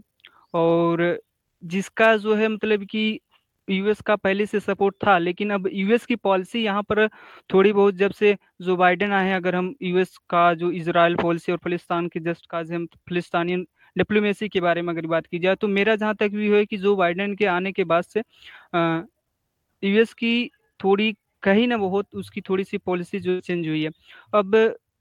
और 0.54 1.20
जिसका 1.64 2.16
जो 2.18 2.36
है 2.36 2.48
मतलब 2.48 2.84
कि 2.84 3.20
यूएस 3.68 4.02
का 4.02 4.16
पहले 4.18 4.46
से 4.46 4.60
सपोर्ट 4.60 4.96
था, 4.98 5.18
लेकिन 5.18 5.50
अब 5.52 5.68
यूएस 5.74 6.06
की 6.06 6.16
पॉलिसी 6.18 6.64
यहाँ 6.64 6.84
पर 6.86 7.08
थोड़ी 7.50 7.72
बहुत 7.74 7.96
जब 7.96 8.12
से 8.14 8.36
जो 8.62 8.76
बाइडेन 8.78 9.12
आए 9.14 9.28
हैं, 9.28 9.36
अगर 9.36 9.56
हम 9.56 9.74
यूएस 9.84 10.18
का 10.30 10.54
जो 10.56 10.72
इसराइल 10.74 11.16
पॉलिसी 11.18 11.52
और 11.52 11.58
फिलिस्तान 11.64 12.08
के 12.10 12.20
जस्ट 12.22 12.46
काज 12.50 12.72
हम 12.74 12.86
फिलिस्तानियन 13.10 13.66
डिप्लोमेसी 13.96 14.50
के 14.50 14.62
बारे 14.62 14.82
में 14.82 14.94
अगर 14.94 15.06
बात 15.08 15.28
की 15.28 15.40
जाए 15.40 15.56
तो 15.56 15.68
मेरा 15.70 15.96
जहाँ 15.96 16.16
तक 16.16 16.30
भी 16.32 16.50
है 16.52 16.66
कि 16.66 16.78
जो 16.78 16.96
बाइडेन 16.96 17.36
के 17.36 17.46
आने 17.48 17.72
के 17.72 17.84
बाद 17.86 18.04
से 18.06 18.22
यूएस 19.84 20.14
की 20.16 20.50
थोड़ी 20.80 21.12
कहीं 21.44 21.68
ना 21.68 21.78
बहुत 21.78 22.16
उसकी 22.16 22.42
थोड़ी 22.42 22.64
सी 22.64 22.78
पॉलिसी 22.80 23.20
जो 23.22 23.40
चेंज 23.42 23.68
हुई 23.68 23.84
है। 23.84 23.90
अब 24.34 24.56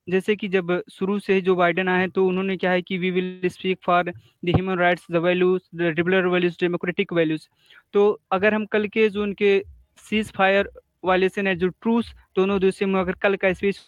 जैसे 0.09 0.37
कि 0.37 0.49
जब 0.49 0.83
शुरू 0.93 1.19
से 1.19 1.41
जो 1.41 1.55
बाइडन 1.57 1.89
आए 1.89 2.07
तो 2.09 2.27
उन्होंने 2.27 2.57
क्या 2.57 2.71
है 2.71 2.83
कि 2.83 2.99
we 2.99 3.11
will 3.11 3.49
speak 3.49 3.79
for 3.85 4.03
the 4.05 4.13
human 4.47 4.79
rights 4.79 5.07
the 5.13 5.17
values 5.25 5.63
the 5.77 5.95
liberal 5.99 6.27
values 6.27 6.57
democratic 6.61 7.13
values 7.13 7.47
तो 7.95 8.21
अगर 8.33 8.55
हम 8.55 8.67
कल 8.67 8.87
के 8.89 9.09
जो 9.09 9.23
उनके 9.23 9.59
सीज 10.03 10.33
फायर 10.33 10.71
वायलेशन 11.05 11.47
है, 11.47 11.55
जो 11.57 11.69
ट्रूस 11.69 12.15
दोनों 12.37 12.61
देशों 12.61 12.87
में 12.87 13.01
अगर 13.01 13.13
कल 13.23 13.37
का 13.37 13.53
स्पीच 13.53 13.81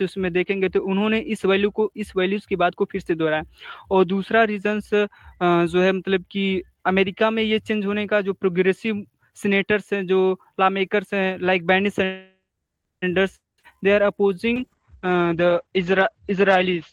उसमें 0.00 0.32
देखेंगे 0.32 0.68
तो 0.68 0.80
उन्होंने 0.82 1.18
इस 1.18 1.44
वैल्यू 1.46 1.70
को, 1.70 1.90
इस 1.96 2.12
वैल्यूज़ 2.16 2.46
की 2.48 2.56
बात 2.56 2.74
को 2.74 2.84
फिर 2.84 3.00
से 3.00 3.14
दोहराया। 3.14 3.42
और 3.90 4.04
दूसरा 4.04 4.42
रीजंस 4.44 4.90
जो 4.94 5.80
है 5.82 5.92
मतलब 5.92 6.24
कि 6.30 6.62
अमेरिका 6.86 7.30
में 7.30 7.42
ये 7.42 7.58
चेंज 7.58 7.86
होने 7.86 8.06
का 8.06 8.20
जो 8.20 8.32
प्रोग्रेसिव 8.34 9.04
सीनेटर्स 9.36 9.92
हैं, 9.92 10.06
जो 10.06 10.38
लॉ 10.60 10.70
मेकर्स 10.70 11.14
हैं 11.14 11.38
like 11.40 11.66
Bernie 11.66 11.90
they 13.02 13.92
are 13.92 14.02
opposing 14.02 14.64
the 15.04 15.60
Israelis 16.28 16.84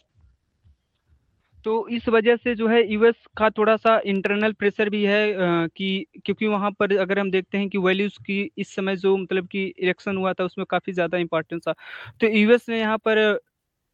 तो 1.65 1.87
इस 1.87 2.07
वजह 2.09 2.35
से 2.35 2.53
जो 2.55 2.67
है 2.67 2.81
यूएस 2.93 3.15
का 3.37 3.49
थोड़ा 3.49 3.75
सा 3.77 3.97
इंटरनल 4.05 4.53
प्रेशर 4.53 4.89
भी 4.89 5.03
है 5.05 5.27
uh, 5.27 5.69
कि 5.75 6.05
क्योंकि 6.25 6.47
वहाँ 6.47 6.71
पर 6.71 6.97
अगर 6.97 7.19
हम 7.19 7.31
देखते 7.31 7.57
हैं 7.57 7.69
कि 7.69 7.77
वैल्यूज़ 7.77 8.17
की 8.19 8.51
इस 8.57 8.75
समय 8.75 8.95
जो 8.95 9.15
मतलब 9.17 9.47
कि 9.47 9.63
इलेक्शन 9.79 10.17
हुआ 10.17 10.33
था 10.33 10.43
उसमें 10.43 10.65
काफ़ी 10.69 10.93
ज़्यादा 10.93 11.17
इंपॉर्टेंस 11.17 11.61
था। 11.67 11.73
तो 12.21 12.27
यूएस 12.27 12.69
ने 12.69 12.79
यहाँ 12.79 12.97
पर 12.97 13.17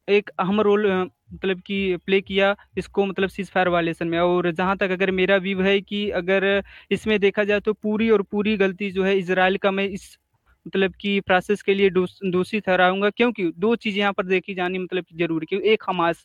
एक 0.07 0.29
अहम 0.39 0.61
रोल 0.61 0.87
मतलब 1.33 1.59
कि 1.61 1.97
प्ले 2.05 2.21
किया 2.21 2.55
इसको 2.77 3.05
मतलब 3.05 3.29
सीज 3.29 3.49
फायर 3.51 3.67
वायलेशन 3.67 4.07
में। 4.07 4.19
और 4.19 4.51
जहाँ 4.51 4.77
तक 4.77 4.91
अगर 4.91 5.11
मेरा 5.11 5.37
व्यू 5.37 5.61
है 5.61 5.79
कि 5.81 6.09
अगर 6.11 6.63
इसमें 6.91 7.19
देखा 7.19 7.43
जाए 7.43 7.59
तो 7.59 7.73
पूरी 7.73 8.09
और 8.09 8.21
पूरी 8.21 8.57
गलती 8.57 8.91
जो 8.91 9.03
है 9.03 9.17
इसराइल 9.17 9.57
का 9.57 9.71
मैं 9.71 9.87
इस 9.89 10.17
मतलब 10.65 10.93
कि 11.01 11.19
प्रोसेस 11.19 11.61
के 11.61 11.73
लिए 11.73 11.89
दोषी 11.89 12.59
ठहराऊँगा 12.59 13.09
क्योंकि 13.09 13.51
दो 13.57 13.75
चीज़ 13.77 13.97
यहाँ 13.97 14.13
पर 14.13 14.25
देखी 14.25 14.53
जानी 14.55 14.79
मतलब 14.79 15.05
ज़रूरी 15.17 15.45
क्यों, 15.45 15.61
एक 15.61 15.83
हमास 15.87 16.23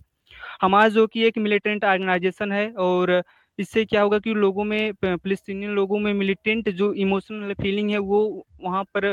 हमास 0.62 0.92
जो 0.92 1.06
कि 1.06 1.24
एक 1.24 1.38
मिलिटेंट 1.38 1.84
ऑर्गेनाइजेशन 1.84 2.52
है 2.52 2.70
और 2.80 3.22
इससे 3.58 3.84
क्या 3.84 4.02
होगा 4.02 4.18
कि 4.18 4.34
लोगों 4.34 4.64
में 4.64 4.92
फिलिस्तीनी 5.04 5.66
लोगों 5.74 5.98
में 5.98 6.12
मिलिटेंट 6.14 6.68
जो 6.70 6.92
इमोशनल 6.94 7.54
फीलिंग 7.54 7.90
है 7.90 7.98
वो 8.00 8.46
वहाँ 8.62 8.82
पर 8.94 9.06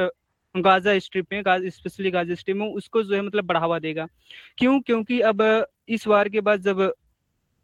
गाजा 0.56 0.98
स्ट्रिप 1.00 1.28
में 1.34 1.42
गाजा 1.46 1.70
स्पेशली 1.70 2.12
गाजा 2.12 2.36
स्ट्रिप 2.36 2.58
में 2.58 2.68
उसको 2.68 3.04
जो 3.04 3.16
है 3.16 3.22
मतलब 3.22 3.46
बढ़ावा 3.46 3.80
देगा। 3.80 4.08
क्यों? 4.58 4.80
क्योंकि 4.82 5.20
अब 5.22 5.42
इस 5.90 6.08
वार 6.08 6.30
के 6.30 6.42
बाद 6.42 6.62
जब 6.62 6.92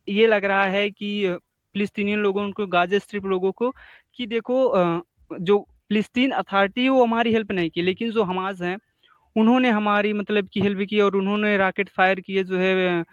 ये 0.08 0.28
लग 0.28 0.46
रहा 0.46 0.64
है 0.66 0.90
कि 0.92 1.36
फिलिस्तीनियन 1.76 2.20
लोगों 2.20 2.52
को, 2.52 2.68
गाजा 2.68 2.98
स्ट्रिप 3.00 3.26
लोगों 3.26 3.52
को 3.52 3.74
कि 4.16 4.26
देखो 4.28 5.02
जो 5.32 5.66
फिलिस्तीन 5.90 6.32
अथॉरिटी 6.34 6.88
वो 6.90 7.04
हमारी 7.04 7.34
हेल्प 7.34 7.52
नहीं 7.52 7.70
की, 7.70 7.82
लेकिन 7.84 8.12
जो 8.12 8.24
हमाज 8.26 8.62
हैं, 8.64 8.78
उन्होंने 9.36 9.70
हमारी 9.72 10.12
मतलब 10.14 10.48
की 10.54 10.62
हेल्प 10.62 10.80
की 10.90 11.00
और 11.02 11.16
उन्होंने 11.16 11.58
रॉकेट 11.58 11.90
फायर 11.92 12.20
किए 12.22 12.44
जो 12.46 12.58
है 12.58 13.04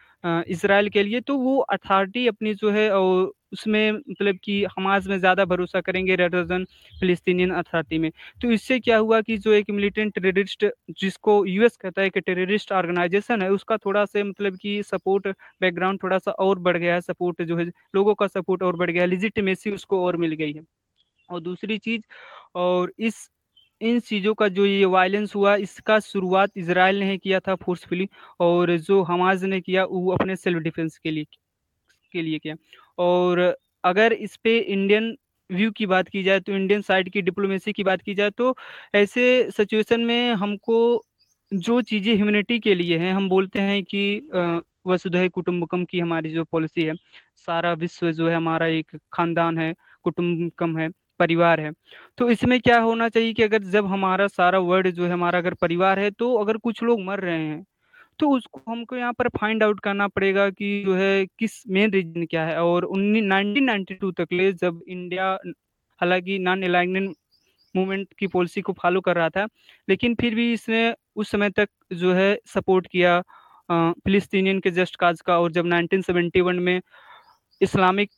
इसराइल 0.51 0.89
के 0.91 1.03
लिए 1.03 1.21
तो 1.23 1.37
वो 1.39 1.59
अथॉरिटी 1.73 2.27
अपनी 2.29 2.55
जो 2.57 2.71
है 2.73 2.91
और 2.93 3.33
उसमें 3.53 3.93
मतलब 3.93 4.39
कि 4.45 4.65
हमाज 4.79 5.09
में 5.09 5.19
ज़्यादा 5.19 5.45
भरोसा 5.47 5.81
करेंगे 5.83 6.17
देन 6.19 6.65
फिलिस्तीनियन 7.01 7.51
अथॉरिटी 7.53 7.99
में। 7.99 8.11
तो 8.43 8.51
इससे 8.53 8.79
क्या 8.81 8.99
हुआ 8.99 9.21
कि 9.23 9.37
जो 9.39 9.53
एक 9.55 9.71
मिलिटेंट 9.73 10.15
टेररिस्ट 10.17 10.67
जिसको 11.01 11.45
यूएस 11.47 11.77
कहता 11.79 12.03
है 12.03 12.11
कि 12.11 12.21
टेररिस्ट 12.23 12.73
ऑर्गेनाइजेशन 12.75 13.43
है, 13.43 13.51
उसका 13.53 13.77
थोड़ा 13.79 14.05
से 14.07 14.23
मतलब 14.25 14.57
कि 14.59 14.83
सपोर्ट 14.85 15.29
बैकग्राउंड 15.61 16.03
थोड़ा 16.03 16.19
सा 16.21 16.31
और 16.33 16.59
बढ़ 16.61 16.77
गया 16.79 16.95
है 16.95 17.01
सपोर्ट 17.03 17.43
जो 17.45 17.57
है, 17.57 17.67
लोगों 17.95 18.15
का 18.15 18.27
सपोर्ट 18.29 18.63
और 18.63 18.77
बढ़ 18.77 18.91
गया 18.91 19.03
है 19.03 19.09
लिजिटमेसी 19.09 19.71
उसको 19.73 20.05
और 20.07 20.17
मिल 20.19 20.35
गई 20.35 20.53
है। 20.53 20.63
और 21.29 21.41
दूसरी 21.43 21.79
चीज़ 21.81 22.03
और 22.55 22.93
इस, 23.01 23.29
इन 23.81 23.99
चीज़ों 24.01 24.35
का 24.35 24.49
जो 24.51 24.67
ये 24.67 24.85
वायलेंस 24.87 25.35
हुआ, 25.35 25.55
इसका 25.57 25.99
शुरुआत 26.01 26.51
इसराइल 26.57 27.01
ने 27.01 27.17
किया 27.19 27.41
था 27.41 27.55
फोर्सफुली 27.57 28.09
और 28.41 28.77
जो 28.79 29.03
हमाज 29.05 29.45
ने 29.47 29.61
किया, 29.61 29.85
वो 29.85 30.13
अपने 30.13 30.37
सेल्फ 30.37 30.59
डिफेंस 30.63 30.99
के 30.99 31.11
लिए 31.11 31.27
के 32.13 32.23
लिए 32.23 32.39
किया। 32.39 32.55
और 32.99 33.55
अगर 33.85 34.13
इस 34.15 34.37
पे 34.45 34.59
इंडियन 34.59 35.17
व्यू 35.51 35.71
की 35.73 35.87
बात 35.87 36.09
की 36.09 36.23
जाए 36.23 36.41
तो 36.41 36.53
इंडियन 36.53 36.83
साइड 36.83 37.11
की 37.13 37.23
डिप्लोमेसी 37.23 37.73
की 37.73 37.85
बात 37.85 38.03
की 38.03 38.15
जाए 38.15 38.31
तो 38.33 38.55
ऐसे 38.95 39.51
सिचुएशन 39.53 40.01
में 40.03 40.35
हमको 40.35 40.77
जो 41.53 41.81
चीज़ें 41.83 42.15
ह्यूमनिटी 42.15 42.59
के 42.61 42.75
लिए 42.75 42.99
हैं, 42.99 43.13
हम 43.13 43.29
बोलते 43.29 43.61
हैं 43.61 43.83
कि 43.85 44.31
वसुधै 44.87 45.29
कुटुम्बकम 45.31 45.85
की 45.85 46.01
हमारी 46.01 46.31
जो 46.31 46.45
पॉलिसी 46.45 46.83
है, 46.85 46.95
सारा 47.37 47.73
विश्व 47.75 48.11
जो 48.13 48.29
है, 48.29 48.35
हमारा 48.37 48.67
एक 48.69 48.97
खानदान 49.13 49.59
है 49.59 49.75
कुटुम्बकम 50.05 50.79
है 50.79 50.89
परिवार 51.21 51.61
है। 51.61 51.73
तो 52.19 52.29
इसमें 52.31 52.59
क्या 52.61 52.79
होना 52.81 53.09
चाहिए 53.09 53.33
कि 53.35 53.43
अगर 53.43 53.63
जब 53.65 53.87
हमारा 53.87 54.27
सारा 54.29 54.59
वर्ड 54.61 54.91
जो 54.91 55.05
है, 55.05 55.13
हमारा 55.13 55.39
अगर 55.39 55.55
परिवार 55.57 55.99
है 55.99 56.11
तो 56.13 56.35
अगर 56.37 56.57
कुछ 56.59 56.83
लोग 56.83 57.01
मर 57.03 57.21
रहे 57.21 57.39
हैं 57.39 57.65
तो 58.21 58.29
उसको 58.31 58.61
हमको 58.69 58.97
यहाँ 58.97 59.13
पर 59.15 59.29
फाइंड 59.31 59.63
आउट 59.63 59.81
करना 59.81 60.07
पड़ेगा 60.09 60.49
कि 60.51 60.83
जो 60.87 60.95
है, 60.97 61.27
किस 61.39 61.63
मेन 61.69 61.91
रीजन 61.93 62.25
क्या 62.31 62.45
है। 62.47 62.59
और 62.59 62.89
नाइनटीन 62.93 63.65
नाइनटी 63.65 63.95
टू 63.95 64.11
तक 64.13 64.33
ले 64.33 64.53
जब 64.55 64.81
इंडिया 64.89 65.31
हालाँकि 66.01 66.39
नॉन 66.41 66.63
अलाइनमेंट 66.65 67.15
मूवमेंट 67.75 68.13
की 68.19 68.27
पॉलिसी 68.29 68.61
को 68.63 68.73
फॉलो 68.75 69.01
कर 69.01 69.17
रहा 69.17 69.29
था, 69.31 69.47
लेकिन 69.89 70.15
फिर 70.15 70.35
भी 70.35 70.53
इसने 70.53 70.95
उस 71.17 71.31
समय 71.31 71.51
तक 71.51 71.69
जो 71.93 72.13
है, 72.15 72.39
सपोर्ट 72.47 72.87
किया 72.89 73.21
फिलिस्तीनियन 73.69 74.61
के 74.61 74.71
जस्ट 74.73 74.97
काज 74.97 75.21
का। 75.23 75.39
और 75.41 75.53
जब 75.53 75.67
1971 75.67 76.59
में 76.61 76.81
इस्लामिक 77.61 78.11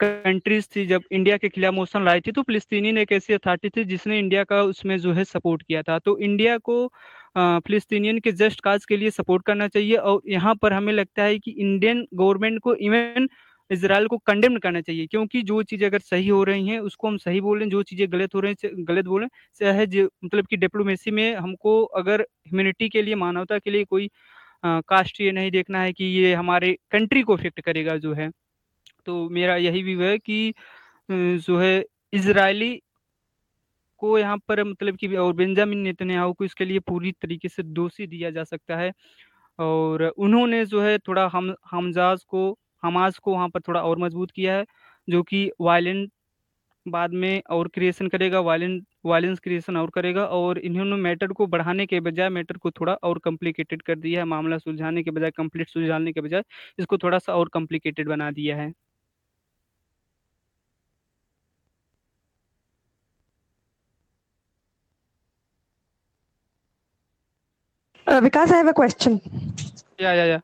कंट्रीज़ 0.00 0.66
थी 0.74 0.84
जब 0.86 1.02
इंडिया 1.12 1.36
के 1.36 1.48
खिलाफ 1.48 1.74
मोशन 1.74 2.04
लाई 2.04 2.20
थी 2.20 2.32
तो 2.32 2.42
फिलिस्तीनी 2.42 2.90
एक 3.00 3.12
ऐसी 3.12 3.32
अथॉरिटी 3.34 3.68
थी 3.70 3.84
जिसने 3.86 4.18
इंडिया 4.18 4.42
का 4.44 4.62
उसमें 4.64 4.96
जो 5.00 5.12
है 5.12 5.24
सपोर्ट 5.24 5.62
किया 5.62 5.82
था। 5.82 5.98
तो 6.00 6.18
इंडिया 6.20 6.56
को 6.60 6.86
फिलिस्तीनियन 7.38 8.18
के 8.20 8.32
जस्ट 8.34 8.60
काज 8.62 8.84
के 8.86 8.96
लिए 8.96 9.10
सपोर्ट 9.12 9.44
करना 9.46 9.68
चाहिए 9.68 9.96
और 9.96 10.20
यहाँ 10.28 10.54
पर 10.62 10.72
हमें 10.72 10.92
लगता 10.92 11.22
है 11.22 11.38
कि 11.38 11.50
इंडियन 11.52 12.06
गवर्नमेंट 12.14 12.60
को 12.62 12.74
इवन 12.76 13.28
इसराइल 13.70 14.06
को 14.06 14.16
कंडेम 14.18 14.56
करना 14.58 14.80
चाहिए, 14.80 15.06
क्योंकि 15.06 15.42
जो 15.42 15.62
चीज़ें 15.64 15.86
अगर 15.86 15.98
सही 16.00 16.28
हो 16.28 16.42
रही 16.44 16.68
हैं, 16.68 16.78
उसको 16.80 17.08
हम 17.08 17.16
सही 17.18 17.40
बोलें, 17.40 17.68
जो 17.70 17.82
चीज़ें 17.84 18.06
गलत 18.12 18.34
हो 18.34 18.40
रही 18.40 18.54
हैं 18.64 18.70
गलत 18.88 19.04
बोलें 19.06 19.26
चाहे 19.60 19.86
मतलब 20.16 20.46
कि 20.46 20.56
डिप्लोमेसी 20.58 21.10
में 21.12 21.34
हमको 21.36 21.82
अगर 21.94 22.20
ह्यूमनिटी 22.22 22.88
के 22.88 23.02
लिए, 23.02 23.14
मानवता 23.16 23.58
के 23.58 23.70
लिए 23.70 23.84
कोई 23.86 24.08
कास्ट 24.64 25.20
ये 25.20 25.32
नहीं 25.32 25.50
देखना 25.52 25.80
है 25.82 25.92
कि 25.94 26.04
ये 26.06 26.34
हमारे 26.34 26.76
कंट्री 26.92 27.22
को 27.22 27.34
इफ़ेक्ट 27.34 27.60
करेगा 27.62 27.96
जो 27.98 28.14
है। 28.14 28.30
तो 29.06 29.28
मेरा 29.30 29.56
यही 29.58 29.82
व्यू 29.84 30.02
है 30.02 30.16
कि 30.20 30.52
जो 31.10 31.58
है 31.58 31.84
इसराइली 32.12 32.80
को 34.02 34.18
यहाँ 34.18 34.36
पर 34.48 34.62
मतलब 34.64 34.96
कि 34.96 35.14
और 35.16 35.32
बेंजामिन 35.34 35.78
नेतन्याहू 35.80 36.32
को 36.32 36.44
इसके 36.44 36.64
लिए 36.64 36.78
पूरी 36.80 37.12
तरीके 37.14 37.48
से 37.48 37.62
दोषी 37.62 38.06
दिया 38.06 38.30
जा 38.30 38.44
सकता 38.44 38.76
है। 38.76 38.92
और 39.58 40.02
उन्होंने 40.08 40.64
जो 40.66 40.80
है 40.82 40.98
थोड़ा 41.00 41.26
हम, 41.28 41.54
हमजाज 41.70 42.24
को 42.24 42.58
हमाज 42.82 43.18
को 43.18 43.32
वहाँ 43.32 43.48
पर 43.50 43.60
थोड़ा 43.62 43.80
और 43.82 43.98
मज़बूत 44.00 44.30
किया 44.32 44.56
है, 44.56 44.64
जो 45.08 45.22
कि 45.24 45.50
वायलेंट 45.60 46.10
बाद 46.86 47.12
में 47.14 47.42
और 47.50 47.68
क्रिएशन 47.70 48.08
करेगा, 48.08 48.40
वायलेंट, 48.40 48.84
वायलेंस 49.06 49.40
क्रिएशन 49.40 49.76
और 49.76 49.90
करेगा 49.90 50.24
और 50.28 50.58
इन्होंने 50.60 50.96
मैटर 50.98 51.32
को 51.32 51.46
बढ़ाने 51.48 51.86
के 51.86 52.00
बजाय 52.02 52.28
मैटर 52.30 52.56
को 52.58 52.70
थोड़ा 52.72 52.94
और 53.04 53.18
कॉम्प्लिकेटेड 53.20 53.82
कर 53.82 53.96
दिया 53.98 54.20
है। 54.20 54.26
मामला 54.26 54.58
सुलझाने 54.58 55.02
के 55.02 55.10
बजाय 55.12 55.30
कंप्लीट 55.32 55.70
सुलझाने 55.70 56.12
के 56.12 56.20
बजाय 56.22 56.42
इसको 56.80 56.98
थोड़ा 56.98 57.18
सा 57.20 57.34
और 57.36 57.48
कॉम्प्लिकेटेड 57.50 58.08
बना 58.08 58.30
दिया 58.32 58.56
है। 58.58 58.72
Uh, 68.06 68.20
Vikas, 68.20 68.52
I 68.52 68.58
have 68.58 68.68
a 68.68 68.72
question. 68.72 69.20
Yeah, 69.98 70.14
yeah, 70.14 70.24
yeah. 70.24 70.40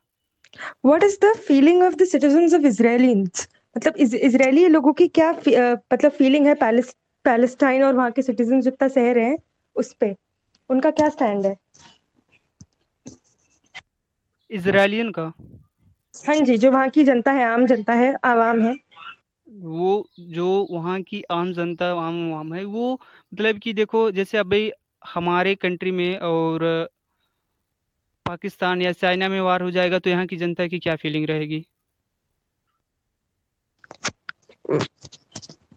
what 0.83 1.03
is 1.03 1.19
the 1.19 1.35
feeling 1.47 1.83
of 1.83 1.97
the 1.99 2.07
citizens 2.07 2.53
of 2.53 2.65
Israelis? 2.65 3.47
मतलब 3.77 3.97
इस, 3.97 4.15
इजरायली 4.15 4.67
लोगों 4.69 4.93
की 4.93 5.09
क्या 5.09 5.31
uh, 5.35 5.77
मतलब 5.93 6.11
फीलिंग 6.11 6.47
है 6.47 6.55
पैलेस 6.55 6.95
पैलेस्टाइन 7.25 7.83
और 7.83 7.95
वहाँ 7.95 8.11
के 8.11 8.23
सिटीजन 8.23 8.61
जितना 8.61 8.89
सह 8.89 9.13
रहे 9.13 9.25
हैं 9.25 9.39
उस 9.77 9.93
पे? 9.93 10.17
उनका 10.71 10.91
क्या 10.91 11.09
स्टैंड 11.09 11.47
है? 11.47 11.57
इसराइलियन 14.51 15.11
का? 15.11 15.33
हाँ 16.27 16.37
जी 16.37 16.59
जो 16.59 16.71
वहाँ 16.71 16.89
की 16.89 17.05
जनता 17.05 17.33
है 17.33 17.45
आम 17.45 17.67
जनता 17.67 17.93
है 17.93 18.15
आवाम 18.25 18.61
है। 18.61 18.77
वो 19.49 20.07
जो 20.21 20.67
वहाँ 20.71 21.01
की 21.03 21.23
आम 21.31 21.53
जनता 21.53 21.93
आम 21.93 22.33
आवाम 22.33 22.55
है 22.55 22.65
वो 22.65 23.01
मतलब 23.35 23.59
कि 23.59 23.73
देखो 23.73 24.11
जैसे 24.11 24.39
अभी 24.39 24.73
हमारे 25.15 25.55
कंट्री 25.55 25.91
में 25.91 26.19
और 26.19 26.89
पाकिस्तान 28.27 28.83
या 28.83 28.93
चाइना 28.93 29.29
में 29.29 29.41
वार 29.41 29.63
हो 29.63 29.71
जाएगा 29.71 29.99
तो 29.99 30.11
यहाँ 30.11 30.27
की 30.27 30.37
जनता 30.37 30.67
की 30.67 30.79
क्या 30.79 30.95
फीलिंग 30.97 31.27
रहेगी? 31.27 31.65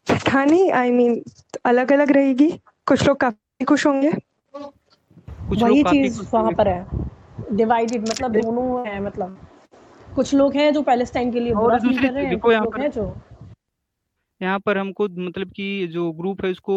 पता 0.07 0.43
नहीं 0.45 0.71
आई 0.71 0.91
मीन 0.91 1.21
अलग 1.65 1.91
अलग 1.93 2.11
रहेगी। 2.11 2.49
कुछ 2.87 3.07
लोग 3.07 3.17
काफ़ी 3.17 3.65
खुश 3.65 3.85
होंगे। 3.85 4.11
कुछ 4.11 5.63
वही 5.63 5.83
चीज़ 5.83 6.21
वहाँ 6.33 6.51
पर 6.51 6.67
है। 6.67 7.55
डिवाइडेड 7.55 8.07
मतलब 8.09 8.39
दोनों 8.39 8.87
है 8.87 9.01
मतलब। 9.03 9.37
कुछ 10.15 10.33
लोग 10.33 10.55
हैं 10.55 10.71
जो 10.73 10.81
पैलेस्टाइन 10.81 11.31
के 11.31 11.39
लिए 11.39 11.53
बुरा 11.53 11.77
फील 11.77 11.97
कर 12.01 12.11
रहे 12.11 12.23
हैं 12.23 12.29
देखो 12.29 12.41
कुछ 12.41 12.53
यहाँ 12.53 12.63
लोग 12.63 12.73
पर 12.73 12.81
हैं 12.81 12.91
जो 12.91 13.13
यहाँ 14.41 14.59
पर 14.59 14.77
हमको 14.77 15.07
मतलब 15.09 15.51
कि 15.51 15.87
जो 15.87 16.11
ग्रुप 16.11 16.43
है 16.45 16.51
उसको 16.51 16.75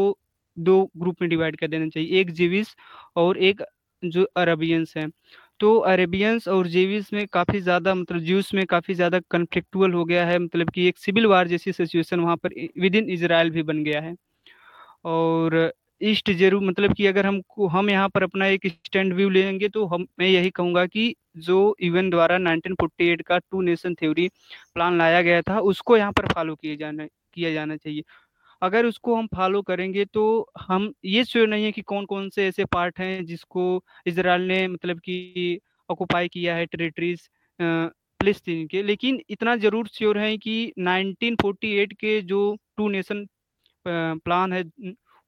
दो 0.57 0.83
ग्रुप 0.97 1.16
में 1.23 1.29
डिवाइड 1.31 1.57
कर 1.57 1.69
देना 1.69 1.89
चाहिए। 1.89 2.21
एक 2.21 2.31
जीविस 2.31 2.75
और 3.16 3.39
एक 3.39 3.62
जो 4.03 4.25
अरबियंस 4.37 4.95
हैं। 4.97 5.09
तो 5.61 5.77
अरेबियंस 5.85 6.47
और 6.49 6.67
जेविस 6.69 7.13
में 7.13 7.27
काफ़ी 7.29 7.61
ज़्यादा 7.61 7.95
मतलब 7.95 8.21
ज्यूस 8.23 8.53
में 8.55 8.65
काफ़ी 8.67 8.95
ज़्यादा 8.95 9.19
कन्फ्लिक्टुअल 9.31 9.93
हो 9.93 10.05
गया 10.05 10.25
है 10.27 10.39
मतलब 10.39 10.71
कि 10.71 10.87
एक 10.89 10.99
सिविल 10.99 11.27
वार 11.27 11.49
जैसी 11.49 11.73
सिचुएशन 11.73 12.21
वहाँ 12.21 12.37
पर 12.39 12.55
विद 12.81 12.95
इन 12.97 13.11
इसराइल 13.11 13.51
भी 13.51 13.63
बन 13.65 13.83
गया 13.85 14.01
है। 14.03 14.15
और 15.07 15.73
ईस्ट 16.03 16.31
जेरू 16.33 16.61
मतलब 16.63 16.95
कि 16.95 17.07
अगर 17.07 17.27
हमको 17.27 17.67
हम 17.69 17.91
यहाँ 17.91 18.09
पर 18.11 18.23
अपना 18.23 18.47
एक 18.49 18.67
स्टैंड 18.69 19.13
व्यू 19.15 19.29
लेंगे 19.31 19.69
तो 19.71 19.87
हम, 19.87 20.07
मैं 20.21 20.29
यही 20.29 20.51
कहूँगा 20.53 20.85
कि 20.87 21.15
जो 21.39 21.75
यूएन 21.83 22.11
द्वारा 22.11 22.39
1948 22.39 23.23
का 23.27 23.39
टू 23.41 23.61
नेशन 23.63 23.95
थ्योरी 23.95 24.29
प्लान 24.75 24.99
लाया 24.99 25.23
गया 25.23 25.43
था, 25.43 25.59
उसको 25.61 25.97
यहाँ 25.97 26.13
पर 26.13 26.27
फॉलो 26.35 26.55
किए 26.57 26.77
जाना, 26.77 27.07
किया 27.35 27.53
जाना 27.53 27.77
चाहिए। 27.77 28.03
अगर 28.63 28.87
उसको 28.87 29.15
हम 29.17 29.27
फॉलो 29.37 29.63
करेंगे 29.63 30.05
तो 30.05 30.25
हम 30.61 30.93
ये 31.05 31.25
श्योर 31.25 31.49
नहीं 31.49 31.65
है 31.65 31.73
कि 31.73 31.83
कौन 31.83 32.07
कौन 32.07 32.29
से 32.31 32.47
ऐसे 32.49 32.65
पार्ट 32.65 32.99
हैं 33.01 33.25
जिसको 33.27 33.65
इसराइल 34.07 34.43
ने 34.43 34.67
मतलब 34.69 34.99
कि 35.01 35.59
ऑक्यूपाई 35.89 36.29
किया 36.29 36.55
है 36.57 36.67
टेरिटरीज 36.67 37.29
फलस्तीन 38.21 38.67
के। 38.67 38.83
लेकिन 38.83 39.21
इतना 39.31 39.57
ज़रूर 39.57 39.89
श्योर 39.89 40.19
है 40.19 40.37
कि 40.39 40.73
1948 40.81 41.93
के 42.01 42.21
जो 42.23 42.57
टू 42.77 42.89
नेशन 42.89 43.27
प्लान 43.87 44.53
है 44.53 44.63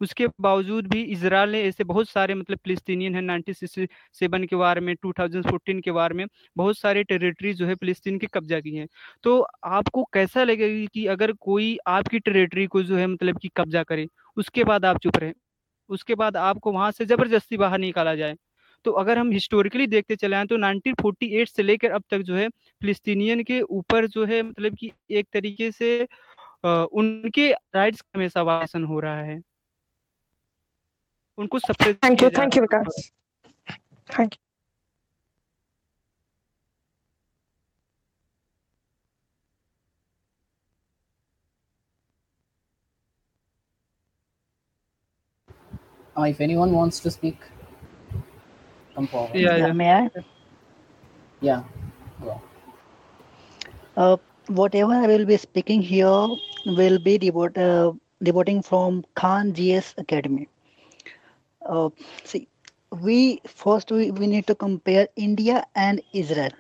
उसके 0.01 0.27
बावजूद 0.41 0.87
भी 0.89 1.03
इसराइल 1.07 1.51
ने 1.51 1.63
ऐसे 1.65 1.85
बहुत 1.85 2.09
सारे 2.09 2.35
मतलब 2.35 2.59
फिलिस्तीनियन 2.59 3.15
है 3.15 3.21
नाइनटीन 3.23 3.87
सेवन 4.15 4.45
के 4.47 4.57
वार 4.57 4.81
में 4.81 4.95
2014 4.97 5.81
के 5.81 5.91
वार 5.93 6.13
में 6.15 6.27
बहुत 6.57 6.79
सारे 6.79 7.05
टेरिटरी 7.05 7.53
जो 7.55 7.67
है 7.67 7.75
फिलिस्तीन 7.77 8.19
के 8.19 8.27
कब्जा 8.35 8.61
की 8.61 8.75
हैं। 8.77 8.87
तो 9.25 9.41
आपको 9.67 10.05
कैसा 10.15 10.45
लगेगा 10.45 10.87
कि 10.95 11.07
अगर 11.09 11.33
कोई 11.41 11.77
आपकी 11.89 12.19
टेरिटरी 12.21 12.67
को 12.69 12.83
जो 12.85 12.97
है 12.97 13.07
मतलब 13.09 13.39
कि 13.39 13.49
कब्जा 13.57 13.83
करे, 13.85 14.07
उसके 14.37 14.65
बाद 14.65 14.85
आप 14.87 14.99
चुप 15.01 15.17
रहे, 15.19 15.33
उसके 15.91 16.15
बाद 16.17 16.37
आपको 16.39 16.73
वहाँ 16.73 16.91
से 16.93 17.07
ज़बरदस्ती 17.07 17.57
बाहर 17.59 17.79
निकाला 17.81 18.15
जाए? 18.17 18.37
तो 18.85 18.93
अगर 18.95 19.19
हम 19.19 19.31
हिस्टोरिकली 19.33 19.87
देखते 19.89 20.17
चले 20.17 20.37
आए 20.37 20.47
तो 20.47 20.57
1948 20.59 21.51
से 21.51 21.63
लेकर 21.63 21.91
अब 21.93 22.05
तक 22.11 22.19
जो 22.23 22.37
है 22.37 22.49
फिलिस्तीनियन 22.51 23.43
के 23.45 23.61
ऊपर 23.63 24.07
जो 24.09 24.25
है 24.27 24.43
मतलब 24.45 24.77
कि 24.77 24.93
एक 25.13 25.29
तरीके 25.35 25.71
से 25.73 26.07
उनके 26.67 27.51
राइट्स 27.75 28.03
हमेशा 28.17 28.43
वासन 28.45 28.85
हो 28.87 29.01
रहा 29.01 29.23
है। 29.23 29.41
उनको 31.40 31.60
सबसे 31.60 31.94
thank 31.94 32.24
you 32.24 32.30
thank 32.40 32.56
you 32.56 32.62
Vikas 32.62 33.12
thank 34.18 34.34
you 34.34 34.44
Uh, 46.18 46.24
if 46.32 46.40
anyone 46.44 46.72
wants 46.72 47.00
to 47.02 47.12
speak, 47.12 47.38
come 48.96 49.08
forward. 49.14 49.36
Yeah, 49.36 49.58
yeah. 49.58 49.74
May 49.74 49.92
I? 49.94 50.10
Yeah. 51.42 51.64
Go. 52.22 52.42
Uh, 53.98 54.18
whatever 54.48 54.94
I 54.94 55.08
will 55.08 55.26
be 55.26 55.38
speaking 55.38 55.82
here 55.82 56.28
will 56.66 57.00
be 57.00 57.18
devote, 57.18 57.58
uh, 57.58 57.92
devoting 58.24 58.62
from 58.62 59.04
Khan 59.16 59.52
GS 59.54 59.94
Academy. 59.98 60.48
uh, 61.71 61.91
see 62.25 62.49
we 63.09 63.41
first 63.47 63.91
we, 63.93 64.11
we 64.13 64.27
need 64.27 64.47
to 64.49 64.57
compare 64.67 65.09
india 65.17 65.65
and 65.75 66.03
israel. 66.23 66.55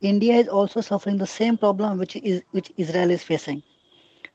India 0.00 0.34
is 0.36 0.48
also 0.48 0.80
suffering 0.80 1.18
the 1.18 1.26
same 1.38 1.56
problem 1.58 1.98
which 1.98 2.16
is 2.16 2.42
which 2.52 2.70
israel 2.84 3.10
is 3.10 3.22
facing. 3.22 3.62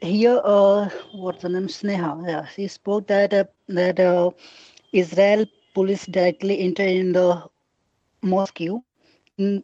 here, 0.00 0.40
uh, 0.44 0.88
what's 1.12 1.42
the 1.42 1.48
name? 1.48 1.66
Sneha. 1.68 2.26
Yeah, 2.26 2.46
she 2.46 2.68
spoke 2.68 3.06
that 3.08 3.32
uh, 3.34 3.44
that 3.68 4.00
uh, 4.00 4.30
Israel 4.92 5.46
police 5.74 6.06
directly 6.06 6.60
entered 6.60 6.90
in 7.02 7.12
the 7.12 7.48
mosque. 8.22 8.58
Mm, 9.38 9.62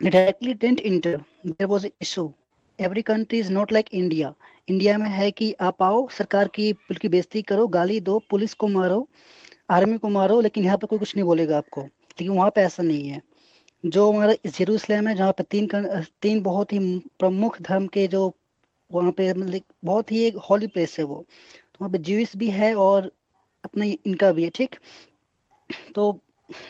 They 0.00 0.10
directly 0.10 0.54
didn't 0.54 0.80
enter. 0.84 1.24
There 1.44 1.68
was 1.68 1.84
an 1.84 1.92
issue. 2.00 2.32
Every 2.78 3.02
country 3.02 3.38
is 3.38 3.50
not 3.50 3.70
like 3.70 3.92
India. 3.92 4.34
India 4.68 4.96
में 4.98 5.08
है 5.10 5.30
कि 5.30 5.52
आप 5.68 5.82
आओ 5.82 6.06
सरकार 6.18 6.48
की 6.54 6.72
की 7.00 7.08
बेइज्जती 7.08 7.42
करो 7.42 7.66
गाली 7.76 8.00
दो 8.08 8.18
पुलिस 8.30 8.54
को 8.62 8.68
मारो 8.68 9.06
आर्मी 9.76 9.98
को 9.98 10.08
मारो 10.08 10.40
लेकिन 10.40 10.64
यहाँ 10.64 10.76
पे 10.78 10.86
कोई 10.86 10.98
कुछ 10.98 11.14
नहीं 11.16 11.24
बोलेगा 11.26 11.58
आपको 11.58 11.82
लेकिन 11.82 12.32
वहाँ 12.36 12.50
पे 12.54 12.60
ऐसा 12.62 12.82
नहीं 12.82 13.08
है 13.08 13.20
जो 13.84 14.10
हमारा 14.12 14.34
जेरूसलम 14.58 15.08
है 15.08 15.14
जहाँ 15.16 15.32
पे 15.38 15.44
तीन 15.50 15.68
तीन 16.22 16.42
बहुत 16.42 16.72
ही 16.72 16.78
प्रमुख 17.18 17.60
धर्म 17.62 17.86
के 17.96 18.06
जो 18.14 18.28
वहाँ 18.90 19.12
पे 19.12 19.32
मतलब 19.34 19.62
बहुत 19.84 20.12
ही 20.12 20.22
एक 20.24 20.36
हॉली 20.50 20.66
प्लेस 20.68 20.98
है 20.98 21.04
वो। 21.06 21.24
तो 21.64 21.78
वहाँ 21.80 21.90
पे 21.92 21.98
जीविस 22.00 22.36
भी 22.36 22.50
है 22.52 22.74
और 22.78 23.10
अपना 23.64 23.84
इनका 23.86 24.32
भी 24.32 24.44
है 24.44 24.50
ठीक? 24.54 24.76
तो 25.94 26.20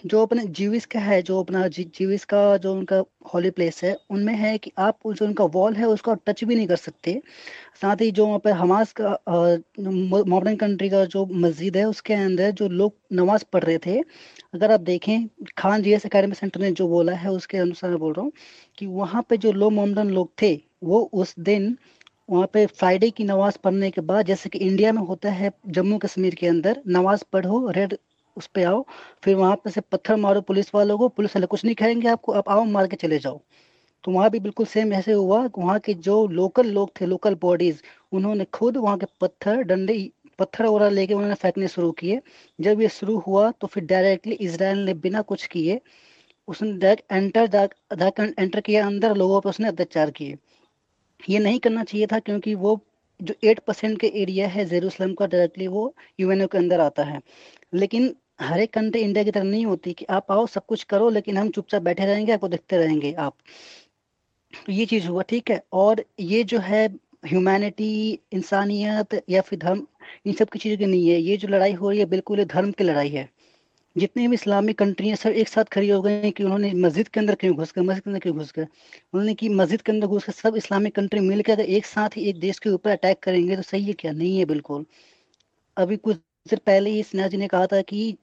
जो 0.07 0.23
अपने 0.23 0.45
जीविस 0.49 0.87
का 0.87 1.01
है 1.01 1.21
जो 1.23 1.39
अपना 1.43 1.67
जी, 1.69 1.85
जीविस 1.97 2.25
का 2.25 2.41
जो 2.59 2.73
उनका 2.75 3.03
हॉली 3.35 3.51
प्लेस 3.51 3.83
है 3.85 3.95
उनमें 4.11 4.35
है 4.37 4.57
कि 4.59 4.73
आप 4.79 4.99
जो 5.09 5.25
उनका 5.27 5.45
वॉल 5.55 5.75
है 5.77 5.87
उसको 5.89 6.15
टच 6.27 6.43
भी 6.45 6.55
नहीं 6.57 6.67
कर 6.69 6.77
सकते। 6.79 7.21
साथ 7.83 8.01
ही 8.01 8.11
जो 8.13 8.27
वहाँ 8.27 8.39
पे 8.41 8.51
हमास 8.55 8.95
का 9.01 9.11
मॉडर्न 9.81 10.57
कंट्री 10.57 10.89
का 10.91 11.05
जो 11.07 11.25
मस्जिद 11.39 11.77
है 11.77 11.85
उसके 11.87 12.15
अंदर 12.17 12.51
जो 12.53 12.69
लोग 12.71 12.95
नमाज़ 13.15 13.45
पढ़ 13.53 13.65
रहे 13.65 13.79
थे 13.87 13.99
अगर 14.55 14.73
आप 14.73 14.81
देखें 14.83 15.29
Khan 15.59 15.83
G 15.83 15.93
S 15.95 16.07
academy 16.07 16.35
centre 16.35 16.61
ने 16.61 16.71
जो 16.75 16.89
बोला 16.89 17.13
है 17.17 17.31
उसके 17.33 17.59
अनुसार 17.59 17.97
बोल 17.97 18.13
रहा 18.15 18.25
हूँ 18.25 18.33
कि 18.79 18.87
वहाँ 18.89 19.23
पे 19.31 19.37
जो 19.39 19.53
लो 19.55 19.71
मोमडन 19.73 20.11
लोग 20.11 20.33
थे 20.43 20.55
वो 20.85 21.01
उस 21.15 21.35
दिन 21.43 21.77
वहाँ 22.31 22.47
पे 22.53 22.65
फ्राइडे 22.67 23.11
की 23.11 23.25
नमाज़ 23.25 23.59
पढ़ने 23.65 23.91
के 23.91 24.01
बाद, 24.01 24.27
जैसे 24.27 24.49
कि 24.49 24.59
इंडिया 24.59 24.93
में 24.93 25.03
होता 25.03 25.31
है 25.33 25.51
जम्मू 25.69 25.99
कश्मीर 25.99 26.35
के 26.35 26.47
अंदर, 26.47 26.81
नमाज़ 26.89 27.25
पढ़ो 27.33 27.71
रेड 27.71 27.97
उस 28.37 28.47
पे 28.55 28.63
आओ, 28.65 28.85
फिर 29.25 29.35
वहाँ 29.37 29.57
पे 29.65 29.71
से 29.71 29.81
पत्थर 29.83 30.17
मारो 30.17 30.41
पुलिस 30.41 30.75
वालों 30.75 30.99
को, 30.99 31.09
पुलिस 31.09 31.37
वाले 31.37 31.47
कुछ 31.47 31.65
नहीं 31.65 31.75
कहेंगे 31.75 32.09
आपको, 32.09 32.33
आप 32.33 32.49
आओ 32.49 32.65
मार 32.67 32.87
के 32.87 32.97
चले 32.97 33.19
जाओ। 33.19 33.41
तो 34.05 34.13
वहाँ 34.13 34.31
भी 34.31 34.41
बिल्कुल 34.41 34.67
सेम 34.67 34.93
ऐसे 34.95 35.13
हुआ, 35.13 35.39
वहाँ 35.59 35.79
के 35.81 35.95
जो 35.97 36.27
लोकल 36.29 36.67
लोग 36.69 36.91
थे 37.01 37.07
लोकल 37.07 37.35
बॉडीज 37.43 37.83
उन्होंने 38.13 38.45
खुद 38.55 38.77
वहाँ 38.77 38.97
के 38.99 39.07
पत्थर, 39.21 39.63
डंडे, 39.63 40.11
पत्थर 40.39 40.67
वगैरह 40.67 40.91
लेके 40.91 41.15
उन्होंने 41.15 41.35
फेंकने 41.35 41.69
शुरू 41.69 41.91
किए। 41.93 42.21
जब 42.59 42.81
ये 42.81 42.89
शुरू 42.91 43.19
हुआ 43.19 43.51
तो 43.51 43.67
फिर 43.67 43.85
डायरेक्टली 43.87 44.35
इसराइल 44.37 44.79
ने 44.87 44.95
बिना 44.97 45.23
कुछ 45.23 45.47
किए, 45.47 45.81
उसने 46.49 46.73
डायरेक्ट 46.75 47.13
एंटर 47.13 48.33
एंटर 48.39 48.61
किया 48.61 48.87
अंदर, 48.87 49.17
लोगों 49.17 49.41
पर 49.41 49.51
उसने 49.51 49.69
अत्याचार 49.69 50.11
किए। 50.11 50.37
ये 51.29 51.39
नहीं 51.39 51.59
करना 51.59 51.85
चाहिए 51.85 52.07
था 52.07 52.19
क्योंकि 52.19 52.55
वो 52.55 52.81
जो 53.23 53.35
एट 53.45 53.59
परसेंट 53.59 54.01
के 54.01 54.07
एरिया 54.07 54.49
है 54.49 54.65
जेरूसलम 54.65 55.15
का 55.15 55.27
डायरेक्टली 55.27 55.67
वो 55.67 55.95
यूएनओ 56.21 56.47
के 56.47 56.59
अंदर 56.59 56.81
आता 56.81 57.05
है। 57.05 57.21
लेकिन 57.75 58.15
हर 58.41 58.61
एक 58.61 58.73
कंट्री 58.73 59.03
इंडिया 59.03 59.25
की 59.25 59.31
तरह 59.31 59.43
नहीं 59.43 59.67
होती 59.67 59.93
कि 59.93 60.05
आप 60.05 60.33
आओ, 60.33 60.47
सब 60.47 60.67
कुछ 60.67 60.85
करो, 60.85 61.11
लेकिन 61.11 61.37
हम 61.37 61.51
चुपचाप 61.51 61.83
बैठे 61.83 62.05
रहेंगे, 62.05 62.33
आपको 62.33 62.49
देखते 62.49 62.77
रहेंगे 62.77 63.13
आप। 63.13 63.35
तो 64.67 64.73
ये 64.73 64.87
चीज़ 64.87 65.07
हुआ, 65.07 65.23
ठीक 65.23 65.51
है? 65.51 65.63
और 65.73 66.05
ये 66.21 66.45
जो 66.45 66.59
है 66.59 66.95
ह्यूमैनिटी 67.27 68.21
इंसानियत 68.33 69.23
या 69.31 69.41
फिर 69.41 69.59
धर्म, 69.59 69.87
इन 70.27 70.33
सब 70.33 70.49
की 70.49 70.59
चीज़ों 70.59 70.79
की 70.79 70.87
नहीं 70.87 71.09
है। 71.09 71.21
ये 71.21 71.37
जो 71.37 71.49
लड़ाई 71.49 71.73
हो 71.73 71.91
रही 71.91 71.99
है, 71.99 72.05
बिल्कुल 72.05 72.45
धर्म 72.45 72.71
की 72.73 72.85
लड़ाई 72.85 73.09
है। 73.09 73.29
जितने 73.97 74.27
भी 74.29 74.35
इस्लामिक 74.35 74.79
कंट्री 74.79 75.09
हैं 75.09 75.17
सब 75.17 75.31
एक 75.33 75.49
साथ 75.49 75.65
खड़ी 75.73 75.89
हो 75.89 76.01
गए 76.03 76.13
हैं 76.23 76.31
कि 76.33 76.45
उन्होंने 76.45 76.73
मस्जिद 76.77 77.09
के 77.09 77.21
अंदर 77.21 77.35
क्यों 77.35 77.55
घुस 77.57 77.73
गए, 77.73 77.83
मस्जिद 77.83 78.03
के 78.05 78.11
अंदर 78.11 78.21
क्यों 78.21 78.37
घुस 78.37 78.53
गए? 78.53 78.63
उन्होंने 79.15 79.35
कि 79.35 79.49
मस्जिद 79.51 79.83
के 79.83 79.93
अंदर 79.93 80.07
घुस 80.07 80.25
कर 80.25 80.33
सब 80.33 80.57
इस्लामिक 80.57 80.95
कंट्री 80.95 81.21
मिलकर 81.21 81.53
अगर 81.53 81.65
एक 81.71 81.87
साथ 81.87 82.17
ही 82.17 82.25
एक 82.25 82.39
देश 82.41 82.59
के 82.59 82.71
ऊपर 82.71 82.91
अटैक 82.91 83.19
करेंगे 83.23 83.57
तो 83.57 83.63
सही 83.63 83.85
है 83.85 83.93
क्या? 83.95 84.13
नहीं 84.13 84.39
है 84.39 84.45
बिल्कुल। 84.45 84.85
अभी 85.77 85.97
कुछ 85.99 86.17
देर 86.49 86.61
पहले 86.67 86.91
ही 86.91 87.03
स्नेहा 87.03 87.29
जी 87.29 87.37
ने 87.37 87.49
कहा 87.49 87.67
था 87.67 87.81
कि 87.83 88.17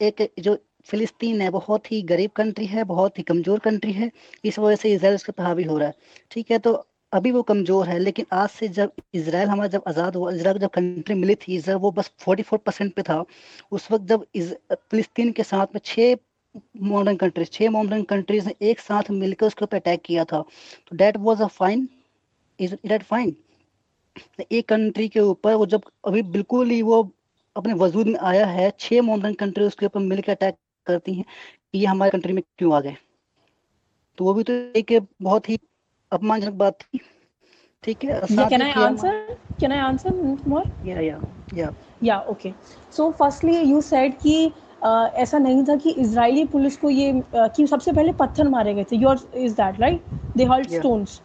एक 0.00 0.28
जो 0.40 0.58
फिलिस्तीन 0.86 1.40
है, 1.40 1.50
बहुत 1.50 1.92
ही 1.92 2.02
गरीब 2.04 2.30
कंट्री 2.36 2.66
है, 2.66 2.84
बहुत 2.84 3.18
ही 3.18 3.22
कमज़ोर 3.24 3.58
कंट्री 3.60 3.92
है, 3.92 4.10
इस 4.44 4.58
वजह 4.58 4.76
से 4.76 4.92
इसराइल 4.94 5.14
उसका 5.14 5.44
हावी 5.44 5.64
हो 5.64 5.78
रहा 5.78 5.88
है। 5.88 5.94
ठीक 6.30 6.50
है 6.50 6.58
तो 6.60 6.74
अभी 7.14 7.30
वो 7.30 7.42
कमज़ोर 7.42 7.88
है, 7.88 7.98
लेकिन 7.98 8.26
आज 8.32 8.48
से 8.50 8.68
जब 8.68 8.92
इसराइल 9.14 9.48
हमारा 9.48 9.68
जब 9.68 9.82
आज़ाद 9.88 10.16
हुआ 10.16 10.30
इसराइल 10.32 10.58
जब 10.58 10.70
कंट्री 10.70 11.14
मिली 11.14 11.34
थी 11.36 11.56
इसराइल 11.56 11.78
वो 11.80 11.90
बस 11.92 12.10
44 12.20 12.58
परसेंट 12.66 12.94
पे 12.94 13.02
था। 13.02 13.24
उस 13.72 13.90
वक्त 13.90 14.04
जब 14.04 14.24
फिलिस्तीन 14.90 15.32
के 15.32 15.42
साथ 15.44 15.66
में 15.74 15.80
छः 15.84 16.16
मॉडर्न 16.82 17.16
कंट्रीज़ 17.16 17.48
छः 17.52 17.70
मॉडर्न 17.70 18.02
कंट्रीज़ 18.04 18.46
ने 18.46 18.54
एक 18.70 18.80
साथ 18.80 19.10
मिलकर 19.10 19.46
उसके 19.46 19.64
ऊपर 19.64 19.76
अटैक 19.76 20.02
किया 20.04 20.24
था। 20.24 20.40
तो 20.88 20.96
that 20.96 21.16
was 21.18 21.42
a 21.42 21.46
fine 21.48 21.88
is 22.58 22.74
that 22.86 23.02
fine 23.02 23.34
एक 24.52 24.68
कंट्री 24.68 25.08
के 25.08 25.20
ऊपर 25.20 25.54
वो 25.54 25.66
जब 25.66 25.82
अभी 26.06 26.22
बिल्कुल 26.34 26.70
ही 26.70 26.80
वो 26.82 27.02
अपने 27.56 27.74
वजूद 27.74 28.06
में 28.06 28.18
आया 28.22 28.46
है, 28.46 28.70
छह 28.78 29.02
मॉडर्न 29.02 29.34
कंट्री 29.34 29.64
उसके 29.64 29.86
ऊपर 29.86 30.00
मिलकर 30.00 30.32
अटैक 30.32 30.56
करती 30.86 31.14
हैं 31.14 31.24
ये 31.74 31.86
हमारे 31.86 32.10
कंट्री 32.10 32.32
में 32.32 32.42
क्यों 32.58 32.74
आ 32.74 32.80
गए? 32.80 32.96
तो 34.18 34.24
वो 34.24 34.34
भी 34.34 34.42
तो 34.44 34.52
एक 34.52 34.92
बहुत 35.22 35.48
ही 35.48 35.58
अपमानजनक 36.14 36.54
बात 36.64 36.82
थी 36.82 37.00
ठीक 37.84 38.04
है 38.04 38.20
Yeah, 38.30 38.48
can 38.48 38.62
I 38.62 38.70
answer? 38.82 39.14
Can 39.62 39.72
I 39.72 39.80
answer 39.88 40.12
more? 40.52 40.64
या 40.86 41.00
या 41.00 41.18
या 41.56 41.70
Yeah, 42.02 42.22
okay. 42.28 42.52
So 42.96 43.04
firstly, 43.20 43.56
you 43.72 43.82
said 43.82 44.16
कि 44.22 44.36
uh, 44.82 45.06
ऐसा 45.24 45.38
नहीं 45.38 45.64
था 45.64 45.76
कि 45.84 45.90
इजरायली 45.90 46.44
पुलिस 46.54 46.76
को 46.76 46.90
ये 46.90 47.12
uh, 47.12 47.48
कि 47.56 47.66
सबसे 47.66 47.92
पहले 47.92 48.12
पत्थर 48.22 48.48
मारे 48.48 48.74
गए 48.74 48.84
थे 48.92 48.96
your 48.96 49.28
is 49.36 49.54
that 49.60 49.80
right 49.80 50.02
they 50.36 50.44
Yeah. 50.44 50.78
Stones 50.78 51.20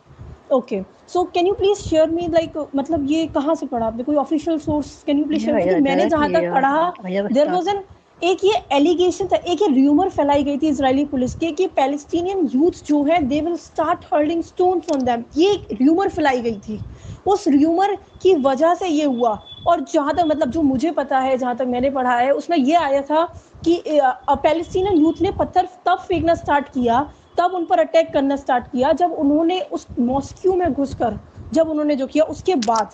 okay 0.53 0.81
so 1.13 1.23
can 1.33 1.47
you 1.47 1.53
please 1.53 1.79
share 1.79 2.09
me 2.11 2.27
like 2.27 2.57
मतलब 2.75 3.05
ये 3.11 3.25
कहाँ 3.33 3.55
से 3.55 3.65
पढ़ा 3.65 3.85
आपने 3.87 4.03
कोई 4.03 4.15
official 4.15 4.57
source 4.59 5.01
can 5.07 5.17
you 5.19 5.25
please 5.25 5.45
share 5.45 5.57
Yeah, 5.57 5.71
yeah, 5.71 5.81
मैंने 5.83 6.05
जहाँ 6.09 6.31
तक 6.33 6.51
पढ़ा 6.53 6.91
start. 6.91 7.51
वाज 7.51 7.67
एन 7.67 7.83
एक 8.23 8.43
ये 8.43 8.53
एलिगेशन 8.73 9.27
था 9.27 9.35
एक 9.47 9.61
ये 9.61 9.67
र्यूमर 9.67 10.09
फैलाई 10.09 10.43
गई 10.43 10.57
थी 10.57 10.67
इजरायली 10.67 11.03
पुलिस 11.05 11.35
के 11.35 11.51
कि 11.51 11.67
पैलेस्टीनियन 11.75 12.49
यूथ 12.53 12.83
जो 12.87 13.03
है 13.03 13.21
they 13.27 13.39
will 13.41 13.55
start 13.57 14.05
hurling 14.13 14.41
stones 14.43 14.91
on 14.93 15.03
them 15.03 15.23
ये 15.37 15.51
एक 15.51 15.67
र्यूमर 15.81 16.09
फैलाई 16.09 16.41
गई 16.41 16.59
थी। 16.67 16.79
उस 17.27 17.47
र्यूमर 17.47 17.95
की 18.21 18.33
वजह 18.41 18.73
से 18.75 18.87
ये 18.87 19.05
हुआ। 19.05 19.31
और 19.67 19.85
जहाँ 19.93 20.15
तक 20.15 20.23
मतलब 20.27 20.51
जो 20.51 20.61
मुझे 20.61 20.91
पता 20.91 21.19
है 21.19 21.37
जहाँ 21.37 21.55
तक 21.57 21.65
मैंने 21.67 21.89
पढ़ा 21.91 22.15
है 22.17 22.31
उसमें 22.31 22.57
ये 22.57 22.75
आया 22.75 23.01
था 23.01 23.23
कि 23.65 23.81
पैलेस्टीनियन 23.87 24.97
यूथ 24.97 25.21
ने 25.21 25.31
पत्थर 25.39 25.67
तब 25.85 26.05
फेंकना 26.09 26.35
स्टार्ट 26.35 26.69
किया 26.73 27.01
तब 27.37 27.51
उन 27.55 27.65
पर 27.65 27.79
अटैक 27.79 28.13
करना 28.13 28.35
स्टार्ट 28.35 28.71
किया 28.71 28.91
जब 28.93 29.11
उन्होंने 29.13 29.59
उस 29.71 29.87
मॉस्क्यू 29.99 30.53
में 30.55 30.71
घुसकर 30.73 31.19
जब 31.53 31.69
उन्होंने 31.69 31.95
जो 31.95 32.07
किया 32.07 32.23
उसके 32.27 32.55
बाद 32.67 32.91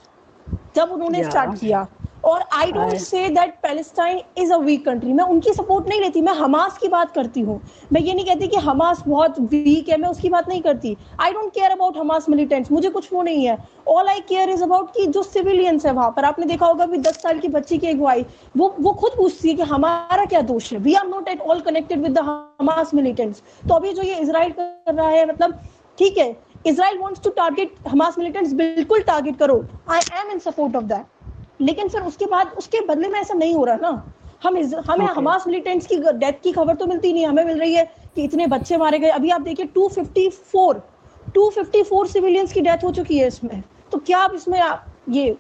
जब 0.76 0.92
उन्होंने 0.92 1.24
स्टार्ट 1.24 1.60
किया। 1.60 1.88
और 2.26 2.44
I 2.54 2.72
don't 2.72 2.94
say 3.00 3.28
that 3.30 3.54
Palestine 3.64 4.22
is 4.38 4.52
a 4.54 4.58
weak 4.58 4.86
country 4.86 5.14
मैं 5.14 5.24
उनकी 5.26 5.54
सपोर्ट 5.54 5.88
नहीं 5.90 6.02
लेती 6.02 6.22
मैं 6.22 6.34
हमास 6.34 6.78
की 6.78 6.88
बात 6.88 7.12
करती 7.14 7.42
हूँ। 7.42 7.60
मैं 7.94 8.02
ये 8.02 8.14
नहीं 8.14 8.26
कहती 8.26 8.48
कि 8.48 8.58
हमास 8.60 9.04
बहुत 9.08 9.40
वीक 9.42 9.90
है 9.90 9.98
मैं 9.98 10.10
उसकी 10.10 10.30
बात 10.30 10.50
नहीं 10.50 10.62
करती। 10.62 10.96
I 11.22 11.32
don't 11.32 11.52
care 11.54 11.72
about 11.72 11.98
Hamas 11.98 12.30
militants 12.30 12.72
मुझे 12.72 12.90
कुछ 12.90 13.12
वो 13.14 13.22
नहीं 13.24 13.46
है। 13.46 13.58
All 13.88 14.08
I 14.10 14.20
care 14.30 14.50
is 14.50 14.64
about 14.64 14.94
कि 14.96 15.06
जो 15.08 15.24
सिविलियंस 15.24 15.86
है 15.86 15.92
वहाँ 15.94 16.10
पर 16.18 16.26
आपने 16.26 16.46
देखा 16.46 16.66
होगा 16.66 16.86
भी 16.86 16.98
दस 17.00 17.22
साल 17.22 17.40
की 17.40 17.48
बच्ची 17.50 17.78
की 17.78 17.88
अगुवाई 17.88 18.26
वो 18.58 18.74
वो 18.80 18.92
खुद 18.94 19.12
पूछती 19.18 19.50
है 19.50 19.56
कि 19.56 19.64
हमारा 19.64 20.26
क्या 20.26 20.42
दोष 20.44 20.72
है? 20.74 20.80
We 20.80 20.94
are 20.94 21.08
not 21.08 21.30
at 21.30 21.42
all 21.42 21.60
connected 21.62 22.04
with 22.04 22.20
the 22.20 22.26
Hamas 22.62 22.94
militants 22.94 23.42
तो 23.68 23.74
अभी 23.74 23.94
जो 23.94 24.04
ये 24.04 24.16
इसराइल 24.20 24.52
कर 24.52 24.94
रहा 24.94 25.10
है 25.10 25.26
मतलब 25.28 25.60
ठीक 25.98 26.18
है 26.18 26.36
Israel 26.68 26.98
wants 27.00 27.22
to 27.24 27.30
target 27.32 27.76
Hamas 27.88 28.18
militants 28.20 28.54
बिल्कुल 28.54 29.02
टारगेट 29.04 29.38
करो। 29.38 29.64
I 29.90 30.00
am 30.22 30.32
in 30.32 30.40
support 30.40 30.76
of 30.76 30.84
that 30.84 31.14
लेकिन 31.62 31.90
फिर 31.90 32.02
उसके 32.04 32.26
बाद 32.26 32.54
उसके 32.58 32.80
बदले 32.86 33.10
में 33.10 33.20
ऐसा 33.20 33.34
नहीं 33.34 33.54
हो 33.56 33.64
रहा 33.66 33.76
ना। 33.82 34.12
हम 34.44 34.58
इस, 34.58 34.74
हमें 34.74 35.06
okay. 35.06 35.18
हमास 35.18 35.44
मिलिटेंट्स 35.48 35.88
की 35.88 35.98
डेथ 35.98 36.42
की 36.44 36.52
खबर 36.52 36.76
तो 36.76 36.86
मिलती 36.86 37.14
नहीं 37.14 37.26
हमें 37.26 37.44
मिल 37.46 37.60
रही 37.60 37.74
है 37.74 37.86
कि 38.16 38.24
इतने 38.24 38.48
बच्चे 38.48 38.78
मारे 38.78 39.00
गए। 39.00 39.10
अभी 39.10 39.30
आप 39.30 39.42
देखिए 39.42 39.66
254 39.78 40.82
254 41.38 42.08
सिविलियंस 42.08 42.54
की 42.54 42.62
डेथ 42.62 42.84
हो 42.84 42.92
चुकी 42.92 43.18
है 43.20 43.28
इसमें। 43.28 43.62
तो 43.92 43.98
क्या 44.00 44.20
आप 44.20 44.36
इसमें 44.36 44.60
आप 44.60 44.86
ये 45.10 45.36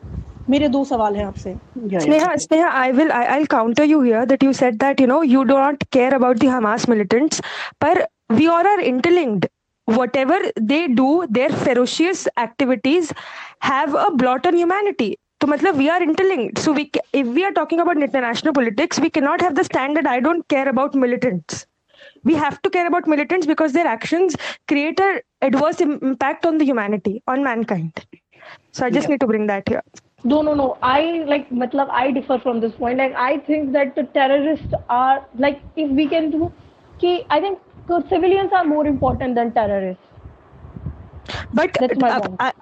मेरे 0.49 0.68
दो 0.68 0.84
सवाल 0.86 1.16
हैं 1.16 1.26
आपसे। 1.26 1.55
Sneha 1.99 2.36
Sneha 2.38 2.70
I 2.80 2.91
will 2.91 3.11
I 3.11 3.38
will 3.38 3.45
counter 3.51 3.84
you 3.84 4.01
here 4.01 4.26
that 4.26 4.43
you 4.43 4.53
said 4.53 4.76
that 4.80 5.01
you 5.01 5.07
know 5.07 5.22
you 5.24 5.43
don't 5.43 5.84
care 5.93 6.13
about 6.13 6.38
the 6.38 6.45
Hamas 6.55 6.88
militants 6.89 7.41
पर 7.82 8.05
we 8.32 8.47
all 8.47 8.68
are 8.68 8.80
interlinked 8.82 9.47
whatever 10.16 10.51
they 10.61 10.86
do 10.88 11.24
their 11.32 11.53
ferocious 11.55 12.28
activities 12.39 13.11
have 13.63 13.97
a 13.97 14.09
blot 14.16 14.47
on 14.47 14.55
humanity 14.55 15.16
So, 15.46 15.52
matlab, 15.52 15.76
we 15.78 15.91
are 15.91 16.02
interlinked. 16.02 16.58
So, 16.58 16.72
we 16.72 16.86
ca- 16.89 17.02
if 17.14 17.28
we 17.28 17.46
are 17.46 17.52
talking 17.52 17.80
about 17.80 17.98
international 17.98 18.52
politics, 18.52 19.00
we 19.00 19.12
cannot 19.12 19.41
have 19.41 19.54
the 19.54 19.64
stand 19.64 19.96
that 19.96 20.08
I 20.08 20.20
don't 20.20 20.48
care 20.48 20.68
about 20.68 20.96
militants. 20.96 21.68
We 22.24 22.34
have 22.34 22.60
to 22.64 22.70
care 22.72 22.88
about 22.88 23.06
militants 23.06 23.46
because 23.46 23.72
their 23.72 23.86
actions 23.86 24.36
create 24.68 25.00
a 25.00 25.22
adverse 25.43 25.82
im- 25.82 26.00
impact 26.02 26.48
on 26.48 26.58
the 26.58 26.66
humanity, 26.66 27.22
on 27.28 27.43
mankind. 27.43 27.93
So, 28.72 28.88
I 28.88 28.89
just 28.89 29.08
Yeah. 29.08 29.12
need 29.12 29.20
to 29.26 29.28
bring 29.34 29.46
that 29.52 29.70
here. 29.70 29.84
No, 30.24 30.41
no, 30.41 30.56
no. 30.56 30.68
I 30.82 31.02
like, 31.34 31.52
matlab, 31.52 31.91
I 31.91 32.10
differ 32.10 32.39
from 32.39 32.60
this 32.60 32.74
point. 32.82 32.98
Like, 32.98 33.14
I 33.28 33.38
think 33.52 33.72
that 33.78 33.93
the 33.93 34.06
terrorists 34.18 34.74
are 34.89 35.24
like, 35.48 35.62
if 35.76 35.91
we 36.02 36.08
can 36.08 36.32
do, 36.32 36.52
ki, 36.98 37.14
I 37.30 37.39
think 37.39 37.60
civilians 38.16 38.52
are 38.52 38.66
more 38.74 38.88
important 38.88 39.36
than 39.36 39.54
terrorists. 39.62 40.05
But 41.56 41.78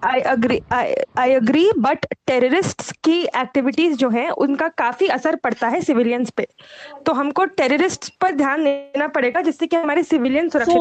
I 0.03 0.19
agree 0.19 0.61
I 1.17 1.33
agree 1.33 1.71
but 1.77 2.05
terrorist 2.27 2.91
की 3.03 3.21
activities 3.21 3.97
जो 3.97 4.09
है 4.09 4.29
उनका 4.29 4.67
काफ़ी 4.67 5.07
असर 5.07 5.35
पड़ता 5.35 5.67
है 5.67 5.81
civilians 5.81 6.29
पे। 6.29 6.47
तो 7.05 7.13
हमको 7.13 7.45
टेररिस्ट 7.45 8.13
पर 8.21 8.31
ध्यान 8.31 8.63
देना 8.63 9.07
पड़ेगा 9.07 9.41
जिससे 9.41 9.67
कि 9.67 9.75
हमारे 9.75 10.03
सिविलियन 10.03 10.49
सुरक्षित 10.49 10.77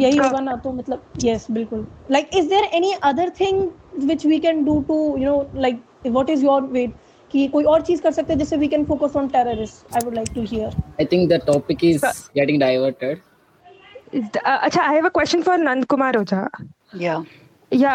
यही 0.00 0.16
होगा 0.16 0.40
ना 0.40 0.56
तो 0.56 0.72
मतलब 0.72 1.02
what 6.06 6.30
is 6.30 6.42
your 6.42 6.60
way 6.76 6.86
कि 7.30 7.46
कोई 7.48 7.64
और 7.64 7.82
चीज़ 7.82 8.02
कर 8.02 8.10
सकते 8.12 8.32
हैं 8.32 8.38
जिससे 8.38 8.56
we 8.58 8.68
can 8.72 8.84
focus 8.86 9.16
on 9.16 9.28
terrorists? 9.30 9.84
I 9.92 10.04
would 10.04 10.16
like 10.16 10.34
to 10.34 10.42
hear. 10.50 10.70
I 11.00 11.04
think 11.12 11.30
the 11.30 11.38
topic 11.46 11.82
is 11.84 12.04
getting 12.34 12.58
diverted. 12.58 13.22
Is 14.12 14.28
the- 14.32 14.42
uh, 14.44 14.58
अच्छा 14.62 14.82
I 14.82 14.94
have 14.94 15.06
a 15.06 15.08
question 15.14 15.42
for 15.42 15.58
Nand 15.58 15.84
Kumar 15.94 16.16
Ojha 16.18 16.48
yeah 17.00 17.22
yeah 17.72 17.92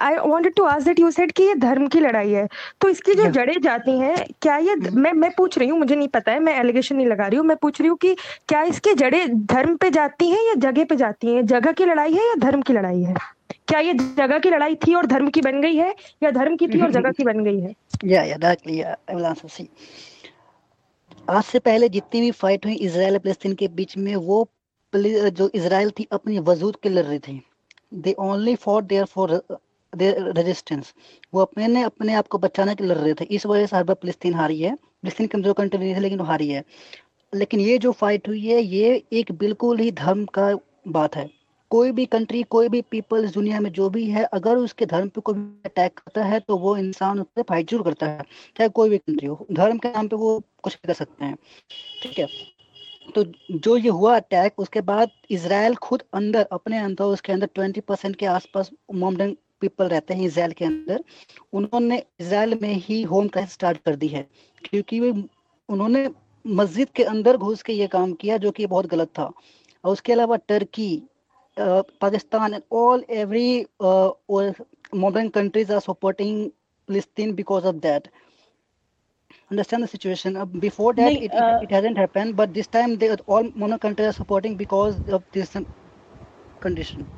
I 0.00 0.16
wanted 0.30 0.54
to 0.56 0.64
ask 0.64 0.86
that 0.86 0.98
you 1.00 1.10
said 1.10 1.32
कि 1.36 1.42
ये 1.42 1.54
धर्म 1.64 1.86
की 1.94 2.00
लड़ाई 2.00 2.30
है 2.32 2.46
तो 2.80 2.88
इसकी 2.88 3.14
जो 3.14 3.22
Yeah. 3.22 3.32
जड़ें 3.34 3.60
जाती 3.62 3.98
हैं 3.98 4.14
क्या 4.42 4.56
ये 4.66 4.74
मैं 5.06 5.12
मैं 5.12 5.30
पूछ 5.36 5.58
रही 5.58 5.68
हूँ 5.68 5.78
मुझे 5.78 5.94
नहीं 5.94 6.08
पता 6.08 6.32
है 6.32 6.40
मैं 6.40 6.54
एलिगेशन 6.60 6.96
नहीं 6.96 7.06
लगा 7.06 7.26
रही 7.26 7.38
हूँ 7.38 7.46
मैं 7.46 7.56
पूछ 7.62 7.80
रही 7.80 7.88
हूँ 7.88 7.96
कि 8.02 8.14
क्या 8.48 8.62
इसकी 8.74 8.94
जड़ें 9.02 9.44
धर्म 9.54 9.76
पे 9.76 9.90
जाती 9.98 10.28
हैं 10.30 10.46
या 10.48 10.54
जगह 10.70 10.84
पे 10.90 10.96
जाती 10.96 11.34
हैं? 11.34 11.44
जगह 11.46 11.72
की 11.72 11.84
लड़ाई 11.84 12.12
है 12.14 12.28
या 12.28 12.34
धर्म 12.46 12.62
की 12.62 12.72
लड़ाई 12.72 13.02
है? 13.02 13.14
क्या 13.50 13.80
ये 13.80 13.94
जगह 13.94 14.38
की 14.38 14.50
लड़ाई 14.50 14.74
थी 14.76 14.94
और 14.94 15.06
धर्म 15.06 15.30
की 15.30 15.40
बन 15.40 15.60
गई 15.60 15.76
है, 15.76 15.94
या 16.22 16.30
धर्म 16.30 16.56
की 16.56 16.68
थी 16.68 16.80
और 16.80 16.90
जगह 16.90 17.10
की 17.10 17.24
बन 17.24 17.44
गई 17.44 17.60
है? 17.60 17.74
या 18.04 18.22
या 18.22 18.36
आंसर 19.28 19.48
सी 19.48 19.68
आज 21.30 21.44
से 21.44 21.58
पहले 21.58 21.88
जितनी 21.88 22.20
भी 22.20 22.30
फाइट 22.30 22.66
हुई 22.66 22.74
इसराइल 22.74 23.18
फलस्तीन 23.18 23.54
के 23.54 23.68
बीच 23.68 23.96
में, 23.96 24.14
वो 24.16 24.48
जो 24.92 25.50
इसराइल 25.54 25.90
थी, 25.90 26.06
अपनी 26.12 26.38
वजूद 26.38 26.76
के 26.76 26.88
लड़ 26.88 27.04
रही 27.04 27.18
थी। 27.18 27.40
They 27.94 28.12
only 28.18 28.54
for 28.56 28.82
their 28.82 29.04
for 29.04 29.42
resistance 29.92 30.92
वो 31.34 31.40
अपने 31.40 31.66
ने 31.68 31.82
अपने 31.82 32.14
आप 32.14 32.28
को 32.28 32.38
बचाने 32.38 32.74
के 32.74 32.84
लड़ 32.84 32.96
रहे 32.98 33.14
थे। 33.14 33.24
इस 33.24 33.46
वजह 33.46 33.66
से 33.66 33.76
हर 33.76 33.84
बार 33.84 33.96
फलस्तीन 34.02 34.34
हारी 34.34 34.60
है। 34.60 34.74
फलस्तीन 34.74 35.26
कमज़ोर 35.26 35.54
कंट्री 35.54 35.78
नहीं 35.78 35.94
थी, 35.94 36.00
लेकिन 36.00 36.20
हारी 36.20 36.48
है। 36.48 36.64
लेकिन 37.32 37.60
ये 37.60 37.78
जो 37.78 37.92
फाइट 37.92 38.28
हुई 38.28 38.46
है, 38.46 38.62
ये 38.62 39.02
एक 39.12 39.32
बिल्कुल 39.32 39.78
ही 39.78 39.90
धर्म 39.92 40.24
का 40.24 40.54
बात 40.88 41.16
है। 41.16 41.39
कोई 41.70 41.90
भी 41.92 42.04
कंट्री 42.08 42.42
कोई 42.50 42.68
भी 42.68 42.80
पीपल 42.90 43.28
दुनिया 43.30 43.60
में 43.60 43.70
जो 43.72 43.88
भी 43.90 44.04
है, 44.06 44.24
अगर 44.24 44.56
उसके 44.58 44.86
धर्म 44.86 45.08
पे 45.08 45.20
कोई 45.20 45.34
अटैक 45.66 45.98
करता 45.98 46.24
है 46.24 46.40
तो 46.40 46.56
वो 46.58 46.76
इंसान 46.76 47.20
उस 47.20 47.26
पर 47.36 47.42
फाइट 47.42 47.70
ज़रूर 47.70 47.82
करता 47.84 48.06
है, 48.06 48.24
चाहे 48.56 48.68
कोई 48.70 48.88
भी 48.90 48.98
कंट्री 48.98 49.26
हो। 49.26 49.46
धर्म 49.52 49.78
के 49.78 49.88
नाम 49.90 50.08
पे 50.08 50.16
वो 50.16 50.38
कुछ 50.62 50.74
भी 50.74 50.86
कर 50.88 50.94
सकते 50.94 51.24
हैं, 51.24 51.36
ठीक 52.02 52.18
है? 52.18 52.26
तो 53.14 53.24
जो 53.52 53.76
ये 53.76 53.88
हुआ 53.90 54.16
अटैक 54.16 54.58
उसके 54.58 54.80
बाद 54.82 55.10
इसराइल 55.30 55.74
खुद 55.76 56.02
अंदर, 56.14 56.46
अपने 56.52 56.78
अंदर, 56.78 57.04
उसके 57.06 57.32
अंदर 57.32 57.46
ट्वेंटी 57.54 57.80
परसेंट 57.82 58.16
के 58.16 58.26
आसपास 58.28 58.70
मोमडन 58.94 59.36
पीपल 59.60 59.88
रहते 59.88 60.14
हैं 60.14 60.26
इसराइल 60.26 60.52
के 60.52 60.64
अंदर। 60.64 61.02
उन्होंने 61.52 62.02
इसराइल 62.20 62.58
में 62.62 62.72
ही 62.76 63.02
होम 63.04 63.28
क्राइसिस 63.28 63.54
स्टार्ट 63.54 63.78
कर 63.78 63.96
दी 63.96 64.08
है, 64.08 64.26
क्योंकि 64.64 65.00
वे, 65.00 65.10
उन्होंने 65.68 66.08
मस्जिद 66.44 66.88
के 66.96 67.04
अंदर 67.04 67.36
घुस 67.36 67.62
के 67.62 67.72
ये 67.72 67.86
काम 67.88 68.12
किया, 68.14 68.36
जो 68.36 68.50
कि 68.50 68.66
बहुत 68.66 68.86
गलत 68.86 69.08
था। 69.08 69.24
और 69.84 69.92
उसके 69.92 70.12
अलावा 70.12 70.36
Turkey 70.38 71.02
uh, 71.56 71.82
Pakistan 72.00 72.54
and 72.54 72.64
all 72.70 73.02
every 73.08 73.66
uh, 73.80 74.10
all 74.26 74.54
modern 74.92 75.30
countries 75.30 75.70
are 75.70 75.80
supporting 75.80 76.52
Palestine 76.86 77.32
because 77.34 77.64
of 77.64 77.80
that. 77.82 78.08
Understand 79.50 79.82
the 79.82 79.88
situation. 79.88 80.36
Uh, 80.36 80.44
before 80.44 80.94
that, 80.94 81.16
it, 81.16 81.32
uh, 81.32 81.58
it, 81.62 81.70
hasn't 81.70 81.96
happened, 81.98 82.36
but 82.36 82.54
this 82.54 82.66
time 82.66 82.96
they 82.96 83.14
all 83.26 83.50
modern 83.54 83.78
countries 83.78 84.08
are 84.08 84.12
supporting 84.12 84.56
because 84.56 85.00
of 85.08 85.24
this 85.32 85.56
condition. 86.60 87.08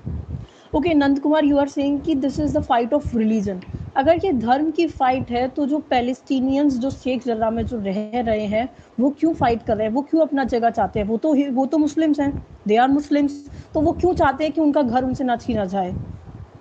Okay 0.76 0.92
Nand 0.94 1.18
Kumar 1.20 1.44
you 1.44 1.56
are 1.58 1.68
saying 1.68 2.00
कि 2.00 2.14
this 2.14 2.38
is 2.40 2.58
the 2.58 2.62
fight 2.64 2.92
of 2.94 3.16
religion 3.16 3.60
अगर 3.96 4.24
ये 4.24 4.32
धर्म 4.32 4.70
की 4.70 4.86
fight 4.88 5.30
है 5.30 5.46
तो 5.56 5.66
जो 5.66 5.78
Palestinians 5.90 6.78
जो 6.80 6.90
शेख 6.90 7.24
जर्रा 7.26 7.50
में 7.50 7.64
जो 7.66 7.78
रह 7.78 8.20
रहे 8.20 8.46
हैं 8.46 8.68
वो 9.00 9.10
क्यों 9.10 9.32
फाइट 9.34 9.62
कर 9.66 9.76
रहे 9.76 9.86
हैं? 9.86 9.94
वो 9.94 10.02
क्यों 10.02 10.22
अपना 10.22 10.44
जगह 10.44 10.70
चाहते 10.70 11.00
हैं? 11.00 11.06
वो 11.06 11.16
तो 11.16 11.34
वो 11.54 11.66
तो 11.66 11.78
मुस्लिम्स 11.78 12.20
हैं. 12.20 12.32
दे 12.68 12.76
आर 12.76 12.88
मुस्लिम्स 12.88 13.44
तो 13.74 13.80
वो 13.80 13.92
क्यों 13.92 14.14
चाहते 14.14 14.44
हैं 14.44 14.52
कि 14.52 14.60
उनका 14.60 14.82
घर 14.82 15.04
उनसे 15.04 15.24
ना 15.24 15.36
छीना 15.36 15.64
जाए? 15.74 15.92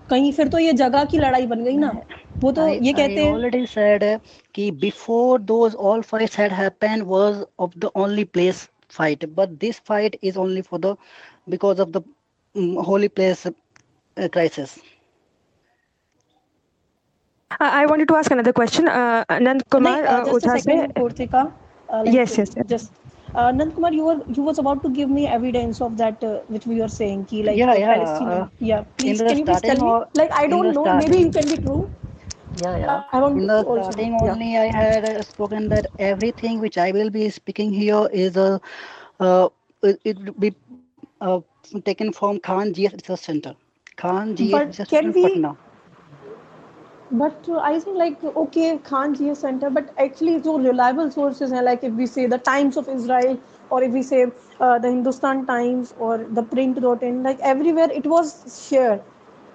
कहीं 0.09 0.31
फिर 0.33 0.47
तो 0.47 0.59
ये 0.59 0.73
जगह 0.73 1.03
की 1.11 1.17
लड़ाई 1.17 1.47
बन 1.47 1.63
गई 1.63 1.77
ना? 1.77 1.91
वो 2.43 2.51
तो 2.51 2.67
I, 2.67 2.81
ये 2.83 2.93
कहते 2.93 3.25
हैं 3.25 3.65
said 3.65 4.03
uh, 4.03 4.19
कि 4.55 4.71
all 5.77 6.01
fights 6.01 6.35
had 6.35 6.51
happened 6.51 7.03
was 7.03 7.43
of 7.59 7.79
the 7.79 7.89
only 7.95 8.25
place 8.25 8.67
fight, 8.89 9.23
but 9.35 9.59
this 9.59 9.79
fight 9.79 10.17
is 10.21 10.37
only 10.37 10.61
for 10.61 10.79
the 10.79 10.95
because 11.47 11.79
of 11.79 11.93
the 11.93 12.01
um, 12.55 12.75
holy 12.75 13.07
place 13.07 13.45
uh, 13.45 13.51
Uh, 14.17 14.27
crisis. 14.27 14.79
I 17.59 17.85
wanted 17.85 18.07
to 18.09 18.15
ask 18.15 18.31
another 18.31 18.53
question. 18.53 18.87
Uh, 18.87 19.25
Anand 19.29 19.61
Kumar, 19.69 20.03
uh, 20.05 20.21
uh, 20.21 20.39
just 20.39 20.45
a 20.45 20.59
second, 20.59 20.93
uh, 20.97 22.03
Like 22.05 22.13
yes, 22.13 22.37
yes, 22.37 22.53
yes. 22.55 22.65
Just 22.67 22.91
uh, 23.35 23.51
Nand 23.51 23.75
Kumar, 23.75 23.93
you 23.93 24.05
were 24.05 24.19
you 24.27 24.41
was 24.43 24.59
about 24.59 24.83
to 24.83 24.89
give 24.89 25.09
me 25.09 25.27
evidence 25.27 25.81
of 25.81 25.97
that 25.97 26.23
uh, 26.23 26.39
which 26.47 26.65
we 26.65 26.79
were 26.81 26.87
saying, 26.87 27.25
ki, 27.25 27.43
like 27.43 27.57
yeah, 27.57 27.75
yeah, 27.75 28.01
uh, 28.01 28.47
yeah. 28.59 28.83
Please, 28.97 29.21
can 29.21 29.37
you 29.37 29.45
please 29.45 29.61
tell 29.61 29.79
me? 29.79 30.05
Like 30.13 30.31
I 30.31 30.47
don't 30.47 30.73
know, 30.73 30.83
starting. 30.83 31.09
maybe 31.09 31.27
it 31.27 31.33
can 31.33 31.49
be 31.55 31.57
true. 31.63 31.89
Yeah, 32.61 32.77
yeah. 32.77 33.03
I 33.11 33.19
don't 33.19 33.39
in 33.39 33.47
the 33.47 33.63
also, 33.63 33.91
starting 33.91 34.13
yeah. 34.13 34.31
only, 34.31 34.57
I 34.57 34.65
had 34.65 35.25
spoken 35.25 35.69
that 35.69 35.87
everything 35.99 36.59
which 36.59 36.77
I 36.77 36.91
will 36.91 37.09
be 37.09 37.29
speaking 37.29 37.71
here 37.73 38.07
is 38.11 38.37
a 38.37 38.59
it, 39.83 39.99
it 40.03 40.39
be 40.39 40.53
taken 41.85 42.11
from 42.13 42.39
Khan 42.39 42.73
GS 42.73 42.93
Research 42.93 43.19
Center. 43.19 43.55
Khan 43.97 44.35
GS 44.35 44.51
But 44.51 44.79
can 44.89 45.11
we- 45.11 45.23
Patna. 45.23 45.57
But 47.13 47.47
uh, 47.49 47.57
I 47.59 47.77
think 47.77 47.97
like 47.97 48.23
okay, 48.23 48.77
Khan 48.77 49.13
GS 49.13 49.39
Center, 49.39 49.69
but 49.69 49.89
actually 49.97 50.39
जो 50.41 50.57
reliable 50.65 51.11
sources 51.11 51.51
हैं 51.51 51.63
like 51.63 51.83
if 51.83 51.93
we 51.93 52.05
say 52.05 52.25
the 52.25 52.37
Times 52.37 52.77
of 52.77 52.87
Israel 52.87 53.37
or 53.69 53.83
if 53.83 53.91
we 53.91 54.01
say 54.01 54.19
uh, 54.59 54.79
the 54.79 54.89
Hindustan 54.89 55.45
Times 55.45 55.93
or 55.99 56.19
the 56.19 56.43
print.in 56.43 57.21
like 57.23 57.39
everywhere 57.41 57.89
it 57.91 58.05
was 58.05 58.31
shared 58.69 59.01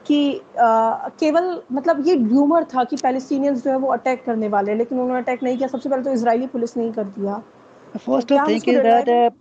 कि 0.09 0.19
uh, 0.65 1.11
केवल 1.21 1.63
मतलब 1.73 2.07
ये 2.09 2.15
rumour 2.17 2.65
था 2.75 2.85
कि 2.91 2.97
Palestinians 2.97 3.65
जो 3.65 3.71
है 3.71 3.77
वो 3.85 3.89
अटैक 3.93 4.25
करने 4.25 4.49
वाले 4.49 4.75
लेकिन 4.75 4.99
उन्होंने 4.99 5.21
अटैक 5.23 5.43
नहीं 5.43 5.57
किया 5.57 5.69
सबसे 5.69 5.89
पहले 5.89 6.03
तो 6.03 6.13
इजरायली 6.13 6.47
पुलिस 6.53 6.77
ने 6.77 6.85
ही 6.85 6.93
कर 6.99 7.05
दिया 7.17 7.43
The 7.95 7.99
first 8.05 8.29
क्या 8.29 8.43
हम 8.43 8.47
thing 8.49 8.57
इसको 8.57 8.71
is 8.73 8.77
that 8.83 9.09
reliable- 9.09 9.33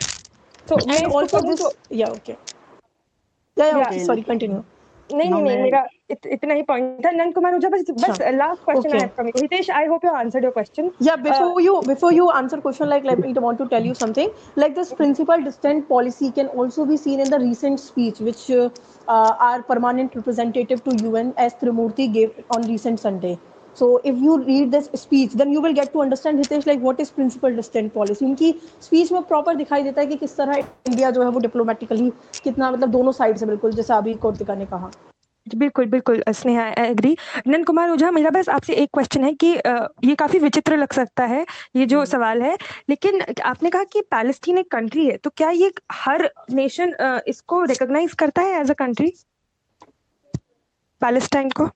so 0.70 0.78
मैं 0.88 0.98
And 0.98 1.08
इसको 1.08 1.20
also 1.22 1.42
कहूँ 1.42 1.52
this 1.52 1.62
तो- 1.62 2.00
yeah 2.04 2.16
okay 2.20 2.38
yeah, 3.58 3.66
yeah 3.66 3.78
Yeah. 3.78 3.90
okay 3.90 4.06
sorry 4.12 4.24
continue 4.32 4.64
नहीं 5.14 5.30
No, 5.30 5.38
नहीं 5.38 5.44
नहीं 5.44 5.56
मैं- 5.56 5.64
मेरा 5.64 5.80
इत, 6.12 6.26
इतना 6.34 6.54
ही 6.54 6.62
पॉइंट 6.68 7.06
था 7.06 7.10
नंद 7.12 7.34
कुमार 7.36 7.52
मुझे 7.54 7.68
बस 7.70 7.84
बस 7.90 8.06
Sure. 8.18 8.32
Last 8.36 8.62
question 8.66 8.90
Okay. 8.90 9.02
I 9.02 9.08
from 9.16 9.28
you 9.28 9.42
Hitesh 9.42 9.70
I 9.80 9.86
hope 9.88 10.06
you 10.06 10.12
answered 10.20 10.44
your 10.44 10.54
question 10.54 10.90
Yeah, 11.08 11.18
before 11.28 11.62
you 11.66 11.74
before 11.90 12.12
you 12.18 12.28
answer 12.40 12.60
question 12.68 12.90
like 12.94 13.08
like 13.10 13.24
I 13.32 13.44
want 13.48 13.62
to 13.64 13.68
tell 13.74 13.90
you 13.92 13.96
something 14.02 14.32
like 14.64 14.76
this 14.80 14.94
principal 15.02 15.46
distant 15.50 15.88
policy 15.94 16.32
can 16.40 16.52
also 16.64 16.86
be 16.94 16.98
seen 17.06 17.24
in 17.26 17.34
the 17.36 17.40
recent 17.46 17.84
speech 17.86 18.22
which 18.30 18.44
uh, 18.60 18.68
uh, 19.08 19.32
our 19.50 19.64
permanent 19.72 20.16
representative 20.22 20.84
to 20.90 20.96
UN 21.12 21.34
as 21.48 21.58
Trimurti 21.64 22.08
gave 22.20 22.40
on 22.58 22.70
recent 22.76 23.06
Sunday. 23.08 23.34
So 23.79 23.89
if 24.05 24.23
you 24.27 24.37
read 24.45 24.73
this 24.73 24.87
speech, 25.01 25.35
then 25.41 25.53
you 25.53 25.61
will 25.61 25.75
get 25.75 25.93
to 25.93 26.01
understand 26.03 26.45
Hitesh 26.45 26.65
like 26.67 26.87
what 26.87 27.03
is 27.03 27.11
principal 27.19 27.59
distant 27.59 27.93
policy. 27.95 28.25
उनकी 28.27 28.53
speech 28.87 29.13
में 29.13 29.21
proper 29.29 29.57
दिखाई 29.57 29.83
देता 29.83 30.01
है 30.01 30.07
कि 30.07 30.17
किस 30.17 30.37
तरह 30.37 30.57
India 30.57 31.11
जो 31.11 31.23
है 31.23 31.29
वो 31.31 31.41
डिप्लोमेटिकली 31.41 32.11
कितना 32.45 32.71
मतलब 32.71 32.91
दोनों 32.91 33.13
साइड 33.13 33.37
से 33.39 33.47
बिल्कुल 33.47 33.73
जैसा 33.73 33.97
अभी 33.97 34.15
कौतिका 34.25 34.55
ने 34.55 34.67
कहा। 34.67 34.91
बिल्कुल 35.47 35.87
बिल्कुल 35.87 36.23
स्नेहा 36.29 36.65
आई 36.65 36.87
एग्री 36.87 37.17
नंद 37.47 37.67
कुमार 37.67 37.91
ओझा 37.91 38.11
मेरा 38.11 38.31
बस 38.31 38.49
आपसे 38.49 38.75
एक 38.75 38.89
क्वेश्चन 38.95 39.25
है 39.25 39.33
कि 39.43 39.53
ये 40.05 40.15
काफ़ी 40.15 40.39
विचित्र 40.39 40.77
लग 40.77 40.93
सकता 40.93 41.25
है 41.27 41.45
ये 41.77 41.87
जो 41.87 42.05
सवाल 42.07 42.43
है 42.43 42.57
लेकिन 42.91 43.23
आपने 43.45 43.71
कहा 43.71 43.85
कि 43.93 44.01
पैलेस्टीन 44.11 44.59
एक 44.59 44.71
कंट्री 44.73 45.07
है 45.07 45.17
तो 45.17 45.31
क्या 45.37 45.51
ये 45.51 45.73
हर 46.03 46.31
नेशन 46.53 46.95
इसको 47.29 47.63
रिकॉग्नाइज 47.65 48.15
करता 48.21 48.43
है 48.43 48.61
एज 48.61 48.71
अ 48.71 48.75
कंट्री 48.79 49.13
पैलेस्टाइन 51.03 51.51
को? 51.51 51.71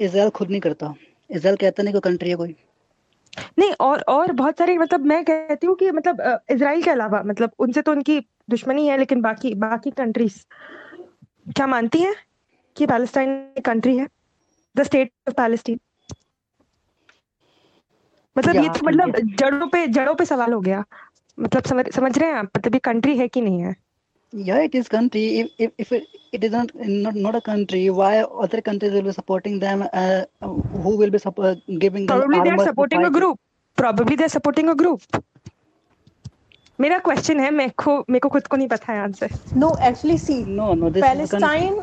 इसराइल 0.00 0.30
खुद 0.30 0.50
नहीं 0.50 0.60
करता। 0.60 0.94
इसराइल 1.30 1.56
कहता 1.56 1.82
नहीं 1.82 1.92
कोई 1.94 2.00
कंट्री 2.00 2.30
है 2.30 2.36
कोई। 2.36 2.54
नहीं 3.58 3.72
और 3.80 4.00
और 4.08 4.32
बहुत 4.32 4.58
सारे 4.58 4.76
मतलब 4.78 5.04
मैं 5.06 5.24
कहती 5.24 5.66
हूँ 5.66 5.74
कि 5.76 5.90
मतलब 5.90 6.20
इजराइल 6.50 6.82
के 6.82 6.90
अलावा 6.90 7.22
मतलब 7.26 7.50
उनसे 7.58 7.82
तो 7.82 7.92
उनकी 7.92 8.18
दुश्मनी 8.50 8.86
है 8.86 8.96
लेकिन 8.98 9.20
बाकी 9.20 9.54
बाकी 9.54 9.90
कंट्रीज़ 9.90 10.38
क्या 11.56 11.66
मानती 11.66 11.98
हैं 11.98 12.14
कि 12.76 12.86
पैलेस्टाइन 12.86 13.30
एक 13.58 13.64
कंट्री 13.64 13.96
है? 13.96 14.08
द 14.76 14.82
स्टेट 14.82 15.12
ऑफ़ 15.28 15.34
पैलेस्टीन 15.34 15.78
मतलब 18.36 18.56
ये 18.56 18.68
तो 18.68 18.86
मतलब 18.86 19.16
जड़ों 19.40 19.66
पे 19.68 19.86
जड़ों 19.88 20.14
पे 20.14 20.24
सवाल 20.24 20.52
हो 20.52 20.60
गया। 20.60 20.84
मतलब 21.38 21.62
समझ 21.62 21.86
समझ 21.94 22.18
रहे 22.18 22.28
हैं 22.28 22.36
आप? 22.36 22.50
मतलब 22.56 22.74
ये 22.74 22.80
कंट्री 22.80 23.16
है 23.18 23.28
कि 23.28 23.40
नहीं 23.40 23.60
है? 23.60 23.74
Yeah, 24.32 24.58
it 24.62 24.74
is 24.74 24.88
country. 24.88 25.40
If 25.40 25.50
if, 25.58 25.72
if 25.78 25.92
it, 25.92 26.04
it 26.32 26.44
is 26.44 26.52
not, 26.52 26.70
not 26.74 27.14
not 27.16 27.34
a 27.34 27.40
country, 27.40 27.90
why 27.90 28.20
other 28.22 28.60
countries 28.62 28.92
will 28.92 29.02
be 29.02 29.12
supporting 29.12 29.58
them? 29.58 29.84
Uh, 29.92 30.24
who 30.40 30.96
will 30.96 31.10
be 31.10 31.18
suppo- 31.18 31.60
giving 31.78 32.06
them 32.06 32.20
probably 32.20 32.40
they 32.40 32.50
are 32.50 32.58
supporting 32.58 33.04
a 33.04 33.10
group 33.10 33.38
probably 33.76 34.16
they 34.16 34.24
are 34.24 34.34
supporting 34.36 34.68
a 34.68 34.74
group 34.74 35.02
मेरा 36.80 36.98
question 36.98 37.40
है 37.40 37.50
मैं 37.50 37.70
खो 37.78 37.96
मेरे 38.10 38.18
को 38.18 38.28
खुद 38.28 38.46
को 38.46 38.56
नहीं 38.56 38.68
पता 38.68 38.92
है 38.92 39.00
answer 39.00 39.30
no 39.56 39.74
actually 39.82 40.16
see 40.18 40.44
no 40.44 40.72
no 40.74 40.90
this 40.90 41.02
Palestine 41.02 41.74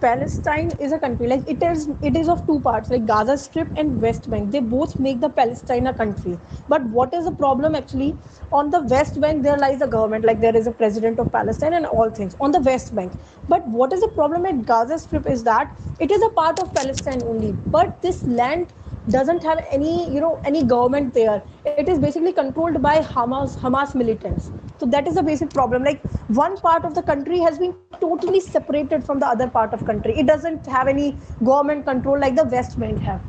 Palestine 0.00 0.70
is 0.80 0.94
a 0.94 0.96
country 0.98 1.26
like 1.26 1.48
it 1.48 1.62
is 1.62 1.88
it 2.04 2.16
is 2.16 2.30
of 2.30 2.44
two 2.46 2.58
parts 2.58 2.90
like 2.90 3.06
Gaza 3.06 3.36
strip 3.36 3.78
and 3.78 3.90
West 4.00 4.28
Bank 4.30 4.48
they 4.50 4.60
both 4.68 4.96
make 5.00 5.20
the 5.20 5.30
Palestine 5.36 5.86
a 5.86 5.92
country 5.92 6.34
but 6.70 6.86
what 6.88 7.14
is 7.14 7.28
the 7.28 7.34
problem 7.36 7.76
actually 7.76 8.12
on 8.52 8.70
the 8.70 8.82
West 8.92 9.18
Bank 9.18 9.42
there 9.42 9.58
lies 9.58 9.82
a 9.82 9.86
government 9.86 10.24
like 10.24 10.40
there 10.40 10.56
is 10.56 10.68
a 10.68 10.72
president 10.78 11.20
of 11.20 11.28
Palestine 11.30 11.74
and 11.74 11.86
all 11.86 12.10
things 12.18 12.36
on 12.40 12.52
the 12.52 12.64
West 12.66 12.94
Bank 12.94 13.12
but 13.50 13.68
what 13.68 13.92
is 13.92 14.04
the 14.04 14.10
problem 14.14 14.46
at 14.46 14.64
Gaza 14.66 14.96
strip 14.98 15.26
is 15.26 15.44
that 15.44 16.02
it 16.02 16.12
is 16.12 16.24
a 16.24 16.28
part 16.36 16.60
of 16.60 16.74
Palestine 16.74 17.22
only 17.24 17.52
but 17.70 18.00
this 18.02 18.24
land 18.24 18.66
doesn't 19.15 19.43
have 19.49 19.59
any 19.77 19.93
you 20.15 20.21
know 20.23 20.31
any 20.49 20.61
government 20.71 21.13
there 21.13 21.37
it 21.65 21.87
is 21.93 21.99
basically 22.05 22.33
controlled 22.39 22.81
by 22.87 22.95
hamas 23.13 23.55
hamas 23.63 23.95
militants 24.01 24.49
so 24.81 24.89
that 24.95 25.07
is 25.11 25.15
the 25.19 25.23
basic 25.29 25.49
problem 25.55 25.87
like 25.89 26.03
one 26.41 26.57
part 26.67 26.85
of 26.89 26.93
the 26.99 27.03
country 27.11 27.39
has 27.47 27.57
been 27.63 27.73
totally 28.03 28.41
separated 28.47 29.03
from 29.09 29.19
the 29.23 29.29
other 29.35 29.47
part 29.57 29.73
of 29.77 29.85
country 29.91 30.13
it 30.23 30.27
doesn't 30.33 30.69
have 30.77 30.91
any 30.95 31.07
government 31.51 31.85
control 31.91 32.19
like 32.25 32.35
the 32.43 32.47
west 32.55 32.79
bank 32.85 32.99
have 33.11 33.27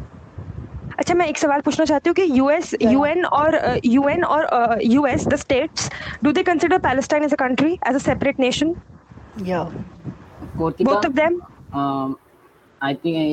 अच्छा 1.00 1.14
मैं 1.14 1.26
एक 1.26 1.38
सवाल 1.38 1.60
पूछना 1.66 1.84
चाहती 1.88 2.08
हूँ 2.10 2.14
कि 2.14 2.24
US 2.38 2.74
Yeah. 2.80 2.90
UN 2.92 3.24
और 3.26 3.54
UN 3.84 4.24
और 4.24 4.80
US 4.84 5.26
the 5.28 5.36
states 5.42 5.88
do 6.24 6.32
they 6.38 6.42
consider 6.48 6.78
Palestine 6.86 7.24
as 7.24 7.32
a 7.32 7.36
country 7.44 7.72
as 7.88 7.94
a 7.94 7.98
separate 8.08 8.40
nation 8.40 8.74
Yeah. 9.48 9.70
Kortika, 10.58 10.84
Both 10.90 11.06
of 11.08 11.14
them? 11.20 11.36
um, 11.80 12.16
I 12.80 12.92
think 13.02 13.16
I, 13.22 13.28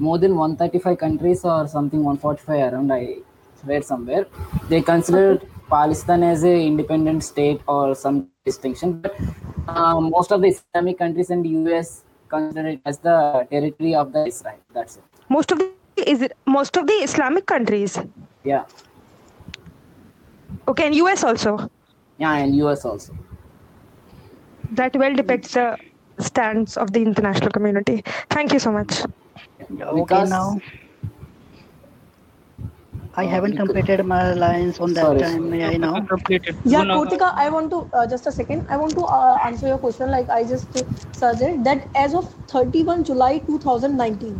more 0.00 0.18
than 0.18 0.36
135 0.36 0.98
countries 0.98 1.44
or 1.44 1.68
something 1.68 2.02
145 2.04 2.72
around. 2.72 2.92
I 2.92 3.16
read 3.64 3.84
somewhere 3.84 4.26
they 4.70 4.80
considered 4.82 5.46
Palestine 5.68 6.22
as 6.22 6.44
a 6.44 6.54
independent 6.66 7.22
state 7.22 7.60
or 7.68 7.94
some 7.94 8.28
distinction, 8.44 9.00
but 9.02 9.14
um, 9.68 10.10
most 10.10 10.32
of 10.32 10.40
the 10.40 10.48
Islamic 10.48 10.98
countries 10.98 11.30
and 11.30 11.46
US 11.46 12.04
consider 12.28 12.68
it 12.68 12.80
as 12.86 12.98
the 12.98 13.46
territory 13.50 13.94
of 13.94 14.12
the 14.12 14.26
Israel. 14.26 14.56
That's 14.72 14.96
it. 14.96 15.04
Most 15.28 15.52
of 15.52 15.58
the 15.58 15.70
is 16.14 16.22
it 16.22 16.32
most 16.46 16.76
of 16.78 16.86
the 16.86 16.94
Islamic 17.08 17.46
countries? 17.46 17.98
Yeah, 18.44 18.64
Okay, 20.68 20.86
and 20.86 20.94
US 20.94 21.24
also. 21.24 21.70
yeah, 22.18 22.34
and 22.36 22.54
US 22.56 22.84
also. 22.84 23.12
That 24.72 24.96
well 24.96 25.14
depicts 25.14 25.54
the 25.54 25.76
stance 26.18 26.76
of 26.76 26.92
the 26.92 27.02
international 27.02 27.50
community. 27.50 28.02
Thank 28.30 28.52
you 28.52 28.58
so 28.58 28.70
much. 28.72 29.02
Yeah, 29.78 29.86
Okay, 29.86 30.24
I 33.16 33.24
Uh, 33.24 33.28
haven't 33.28 33.56
completed 33.56 34.04
my 34.06 34.32
lines 34.34 34.78
on 34.80 34.92
that 34.94 35.04
Sorry, 35.04 35.20
time. 35.20 35.50
May 35.50 35.64
I 35.64 35.76
know? 35.76 35.92
completed 36.08 36.56
Yeah, 36.64 36.82
Guna- 36.84 36.96
Kotika, 36.96 37.32
I 37.36 37.50
want 37.50 37.70
to 37.70 37.88
uh, 37.92 38.06
just 38.06 38.26
a 38.26 38.32
second. 38.32 38.64
I 38.68 38.76
want 38.76 38.94
to 38.94 39.04
uh, 39.04 39.38
answer 39.44 39.66
your 39.68 39.78
question. 39.78 40.10
Like 40.10 40.28
I 40.30 40.44
just 40.44 40.76
uh, 40.76 40.84
suggested 41.12 41.64
that 41.64 41.88
as 41.94 42.14
of 42.14 42.28
31 42.48 43.04
July 43.04 43.38
2019, 43.38 44.36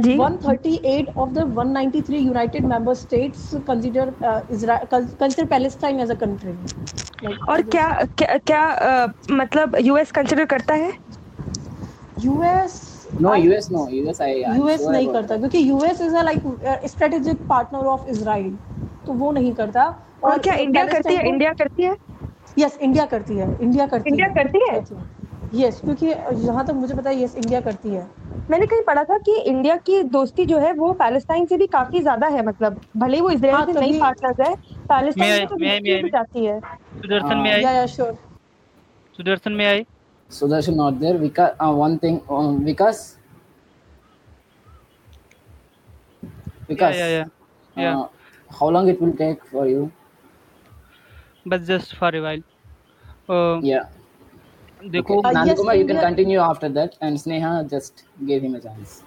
ji 0.00 0.16
138 0.16 1.08
of 1.16 1.34
the 1.34 1.44
193 1.46 2.18
United 2.18 2.64
Member 2.64 2.94
States 2.94 3.54
consider 3.66 4.12
uh, 4.22 4.40
Israel 4.50 4.86
consider 4.92 5.46
Palestine 5.46 6.00
as 6.00 6.10
a 6.10 6.16
country. 6.16 6.54
Like, 7.22 7.38
और 7.48 7.62
क्या 7.74 7.88
क्या, 8.18 8.36
क्या 8.46 8.62
अ, 8.70 9.06
मतलब 9.30 9.76
US 9.80 10.10
consider 10.20 10.44
करता 10.54 10.74
है 10.74 10.92
US 12.28 12.89
US 13.18 13.70
no, 13.70 13.88
US 13.88 14.20
I. 14.20 14.44
I'm 14.44 14.56
US 14.56 14.88
नहीं 14.88 15.08
करता. 15.08 15.36
क्योंकि 15.36 15.70
US 15.70 16.00
is 16.00 16.16
a 16.16 16.22
like 16.22 16.42
strategic 16.84 17.46
partner 17.48 17.80
of 17.80 18.08
Israel 18.08 18.58
तो 19.06 19.12
वो 19.12 19.32
नहीं 19.32 19.52
करता। 19.52 20.06
और 20.24 20.38
क्या 20.38 20.54
इंडिया 20.54 20.86
करती 20.86 21.14
है? 21.14 21.28
इंडिया 21.28 21.52
करती 21.52 21.82
है? 21.82 21.96
यस 22.58 22.78
इंडिया 22.82 23.06
करती 23.06 23.36
है 23.36 23.58
इंडिया 23.60 23.86
करती 23.86 24.10
इंडिया 24.10 24.28
करती 24.28 24.58
है? 24.70 24.84
यस 25.54 25.80
क्योंकि 25.80 26.14
जहाँ 26.32 26.66
तक 26.66 26.72
मुझे 26.72 26.94
पता 26.94 27.10
है 27.10 27.22
यस 27.22 27.36
इंडिया 27.36 27.60
करती 27.60 27.88
है। 27.88 28.06
मैंने 28.50 28.66
कहीं 28.66 28.82
पढ़ा 28.82 29.04
था 29.04 29.18
कि 29.18 29.38
इंडिया 29.40 29.76
की 29.76 30.02
दोस्ती 30.02 30.46
जो 30.46 30.58
है 30.58 30.72
वो 30.72 30.92
पैलेस्टाइन 30.92 31.46
से 31.46 31.56
भी 31.56 31.66
काफ़ी 31.66 32.00
ज़्यादा 32.00 32.26
है 32.26 32.46
मतलब। 32.46 32.80
भले 32.96 33.16
ही 33.16 33.22
वो 33.22 33.30
इसराइल 33.30 33.74
से 33.74 33.80
नहीं 33.80 34.00
पार्टनर्स 34.00 34.40
है 34.40 34.54
पैलेस्टाइन 34.88 35.32
से 35.32 35.46
तो 35.46 35.56
मैं- 35.56 35.82
मैं- 35.82 36.12
जाती 36.12 36.44
है। 36.44 36.60
सुदर्शन 36.60 37.36
में 37.36 37.50
हाँ, 37.50 37.52
आई? 37.52 37.62
या 37.62 37.70
yeah 37.70 37.86
sure 37.86 38.12
Sudarshan 39.16 39.52
may 39.52 39.66
I? 39.66 39.86
Sudarshan 40.30 40.76
not 40.76 40.98
there. 41.00 41.14
Vikas, 41.18 41.56
uh, 41.60 41.72
one 41.72 41.98
thing, 41.98 42.20
um, 42.28 42.64
Vikas. 42.64 43.16
Vikas. 46.68 46.94
yeah, 46.94 47.08
yeah, 47.08 47.24
yeah. 47.76 47.98
Uh, 47.98 48.08
how 48.58 48.68
long 48.68 48.88
it 48.88 49.00
will 49.00 49.16
take 49.24 49.44
for 49.54 49.66
you? 49.68 49.90
बस 51.48 51.60
just 51.66 51.94
for 51.96 52.14
a 52.16 52.20
while 52.22 52.42
Yeah. 53.64 53.84
देखो 54.92 55.14
Uh, 55.20 55.30
yes, 55.30 55.36
Nandakumar, 55.36 55.74
you 55.78 55.86
can 55.86 55.98
continue 56.00 56.38
after 56.46 56.68
that, 56.76 56.94
and 57.06 57.20
Sneha 57.22 57.52
just 57.72 58.04
gave 58.30 58.42
him 58.48 58.54
a 58.54 58.60
chance. 58.66 59.02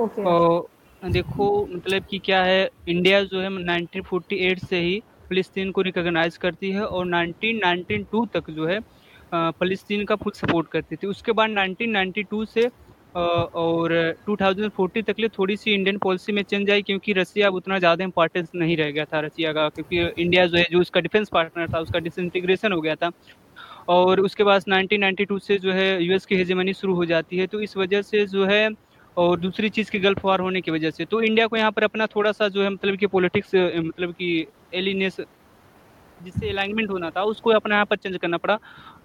Okay 0.00 0.22
और 0.30 1.10
देखो 1.12 1.46
मतलब 1.74 2.04
कि 2.10 2.18
क्या 2.24 2.42
है 2.44 2.68
India 2.88 3.22
जो 3.32 3.40
है 3.40 3.48
1948 3.50 4.64
से 4.68 4.80
ही 4.80 4.98
फिलिस्तीन 5.28 5.70
को 5.72 5.82
रिकॉग्नाइज 5.88 6.36
करती 6.44 6.70
है 6.72 6.84
और 6.86 7.06
1992 7.06 8.26
तक 8.34 8.50
जो 8.58 8.66
है 8.66 8.78
अ, 8.78 8.82
फिलिस्तीन 9.32 10.04
का 10.04 10.16
फुल 10.16 10.32
सपोर्ट 10.36 10.68
करती 10.68 10.96
थी। 10.96 11.06
उसके 11.06 11.32
बाद 11.32 11.50
1992 11.50 12.44
से 12.46 12.68
और 13.14 13.92
2040 14.26 15.02
तक 15.02 15.14
लिए 15.20 15.28
थोड़ी 15.38 15.56
सी 15.56 15.72
इंडियन 15.74 15.98
पॉलिसी 15.98 16.32
में 16.32 16.42
चेंज 16.42 16.70
आई 16.70 16.82
क्योंकि 16.82 17.12
रसिया 17.12 17.46
अब 17.48 17.54
उतना 17.54 17.78
ज़्यादा 17.78 18.04
इंपॉर्टेंस 18.04 18.50
नहीं 18.54 18.76
रह 18.76 18.90
गया 18.90 19.04
था 19.04 19.20
रसिया 19.20 19.52
का 19.52 19.68
क्योंकि 19.70 20.22
इंडिया 20.22 20.46
जो 20.46 20.56
है, 20.58 20.66
जो 20.72 20.80
उसका 20.80 21.00
डिफेंस 21.00 21.28
पार्टनर 21.28 21.68
था, 21.74 21.78
उसका 21.80 21.98
डिसइंटीग्रेशन 22.00 22.72
हो 22.72 22.80
गया 22.80 22.94
था। 22.96 23.10
और 23.88 24.20
उसके 24.20 24.44
बाद 24.44 24.62
1992 24.68 25.38
से 25.38 25.58
जो 25.58 25.72
है 25.72 26.02
यूएस 26.04 26.26
की 26.26 26.36
हेजेमनी 26.36 26.72
शुरू 26.74 26.94
हो 26.94 27.04
जाती 27.06 27.38
है। 27.38 27.46
तो 27.46 27.60
इस 27.60 27.76
वजह 27.76 28.02
से 28.02 28.26
जो 28.28 28.44
है, 28.46 28.68
और 29.16 29.38
दूसरी 29.40 29.68
चीज़ 29.70 29.90
की 29.90 29.98
गल्फ 29.98 30.24
वार 30.24 30.40
होने 30.40 30.60
की 30.60 30.70
वजह 30.70 30.90
से। 30.90 31.04
तो 31.04 31.20
इंडिया 31.22 31.46
को 31.46 31.56
यहाँ 31.56 31.70
पर 31.72 31.84
अपना 31.84 32.06
थोड़ा 32.06 32.32
सा 32.32 32.48
जो 32.48 32.62
है 32.62 32.70
मतलब 32.70 32.96
कि 32.96 33.06
पॉलिटिक्स 33.08 33.54
मतलब 33.54 34.12
कि 34.12 34.46
एलिनेस 34.74 35.20
जिससे 36.20 36.50
अलाइनमेंट 36.50 36.90
होना 36.90 37.10
था, 37.10 37.22
उसको 37.24 37.50
अपने 37.52 37.74
यहाँ 37.74 37.86
पर 37.86 37.96
चेंज 37.96 38.16
करना 38.16 38.36
पड़ा 38.38 38.58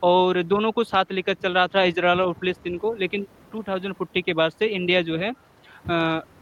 और 0.03 0.41
दोनों 0.43 0.71
को 0.71 0.83
साथ 0.85 1.11
लेकर 1.11 1.33
चल 1.35 1.53
रहा 1.53 1.67
था 1.67 1.83
इसराइल 1.85 2.21
और 2.21 2.33
फिलिस्तीन 2.35 2.77
को। 2.77 2.93
लेकिन 2.95 3.25
2040 3.53 4.21
के 4.21 4.33
बाद 4.33 4.51
से 4.51 4.65
इंडिया 4.67 5.01
जो 5.03 5.17
है 5.17 5.33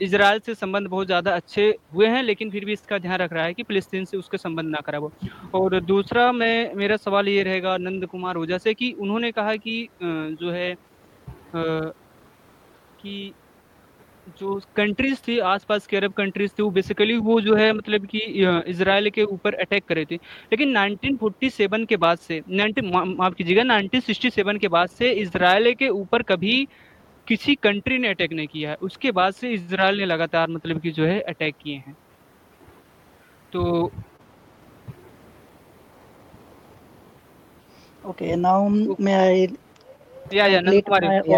इसराइल 0.02 0.40
से 0.40 0.54
संबंध 0.56 0.88
बहुत 0.88 1.08
ज़्यादा 1.08 1.32
अच्छे 1.34 1.64
हुए 1.94 2.08
हैं, 2.08 2.22
लेकिन 2.24 2.50
फिर 2.52 2.66
भी 2.66 2.74
इसका 2.74 2.98
ध्यान 2.98 3.18
रख 3.20 3.34
रहा 3.34 3.44
है 3.46 3.54
कि 3.54 3.64
फिलिस्तीन 3.64 4.06
से 4.06 4.18
उसके 4.18 4.38
संबंध 4.38 4.70
ना 4.70 4.80
खराब 4.82 5.04
हो 5.04 5.12
और 5.56 5.80
दूसरा 5.82 6.32
मैं, 6.32 6.74
मेरा 6.76 6.98
सवाल 6.98 7.28
ये 7.28 7.44
रहेगा 7.44 7.78
नंद 7.80 8.06
कुमार 8.06 8.38
ओझा 8.38 8.58
से 8.58 8.74
कि 8.74 8.92
उन्होंने 8.94 9.32
कहा 9.34 9.56
कि 9.58 9.88
जो 9.96 10.52
है 10.52 10.76
कि 13.02 13.34
जो 14.30 14.60
कंट्रीज़ 14.76 15.20
थी 15.28 15.38
आसपास 15.40 15.86
के 15.88 15.98
अरब 15.98 16.14
कंट्रीज़ 16.14 16.52
थी 16.60 16.64
वो 16.64 16.70
बेसिकली 16.72 17.18
वो 17.18 17.40
जो 17.42 17.56
है 17.56 17.72
मतलब 17.74 18.06
कि 18.06 18.20
इसराइल 18.72 19.10
के 19.10 19.24
ऊपर 19.24 19.54
अटैक 19.56 19.86
करे 19.88 20.06
थे। 20.06 20.16
लेकिन 20.16 20.78
1947 20.78 21.86
के 21.86 21.98
बाद 21.98 22.18
से 22.18 22.42
19 22.50 22.86
माफ़ 23.18 23.34
कीजिएगा 23.34 23.64
1967 23.64 24.60
के 24.60 24.68
बाद 24.68 24.90
से 24.90 25.12
इसराइल 25.12 25.74
के 25.76 25.90
ऊपर 25.90 26.24
कभी 26.24 26.68
किसी 27.28 27.56
कंट्री 27.56 27.98
ने 27.98 28.08
अटैक 28.08 28.34
नहीं 28.34 28.48
किया 28.48 28.70
है। 28.70 28.76
उसके 28.82 29.12
बाद 29.12 29.34
से 29.34 29.52
इसराइल 29.54 29.98
ने 29.98 30.06
लगातार 30.06 30.50
मतलब 30.50 30.82
कि 30.82 30.92
जो 30.92 31.06
है 31.06 31.20
अटैक 31.22 31.56
किए 31.62 31.76
हैं। 31.78 31.96
तो 33.54 33.92
Okay, 38.04 38.36
now 38.36 38.70
may 39.00 39.16
I 39.16 39.48
या 40.32 40.48
या 40.48 40.64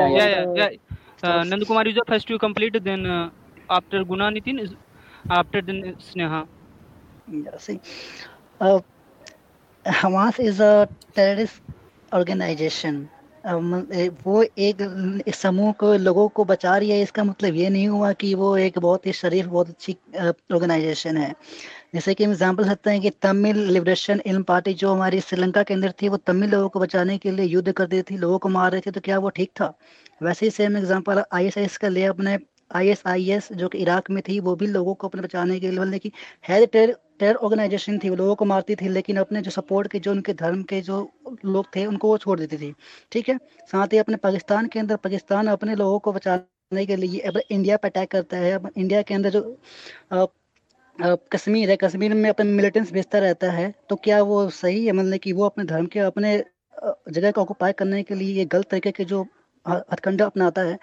या 0.08 0.28
या। 0.58 0.68
Uh, 1.24 1.44
Nand 1.44 1.66
Kumar 1.68 1.88
is 1.88 1.96
the 1.96 2.04
first 2.08 2.28
to 2.28 2.40
complete, 2.40 2.84
then 2.84 3.06
uh, 3.06 3.30
after 3.70 4.04
Guna 4.04 4.32
Nitin 4.32 4.60
is 4.62 4.74
after 5.30 5.62
then 5.62 5.96
Sneha. 5.96 6.48
Yeah, 7.28 7.58
see, 7.58 7.80
uh, 8.62 8.80
um, 13.48 13.88
वो 14.26 14.44
एक 14.58 14.78
समूह 15.36 15.72
को 15.80 15.94
लोगों 15.98 16.28
को 16.30 16.46
बचा 16.46 16.76
रही 16.78 16.90
है 16.92 17.02
इसका 17.02 17.24
मतलब 17.24 17.56
ये 17.56 17.70
नहीं 17.70 17.88
हुआ 17.88 18.12
कि 18.14 18.34
वो 18.36 18.56
एक 18.58 18.80
बहुत 18.80 19.06
ही 19.06 19.12
शरीफ 19.14 19.46
बहुत 19.46 19.70
अच्छी 19.70 19.96
ऑर्गेनाइजेशन 20.20 21.18
है। 21.18 21.34
जैसे 21.94 22.14
कि 22.14 22.24
एग्ज़ाम्पल 22.24 22.66
सकते 22.68 22.90
हैं 22.92 23.02
कि 23.02 23.10
तमिल 23.22 23.58
लिबरेशन 23.72 24.22
इल्म 24.26 24.44
पार्टी 24.44 24.74
जो 24.74 24.94
हमारी 24.94 25.20
श्रीलंका 25.22 25.64
के 25.64 25.74
अंदर 25.74 25.94
थी 26.02 26.10
वो 26.10 26.18
तमिल 26.18 26.50
लोगों 26.50 26.70
को 26.70 26.80
बचाने 26.80 27.18
के 27.18 27.32
लिए 27.32 27.46
युद्ध 27.46 27.72
कर 27.72 27.74
करती 27.74 28.02
थी 28.02 28.18
लोगों 28.18 28.40
को 28.40 28.50
मार 28.50 28.72
रहे 28.72 28.82
थे 28.82 28.92
तो 28.92 29.02
क्या 29.02 29.20
वो 29.20 29.30
ठीक 29.30 29.52
था? 29.62 29.74
वैसे 30.22 30.46
ही 30.46 30.50
सेम 30.52 30.78
एग्जांपल 30.78 31.24
आईएसआईएस 31.34 31.78
का 31.78 31.88
ले 31.90 32.04
अपने 32.06 32.38
आईएसआईएस 32.72 33.52
जो 33.54 33.68
कि 33.70 33.78
इराक 33.78 34.10
में 34.12 34.22
थी 34.28 34.40
वो 34.40 34.56
भी 34.56 34.68
लोगों 34.68 34.94
को 34.96 35.08
अपने 35.08 35.22
बचाने 35.22 35.60
के 35.60 35.70
लिए 35.70 35.80
मतलब 35.80 36.00
कि 36.00 36.12
है 36.44 36.66
टेर 36.68 36.96
टेरर 37.20 37.36
ऑर्गेनाइजेशन 37.38 38.00
थी 38.00 38.10
वो 38.10 38.16
लोगों 38.16 38.36
को 38.36 38.46
मारती 38.46 38.76
थी 38.76 38.88
लेकिन 38.90 39.18
अपने 39.18 39.42
जो 39.42 39.52
सपोर्ट 39.52 39.92
के 39.92 40.00
जो 40.00 40.12
उनके 40.12 40.34
धर्म 40.36 40.64
के 40.72 40.82
जो 40.82 40.98
लोग 41.46 41.68
थे 41.76 41.86
उनको 41.86 42.08
वो 42.08 42.18
छोड़ 42.18 42.40
देती 42.40 42.58
थी 42.58 42.74
ठीक 43.12 43.30
है? 43.30 43.38
साथ 43.72 43.94
ही 43.94 43.98
अपने 43.98 44.18
पाकिस्तान 44.18 44.68
के 44.68 44.80
अंदर 44.80 44.96
पाकिस्तान 45.06 45.48
अपने 45.48 45.76
लोगों 45.76 46.00
को 46.00 46.14
बचाने 46.14 46.86
के 46.86 46.96
लिए 46.96 47.20
अब 47.24 47.38
इंडिया 47.50 47.78
पर 47.78 47.88
अटैक 47.90 48.12
करता 48.12 48.38
है 48.38 48.60
इंडिया 48.78 49.02
के 49.02 49.14
अंदर 49.14 49.30
जो 49.32 49.42
अ, 50.12 51.16
कश्मीर 51.34 51.70
है 51.70 51.76
कश्मीर 51.78 52.14
में 52.16 52.30
अपने 52.30 52.46
मिलिटेंट्स 52.52 52.92
भेजता 52.94 53.20
रहता 53.20 53.52
है 53.52 53.74
तो 53.90 53.96
क्या 54.04 54.22
वो 54.24 54.50
सही 54.52 54.86
है? 54.86 54.92
मतलब 54.94 55.20
कि 55.20 55.34
वो 55.34 55.46
अपने 55.46 55.64
धर्म 55.66 55.86
के 55.88 56.00
अपने 56.02 56.38
जगह 57.12 57.32
को 57.32 57.42
ऑक्युपाई 57.42 57.72
करने 57.74 58.02
के 58.04 58.16
लिए 58.16 58.34
ये 58.34 58.46
गलत 58.48 58.70
तरीके 58.72 58.92
के 58.92 59.06
जो 59.06 59.26
हथकंडा 59.68 60.26
अपनाता 60.26 60.62
है। 60.62 60.78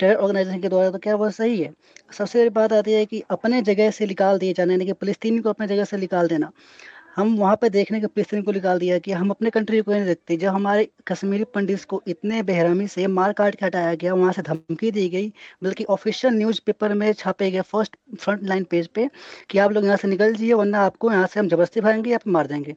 टेरर 0.00 0.14
ऑर्गेनाइजेशन 0.16 0.60
के 0.60 0.68
द्वारा 0.68 0.90
तो 0.90 0.98
क्या 0.98 1.14
वो 1.16 1.30
सही 1.32 1.60
है? 1.60 1.72
सबसे 2.12 2.38
बड़ी 2.40 2.50
बात 2.52 2.72
आती 2.72 2.92
है 2.92 3.04
कि 3.06 3.22
अपने 3.30 3.62
जगह 3.64 3.90
से 3.90 4.06
निकाल 4.06 4.38
दिए 4.38 4.52
जाने, 4.52 4.72
यानी 4.72 4.86
कि 4.86 4.92
फिलिस्तीनी 4.94 5.38
को 5.40 5.50
अपने 5.50 5.66
जगह 5.66 5.84
से 5.84 5.96
निकाल 5.96 6.28
देना। 6.28 6.50
हम 7.16 7.34
वहाँ 7.36 7.56
पे 7.56 7.68
देखने 7.70 8.00
के 8.00 8.06
फिलिस्तीन 8.06 8.42
को 8.42 8.52
निकाल 8.52 8.78
दिया 8.78 8.98
कि 8.98 9.12
हम 9.12 9.30
अपने 9.30 9.50
कंट्री 9.50 9.80
को 9.82 9.92
नहीं 9.92 10.04
देखते। 10.06 10.36
जब 10.36 10.48
हमारे 10.48 10.88
कश्मीरी 11.08 11.44
पंडित 11.54 11.84
को 11.84 12.02
इतने 12.08 12.42
बेहरामी 12.42 12.86
से 12.88 13.06
मार 13.08 13.32
काट 13.32 13.54
के 13.54 13.64
हटाया 13.66 13.94
गया, 13.94 14.14
वहाँ 14.14 14.32
से 14.32 14.42
धमकी 14.42 14.90
दी 14.90 15.08
गई, 15.08 15.32
बल्कि 15.62 15.84
ऑफिशियल 15.86 16.34
न्यूज़ 16.34 16.60
पेपर 16.66 16.94
में 16.94 17.12
छापे 17.14 17.50
गए 17.50 17.60
फ़र्स्ट 17.62 17.96
फ्रंट 18.18 18.42
लाइन 18.44 18.64
पेज 18.64 18.86
पे 18.88 19.08
कि 19.50 19.58
आप 19.58 19.72
लोग 19.72 19.84
यहाँ 19.84 19.96
से 19.96 20.08
निकल 20.08 20.34
जाइए 20.34 20.52
वरना 20.54 20.80
आपको 20.82 21.12
यहाँ 21.12 21.26
से 21.26 21.40
हम 21.40 21.48
ज़बरदस्ती 21.48 21.80
भागेंगे 21.80 22.10
या 22.10 22.18
मार 22.28 22.46
देंगे। 22.46 22.74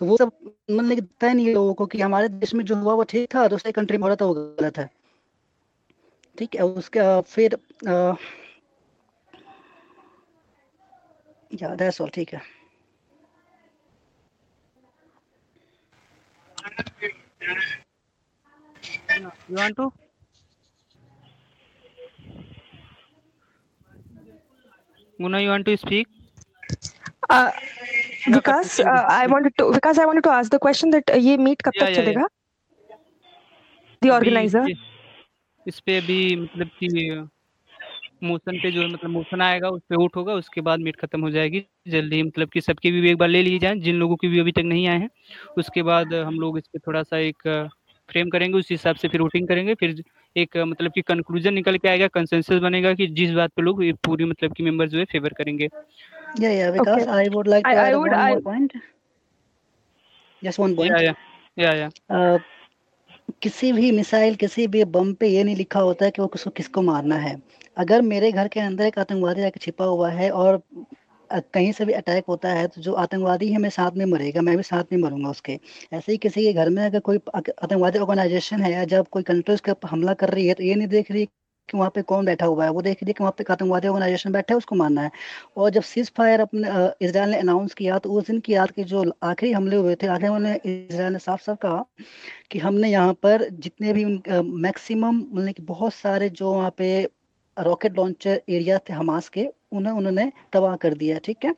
तो 0.00 0.06
वो 0.06 0.16
सब 0.16 0.30
मतलब 0.70 0.88
कि 0.88 1.00
दिखता 1.00 1.28
ही 1.28 1.34
नहीं 1.34 1.46
है 1.46 1.52
लोगों 1.54 1.72
को 1.74 1.86
कि 1.86 2.00
हमारे 2.00 2.28
देश 2.28 2.54
में 2.54 2.64
जो 2.64 2.76
हुआ 2.76 2.92
वो 2.94 3.04
ठीक 3.04 3.34
था 3.34 3.46
दूसरे 3.48 3.72
कंट्री 3.72 3.98
में 3.98 4.02
हो 4.02 4.08
रहा 4.08 4.16
था 4.20 4.24
वो 4.24 4.34
गलत 4.34 4.78
है। 4.78 4.88
ठीक 6.38 6.54
है 6.54 6.62
उसका 6.64 7.20
फिर 7.20 7.54
अ, 7.54 8.16
या 11.62 11.74
दैट्स 11.74 12.00
ऑल 12.00 12.08
ठीक 12.14 12.34
है। 12.34 12.40
You 19.48 19.56
want 19.56 19.76
to? 19.76 19.92
Muna, 25.18 25.42
you 25.42 25.50
want 25.50 25.66
to 25.66 25.76
speak? 25.76 26.06
Uh, 27.28 27.50
Vikas, 28.28 28.80
uh, 28.80 29.04
I 29.08 29.26
wanted 29.26 29.56
to 29.58 29.64
Vikas, 29.64 29.98
I 29.98 30.06
wanted 30.06 30.24
to 30.24 30.30
ask 30.30 30.50
the 30.50 30.58
question 30.58 30.90
that 30.90 31.10
uh, 31.10 31.16
ये 31.16 31.36
meet 31.38 31.62
कब 31.62 31.72
तक 31.80 31.94
चलेगा? 31.96 32.26
The 34.02 34.10
अभी 34.10 34.26
organizer. 34.26 34.68
इस 35.68 35.80
पे- 35.80 36.02
अभी 36.02 36.36
मतलब 36.36 36.66
कि 36.82 37.28
मोशन 38.22 38.58
पे 38.58 38.70
जो 38.70 38.88
मतलब 38.88 39.10
मोशन 39.10 39.40
आएगा 39.42 39.68
उस 39.68 39.82
पे 39.90 39.96
वोट 39.96 40.16
होगा 40.16 40.34
उसके 40.34 40.60
बाद 40.60 40.80
मीट 40.80 40.96
खत्म 40.96 41.20
हो 41.20 41.30
जाएगी 41.30 41.64
जल्दी 41.88 42.22
मतलब 42.22 42.48
कि 42.48 42.60
सबके 42.60 42.90
भी 42.90 43.10
एक 43.10 43.16
बार 43.16 43.28
ले 43.28 43.42
लिए 43.42 43.58
जाएँ 43.58 43.76
जिन 43.76 43.96
लोगों 43.96 44.16
की 44.16 44.28
भी 44.28 44.38
अभी 44.38 44.52
तक 44.52 44.62
नहीं 44.64 44.88
आए 44.88 44.98
हैं 44.98 45.10
उसके 45.58 45.82
बाद 45.82 46.14
हम 46.14 46.34
लोग 46.34 46.58
इस 46.58 46.64
पे 46.66 46.78
थोड़ा 46.78 47.02
सा 47.02 47.18
एक 47.18 47.68
फ्रेम 48.08 48.30
करेंगे 48.30 48.58
उस 48.58 48.70
हिसाब 48.70 48.96
से 48.96 49.08
फिर 49.08 49.20
वोटिंग 49.20 49.48
करेंगे 49.48 49.74
फिर 49.74 50.02
एक 50.36 50.56
मतलब 50.56 50.92
कि 50.94 51.02
कंक्लूजन 51.02 51.54
निकल 51.54 51.76
के 51.78 51.88
आएगा 51.88 52.06
कंसेंसस 52.14 52.58
बनेगा 52.62 52.92
कि 52.94 53.06
जिस 53.20 53.30
बात 53.32 53.50
पे 53.56 53.62
लोग 53.62 53.84
ये 53.84 53.92
पूरी 54.06 54.24
मतलब 54.24 54.52
कि 54.54 54.62
मेंबर्स 54.62 54.90
जो 54.90 54.98
है 54.98 55.04
फेवर 55.12 55.32
करेंगे 55.38 55.68
Yeah, 56.40 56.52
yeah, 56.54 56.70
because 56.74 57.02
Okay. 57.02 57.12
I 57.12 57.28
would 57.34 57.48
like 57.52 57.64
to 57.64 57.70
I- 57.70 57.78
I 57.84 57.84
add 57.84 57.96
would- 57.98 58.12
one 58.12 58.20
I- 58.24 58.32
more 58.32 58.42
point. 58.42 58.74
Just 60.42 60.60
one 60.64 60.74
point. 60.76 60.90
या 60.90 61.00
या 61.02 61.14
या 61.58 61.72
या 61.74 61.86
अ, 62.10 62.38
किसी 63.42 63.72
भी 63.72 63.90
मिसाइल 63.92 64.34
किसी 64.36 64.66
भी 64.66 64.84
बम 64.96 65.12
पे 65.20 65.28
ये 65.28 65.42
नहीं 65.44 65.56
लिखा 65.56 65.80
होता 65.80 66.04
है 66.04 66.10
कि 66.10 66.22
वो 66.22 66.28
किसको 66.28 66.50
किसको 66.60 66.82
मारना 66.82 67.16
है 67.24 67.34
अगर 67.84 68.02
मेरे 68.02 68.30
घर 68.32 68.48
के 68.54 68.60
अंदर 68.60 68.84
एक 68.84 68.98
आतंकवादी 68.98 69.42
आके 69.42 69.60
छिपा 69.60 69.84
हुआ 69.84 70.10
है 70.10 70.30
और 70.30 70.60
कहीं 71.32 71.72
से 71.72 71.84
भी 71.84 71.92
अटैक 71.94 72.24
होता 72.28 72.48
है 72.50 72.66
तो 72.68 72.80
जो 72.82 72.92
आतंकवादी 72.96 73.48
है 73.52 73.58
मैं 73.58 73.70
साथ 73.70 73.92
में 73.96 74.04
मरेगा, 74.06 74.40
मैं 74.42 74.56
भी 74.56 74.62
साथ 74.62 74.92
में 74.92 74.98
मरूँगा 75.00 75.30
उसके। 75.30 75.58
ऐसे 75.92 76.12
ही 76.12 76.18
किसी 76.18 76.44
के 76.44 76.52
घर 76.54 76.68
में 76.70 76.84
अगर 76.84 77.00
कोई 77.00 77.18
आतंकवादी 77.36 77.98
ऑर्गेनाइजेशन 77.98 78.62
है 78.62 78.72
या 78.72 78.84
जब 78.86 79.08
कोई 79.10 79.22
कंट्री 79.24 79.54
उसके 79.54 79.72
हमला 79.88 80.14
कर 80.14 80.30
रही 80.30 80.46
है 80.48 80.54
तो 80.54 80.62
ये 80.64 80.74
नहीं 80.74 80.88
देख 80.88 81.10
रही 81.12 81.26
कि 81.68 81.78
वहाँ 81.78 81.90
पे 81.94 82.02
कौन 82.02 82.26
बैठा 82.26 82.46
हुआ 82.46 82.64
है। 82.64 82.70
वो 82.72 82.82
देख 82.82 83.02
रही 83.02 83.08
है 83.08 83.12
कि 83.14 83.22
वहाँ 83.22 83.34
पे 83.38 83.44
आतंकवादी 83.52 83.88
ऑर्गेनाइजेशन 83.88 84.32
बैठा 84.32 84.54
है, 84.54 84.56
उसको 84.58 84.76
मारना 84.76 85.02
है। 85.02 85.10
और 85.56 85.70
जब 85.70 85.82
सीज 85.82 86.10
फायर 86.16 86.40
अपने 86.40 86.68
इसराइल 87.06 87.30
ने 87.30 87.38
अनाउंस 87.38 87.74
किया 87.74 87.98
तो 87.98 88.12
उस 88.12 88.26
दिन 88.26 88.40
की 88.40 88.54
याद 88.54 88.70
के 88.70 88.84
जो 88.84 89.04
आखिरी 89.24 89.52
हमले 89.52 89.76
हुए 89.76 89.94
थे, 89.94 90.06
आखिरी 90.08 90.28
हमले 90.28 90.54
इसराइल 90.66 91.12
ने 91.12 91.18
साफ़ 91.20 91.42
साफ़ 91.42 91.58
कहा 91.62 91.84
कि 92.50 92.58
हमने 92.60 92.90
यहाँ 92.90 93.14
पर 93.22 93.48
जितने 93.50 93.92
भी 93.92 94.04
मैक्सिमम 94.62 95.16
मतलब 95.18 95.52
कि 95.54 95.62
बहुत 95.64 95.94
सारे 95.94 96.28
जो 96.32 96.52
वहाँ 96.54 96.74
पे 96.78 96.90
रॉकेट 97.56 97.96
लॉन्चर 97.96 98.40
एरिया 98.50 98.78
थे 98.88 98.92
हमास 98.94 99.28
के 99.28 99.48
उन्हें, 99.72 99.92
उन्होंने 99.92 100.30
तबाह 100.52 100.76
कर 100.78 100.94
दिया, 100.94 101.18
ठीक 101.20 101.44
है? 101.44 101.54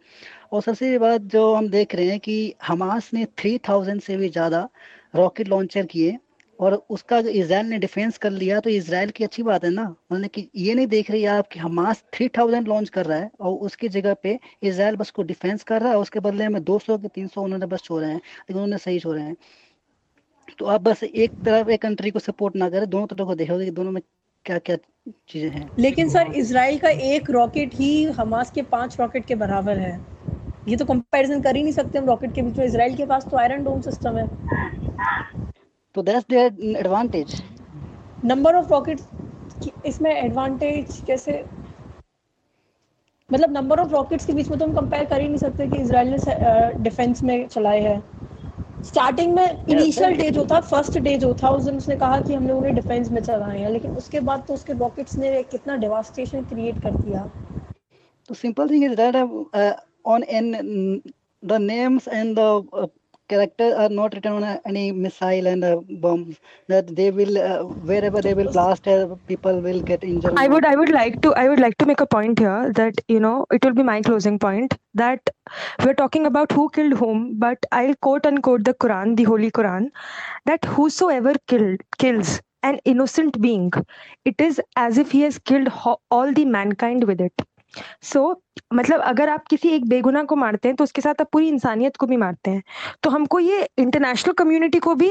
और 0.52 0.62
सबसे 0.62 0.98
बात 0.98 1.20
जो 1.32 1.54
हम 1.54 1.68
देख 1.70 1.94
रहे 1.94 2.06
हैं 2.06 2.20
कि 2.20 2.54
हमास 2.64 3.10
ने 3.14 3.26
थ्री 3.38 3.58
थाउज़ेंड 3.68 4.00
से 4.02 4.16
भी 4.16 4.28
ज़्यादा 4.30 4.68
रॉकेट 5.16 5.48
लॉन्चर 5.48 5.86
किए 5.86 6.18
और 6.58 6.74
उसका 6.90 7.18
इसराइल 7.20 7.66
ने 7.66 7.78
डिफेंस 7.78 8.18
कर 8.18 8.30
लिया 8.32 8.60
तो 8.60 8.70
इसराइल 8.70 9.10
की 9.12 9.24
अच्छी 9.24 9.42
बात 9.44 9.64
है 9.64 9.70
ना? 9.70 9.84
मतलब 10.12 10.30
कि, 10.30 10.48
ये 10.56 10.74
नहीं 10.74 10.86
देख 10.88 11.10
रही 11.10 11.24
आप 11.28 11.48
कि 11.48 11.60
हमास 11.60 12.04
थ्री 12.14 12.28
थाउज़ेंड 12.38 12.68
लॉन्च 12.68 12.88
कर 12.90 13.06
रहा 13.06 13.18
है 13.18 13.30
और 13.40 13.54
उसकी 13.60 13.88
जगह 13.90 14.14
पे 14.22 14.38
इसराइल 14.64 14.96
बस 14.96 15.10
को 15.12 15.22
डिफेंस 15.24 15.62
कर 15.64 15.82
रहा 15.82 15.92
है, 15.92 15.98
उसके 15.98 16.20
बदले 16.20 16.48
में 16.50 16.62
दो 16.64 16.78
सौ 16.80 16.98
के 16.98 17.08
तीन 17.10 17.28
सौ 17.28 17.42
उन्होंने 17.42 17.66
बस 17.68 17.82
छोड़े 17.84 18.06
हैं, 18.06 18.16
लेकिन 18.16 18.56
उन्होंने 18.56 18.78
सही 18.80 18.98
छोड़े 19.00 19.22
हैं। 19.22 19.36
तो 20.58 20.66
आप 20.66 20.80
बस 20.82 21.02
एक 21.04 21.34
तरफ़ 21.44 21.70
एक 21.70 21.82
कंट्री 21.82 22.10
को 22.10 22.18
सपोर्ट 22.20 22.56
ना 22.56 22.68
करें, 22.70 22.88
दोनों 22.90 23.06
तरफ़ 23.08 23.26
को 23.26 23.34
देखोगे 23.34 23.64
कि 23.64 23.70
दोनों 23.72 23.92
में 23.92 24.00
क्या 24.44 24.58
क्या 24.58 24.76
चीज़ें 25.28 25.50
हैं? 25.50 25.68
लेकिन 25.78 26.08
सर 26.08 26.32
इसराइल 26.36 26.78
का 26.78 26.88
एक 26.88 27.30
रॉकेट 27.30 27.74
ही 27.74 28.04
हमास 28.12 28.50
के 28.50 28.62
पाँच 28.70 28.98
रॉकेट 29.00 29.24
के 29.26 29.34
बराबर 29.34 29.78
है। 29.78 29.98
ये 30.68 30.76
तो 30.76 30.84
कंपैरिजन 30.84 31.40
कर 31.42 31.56
ही 31.56 31.62
नहीं 31.62 31.72
सकते 31.72 31.98
हम 31.98 32.06
रॉकेट 32.06 32.34
के 32.34 32.42
बीच 32.42 32.58
में। 32.58 32.64
इसराइल 32.66 32.96
के 32.96 33.06
पास 33.06 33.26
तो 33.30 33.36
आयरन 33.36 33.64
डोम 33.64 33.80
सिस्टम 33.80 34.16
है। 34.18 34.26
तो 35.94 36.02
that's 36.02 36.26
their 36.30 36.76
advantage 36.76 37.42
number 38.24 38.54
of 38.54 38.70
rockets 38.70 39.08
इसमें 39.86 40.10
एडवांटेज 40.10 41.02
कैसे? 41.06 41.44
मतलब 43.30 43.52
नंबर 43.52 43.80
ऑफ़ 43.80 43.92
रॉकेट्स 43.92 44.26
के 44.26 44.32
बीच 44.32 44.48
में 44.48 44.58
तो 44.58 44.64
हम 44.64 44.74
कंपेयर 44.76 45.04
कर 45.04 45.20
ही 45.20 45.28
नहीं 45.28 45.38
सकते 45.38 45.66
कि 45.68 45.78
इसराइल 45.78 46.08
ने 46.10 46.82
डिफेंस 46.82 47.22
में 47.22 47.46
चलाए 47.48 47.80
हैं। 47.80 48.02
स्टार्टिंग 48.84 49.34
में 49.34 49.66
इनिशियल 49.68 50.14
डे 50.16 50.30
जो 50.30 50.44
था 50.50 50.60
फ़र्स्ट 50.60 50.98
डे 50.98 51.16
जो 51.18 51.32
था 51.42 51.48
उस 51.48 51.64
दिन 51.64 51.76
उसने 51.76 51.96
कहा 51.96 52.20
कि 52.20 52.34
हम 52.34 52.48
लोगों 52.48 52.62
ने 52.62 52.70
डिफेंस 52.70 53.10
में 53.10 53.20
चलाए 53.22 53.58
हैं 53.58 53.70
लेकिन 53.70 53.96
उसके 53.96 54.20
बाद 54.20 54.44
तो 54.48 54.54
उसके 54.54 54.72
रॉकेट्स 54.72 55.16
ने 55.16 55.42
कितना 55.42 55.76
डिवास्टेशन 55.76 56.42
क्रिएट 56.44 56.82
कर 56.82 56.94
दिया। 56.96 57.30
तो 58.28 58.34
simple 58.34 58.70
thing 58.70 58.84
is 58.84 58.94
that 59.00 59.16
on 60.06 60.22
an 60.22 60.52
the 61.42 61.52
names 61.60 62.08
and 62.08 62.38
and 62.38 62.88
uh, 63.32 63.74
are 63.76 63.88
not 63.88 64.14
written 64.14 64.32
on 64.32 64.60
any 64.66 64.92
missile 64.92 65.46
and 65.46 65.64
uh, 65.64 65.76
bombs. 66.06 66.36
That 66.68 66.94
they 66.94 67.10
will 67.10 67.38
uh, 67.38 67.64
wherever 67.64 68.20
they 68.20 68.34
will 68.34 68.52
blast, 68.52 68.86
uh, 68.88 69.14
people 69.26 69.60
will 69.60 69.80
get 69.82 70.04
injured. 70.04 70.38
I 70.38 70.48
would 70.48 70.64
I 70.64 70.76
would 70.76 70.90
like 70.90 71.20
to 71.22 71.34
I 71.34 71.48
would 71.48 71.60
like 71.60 71.76
to 71.78 71.86
make 71.86 72.00
a 72.00 72.06
point 72.06 72.38
here 72.38 72.72
that 72.74 72.94
you 73.08 73.20
know 73.20 73.46
it 73.50 73.64
will 73.64 73.74
be 73.74 73.82
my 73.82 74.00
closing 74.02 74.38
point 74.38 74.76
that 74.94 75.30
we're 75.84 75.94
talking 75.94 76.26
about 76.26 76.52
who 76.52 76.68
killed 76.70 76.94
whom, 76.94 77.38
but 77.38 77.58
I'll 77.72 77.94
quote 77.96 78.26
unquote 78.26 78.64
the 78.64 78.74
Quran, 78.74 79.16
the 79.16 79.24
Holy 79.24 79.50
Quran, 79.50 79.90
that 80.46 80.64
whosoever 80.64 81.34
killed 81.48 81.80
kills 81.98 82.40
an 82.62 82.80
innocent 82.84 83.40
being, 83.40 83.72
it 84.24 84.34
is 84.40 84.60
as 84.76 84.98
if 84.98 85.10
he 85.12 85.22
has 85.22 85.38
killed 85.38 85.68
ho- 85.68 86.00
all 86.10 86.32
the 86.32 86.44
mankind 86.44 87.04
with 87.04 87.20
it. 87.20 87.32
So 88.02 88.32
so, 88.32 88.62
मतलब 88.74 89.00
अगर 89.00 89.28
आप 89.28 89.46
किसी 89.46 89.68
एक 89.68 89.88
बेगुनाह 89.88 90.22
को 90.22 90.36
मारते 90.36 90.68
हैं 90.68 90.76
तो 90.76 90.84
उसके 90.84 91.00
साथ 91.00 91.20
आप 91.20 91.28
पूरी 91.32 91.48
इंसानियत 91.48 91.96
को 91.96 92.06
भी 92.06 92.16
मारते 92.16 92.50
हैं। 92.50 92.62
तो 93.02 93.10
हमको 93.10 93.40
ये 93.40 93.68
इंटरनेशनल 93.78 94.32
कम्युनिटी 94.32 94.78
को 94.78 94.94
भी 94.94 95.10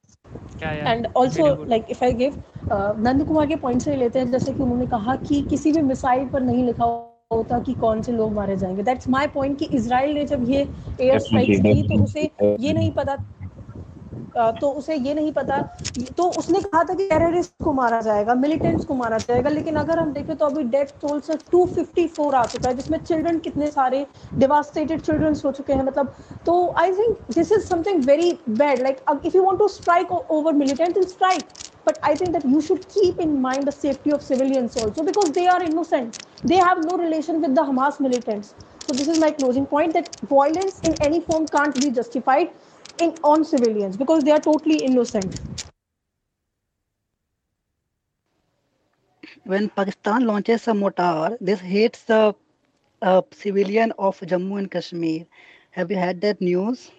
and 0.62 1.06
also 1.16 1.46
like 1.64 1.86
if 1.90 2.04
I 2.04 2.12
give 2.12 2.42
Nand 2.72 3.24
Kumar 3.26 3.46
के 3.46 3.56
पॉइंट 3.56 3.82
से 3.82 3.96
लेते 3.96 4.18
हैं 4.18 4.30
जैसे 4.30 4.52
कि 4.52 4.62
उन्होंने 4.62 4.86
कहा 4.86 5.16
कि 5.28 5.40
किसी 5.42 5.72
भी 5.72 5.82
मिसाइल 5.82 6.28
पर 6.28 6.40
नहीं 6.40 6.64
लिखा 6.64 6.84
होता 7.32 7.58
कि 7.58 7.72
कौन 7.74 8.00
से 8.02 8.12
लोग 8.12 8.32
मारे 8.32 8.56
जाएँगे। 8.56 8.82
दैट्स 8.82 9.08
माय 9.08 9.26
पॉइंट 9.26 9.58
कि 9.58 9.64
इसराइल 9.72 10.14
ने 10.14 10.24
जब 10.24 10.48
ये 10.50 10.60
एयर 11.00 11.18
स्ट्राइक्स 11.18 11.60
की 11.60 11.82
तो 11.88 12.02
उसे 12.04 12.30
ये 12.60 12.72
नहीं 12.72 12.90
पता 12.92 13.16
तो 14.36 14.70
उसे 14.70 14.94
ये 14.96 15.14
नहीं 15.14 15.32
पता 15.32 15.60
तो 16.16 16.28
उसने 16.38 16.60
कहा 16.60 16.82
था 16.84 16.94
कि 16.94 17.08
टेररिस्ट 17.08 17.52
को 17.64 17.72
मारा 17.72 18.00
जाएगा 18.00 18.34
मिलिटेंट्स 18.34 18.84
को 18.84 18.94
मारा 18.94 19.18
जाएगा 19.18 19.50
लेकिन 19.50 19.76
अगर 19.76 19.98
हम 19.98 20.12
देखें 20.12 20.36
तो 20.36 20.46
अभी 20.46 20.62
डेथ 20.74 21.00
टोल 21.02 21.20
से 21.20 21.36
254 21.54 22.34
आ 22.34 22.44
चुका 22.46 22.68
है 22.68 22.74
जिसमें 22.76 22.98
चिल्ड्रन 22.98 23.38
कितने 23.46 23.70
सारे 23.70 24.06
डिवास्टेटेड 24.38 25.00
चिल्ड्रन 25.00 25.36
हो 25.44 25.52
चुके 25.52 25.72
हैं 25.72 25.84
मतलब 25.84 26.14
तो 26.46 26.56
I 26.78 26.92
think 26.92 27.18
this 27.34 27.52
is 27.52 27.66
something 27.66 28.04
very 28.06 28.32
bad 28.48 28.82
like 28.82 29.04
if 29.24 29.36
you 29.36 29.44
want 29.44 29.58
to 29.58 29.68
strike 29.68 30.12
over 30.12 30.52
militant 30.62 30.94
then 30.94 31.06
strike 31.06 31.44
but 31.84 32.00
i 32.02 32.14
think 32.14 32.32
that 32.32 32.46
you 32.46 32.60
should 32.64 32.82
keep 32.94 33.20
in 33.20 33.30
mind 33.42 33.68
the 33.68 33.72
safety 33.74 34.10
of 34.10 34.24
civilians 34.24 34.74
also 34.76 35.04
because 35.04 35.30
they 35.32 35.46
are 35.52 35.60
innocent 35.62 36.18
they 36.44 36.58
have 36.58 36.82
no 36.82 36.96
relation 36.96 37.40
with 37.44 37.54
the 37.54 37.64
hamas 37.68 38.00
militants 38.06 38.50
so 38.82 38.96
this 38.98 39.08
is 39.08 39.18
my 39.18 39.30
closing 39.30 39.66
point 39.66 39.94
that 39.94 40.10
violence 40.32 40.80
in 40.90 40.96
any 41.00 41.20
form 41.20 41.48
can't 41.48 41.80
be 41.80 41.90
justified 41.90 42.52
in 43.00 43.14
on 43.24 43.44
civilians 43.44 43.96
because 43.96 44.24
they 44.24 44.30
are 44.32 44.40
totally 44.40 44.76
innocent 44.78 45.40
when 49.44 49.68
Pakistan 49.70 50.26
launches 50.26 50.68
a 50.68 50.74
mortar, 50.74 51.36
this 51.40 51.60
hits 51.60 52.04
the 52.04 52.34
uh, 53.02 53.22
civilian 53.32 53.92
of 53.98 54.18
Jammu 54.20 54.58
and 54.58 54.70
Kashmir. 54.70 55.26
Have 55.72 55.90
you 55.90 55.96
had 55.96 56.20
that 56.22 56.40
news? 56.40 56.90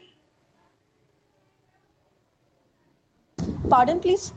pardon 3.70 4.00
please 4.00 4.32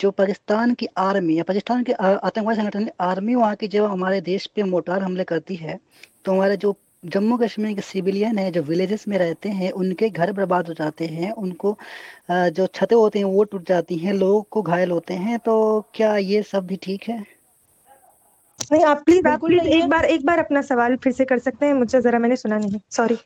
जो 0.00 0.10
पाकिस्तान 0.10 0.72
की 0.80 0.86
army 0.98 1.36
या 1.38 1.44
पाकिस्तान 1.48 1.82
के 1.84 1.92
आतंकवादी 2.06 2.56
संगठन 2.60 2.88
army 3.00 3.34
वहाँ 3.34 3.56
की 3.56 3.68
जब 3.74 3.84
हमारे 3.90 4.20
देश 4.20 4.46
पे 4.54 4.62
मोटार 4.72 5.02
हमले 5.02 5.24
करती 5.30 5.56
है 5.56 5.78
तो 6.24 6.32
हमारे 6.32 6.56
जो 6.64 6.72
जम्मू 7.02 7.36
कश्मीर 7.38 7.74
के 7.74 7.80
सिविलियन 7.80 8.38
है 8.38 8.50
जो 8.52 8.62
विलेजेस 8.62 9.06
में 9.08 9.16
रहते 9.18 9.48
हैं 9.50 9.70
उनके 9.82 10.08
घर 10.10 10.32
बर्बाद 10.32 10.68
हो 10.68 10.74
जाते 10.74 11.06
हैं 11.08 11.30
उनको 11.44 11.76
जो 12.30 12.66
छतें 12.74 12.96
होती 12.96 13.18
हैं 13.18 13.26
वो 13.26 13.44
टूट 13.44 13.68
जाती 13.68 13.96
हैं 13.98 14.12
लोग 14.14 14.48
को 14.50 14.62
घायल 14.62 14.90
होते 14.90 15.14
हैं 15.24 15.38
तो 15.44 15.54
क्या 15.94 16.16
ये 16.16 16.42
सब 16.42 16.66
भी 16.66 16.76
ठीक 16.82 17.08
है? 17.08 17.24
नहीं 18.72 18.84
आप 18.84 19.02
प्लीज़ 19.04 19.26
आप 19.28 19.40
प्लीज़ 19.40 19.66
एक 19.68 19.88
बार 19.90 20.04
एक 20.06 20.24
बार 20.26 20.38
अपना 20.38 20.62
सवाल 20.62 20.96
फिर 21.04 21.12
से 21.12 21.24
कर 21.24 21.38
सकते 21.38 21.66
हैं 21.66 21.74
मुझे 21.74 22.00
जरा 22.00 22.18
मैंने 22.18 22.36
सुना 22.36 22.58
नहीं। 22.58 22.80
Sorry 22.90 23.16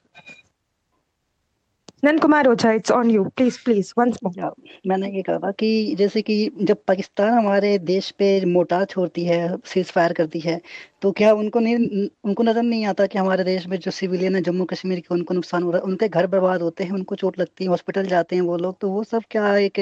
Nan 2.05 2.21
Kumar 2.21 2.47
Ojha 2.49 2.71
it's 2.73 2.91
on 2.91 3.11
you 3.11 3.23
please 3.37 3.59
please 3.65 3.93
once 3.99 4.19
more 4.25 4.55
मैंने 4.87 5.09
ये 5.11 5.23
कहा 5.23 5.51
कि 5.51 5.95
जैसे 5.99 6.23
कि 6.23 6.35
जब 6.61 6.83
पाकिस्तान 6.89 7.33
हमारे 7.33 7.79
देश 7.79 8.11
पे 8.19 8.29
मोटार 8.47 8.85
छोड़ती 8.85 9.25
है 9.25 9.57
सीज 9.65 9.91
फायर 9.91 10.13
करती 10.13 10.41
है 10.41 10.61
तो 11.03 11.13
क्या 11.13 11.33
उनको 11.35 11.61
नहीं, 11.61 12.09
उनको 12.25 12.43
नज़र 12.43 12.63
नहीं 12.63 12.85
आता 12.87 13.07
कि 13.07 13.19
हमारे 13.19 13.45
देश 13.45 13.67
में 13.67 13.79
जो 13.79 13.91
सिविलियन 13.91 14.35
है 14.37 14.43
जम्मू 14.43 14.65
कश्मीर 14.65 15.01
के, 15.01 15.15
उनको 15.15 15.35
नुकसान 15.35 15.63
हो 15.63 15.71
रहा 15.71 15.79
है? 15.79 15.85
उनके 15.85 16.09
घर 16.09 16.27
बर्बाद 16.27 16.63
होते 16.63 16.85
हैं, 16.85 16.93
उनको 16.93 17.15
चोट 17.15 17.39
लगती 17.39 17.65
है 17.65 17.71
हॉस्पिटल 17.71 18.07
जाते 18.07 18.37
हैं 18.37 18.43
वो 18.43 18.57
लोग 18.59 18.77
तो 18.81 18.91
वो 18.91 19.05
सब 19.05 19.23
क्या 19.31 19.57
एक 19.59 19.81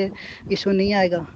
इशू 0.50 0.70
नहीं 0.72 0.94
आएगा? 0.94 1.26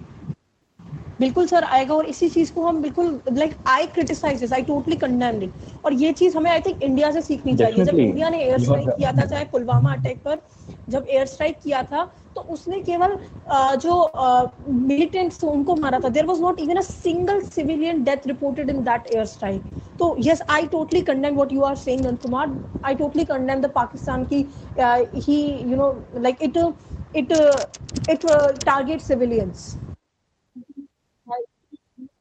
बिल्कुल 1.20 1.46
सर 1.46 1.64
आएगा 1.64 1.94
और 1.94 2.06
इसी 2.06 2.28
चीज़ 2.28 2.52
को 2.52 2.66
हम 2.66 2.80
बिल्कुल 2.82 3.20
like 3.32 3.54
I 3.68 3.86
criticise 3.94 4.52
I 4.52 4.62
totally 4.62 4.96
condemned 4.96 5.42
it 5.42 5.84
और 5.84 5.92
ये 5.94 6.12
चीज़ 6.12 6.36
हमें 6.36 6.50
आई 6.50 6.60
थिंक 6.60 6.82
इंडिया 6.82 7.10
से 7.10 7.22
सीखनी 7.22 7.56
चाहिए। 7.56 7.84
जब 7.84 7.98
इंडिया 7.98 8.28
ने 8.28 8.42
एयर 8.44 8.58
स्ट्राइक 8.60 8.88
किया 8.88 9.12
था 9.12 9.24
चाहे 9.24 9.44
पुलवामा 9.52 9.92
अटैक 9.92 10.18
पर 10.24 10.38
जब 10.90 11.06
एयर 11.08 11.26
स्ट्राइक 11.26 11.56
किया 11.62 11.82
था 11.82 12.04
तो 12.34 12.40
उसने 12.52 12.80
केवल 12.80 13.16
जो 13.80 13.94
मिलिटेंट्स 14.68 15.42
उनको 15.44 15.74
मारा 15.76 15.98
था। 16.00 16.08
There 16.08 16.26
was 16.26 16.40
not 16.40 16.60
even 16.60 16.76
a 16.76 16.80
single 16.82 17.40
civilian 17.42 18.02
death 18.04 18.26
reported 18.26 18.70
in 18.70 18.82
that 18.84 19.06
air 19.14 19.24
strike 19.26 19.62
तो 19.98 20.14
yes 20.20 20.42
I 20.50 20.66
totally 20.72 21.00
condemn 21.02 21.34
what 21.34 21.52
you 21.52 21.62
are 21.62 21.76
saying 21.76 22.04
Nand 22.06 22.18
Kumar 22.22 22.56
I 22.84 22.94
totally 22.94 23.24
condemn 23.24 23.60
the 23.60 23.70
Pakistan 23.74 24.24
की 24.32 24.44
ही 24.78 25.40
you 25.70 25.76
know 25.76 25.90
like 26.18 26.42
it 26.42 26.56
it 27.16 27.32
it 28.10 28.26
target 28.26 29.00
civilians 29.02 29.76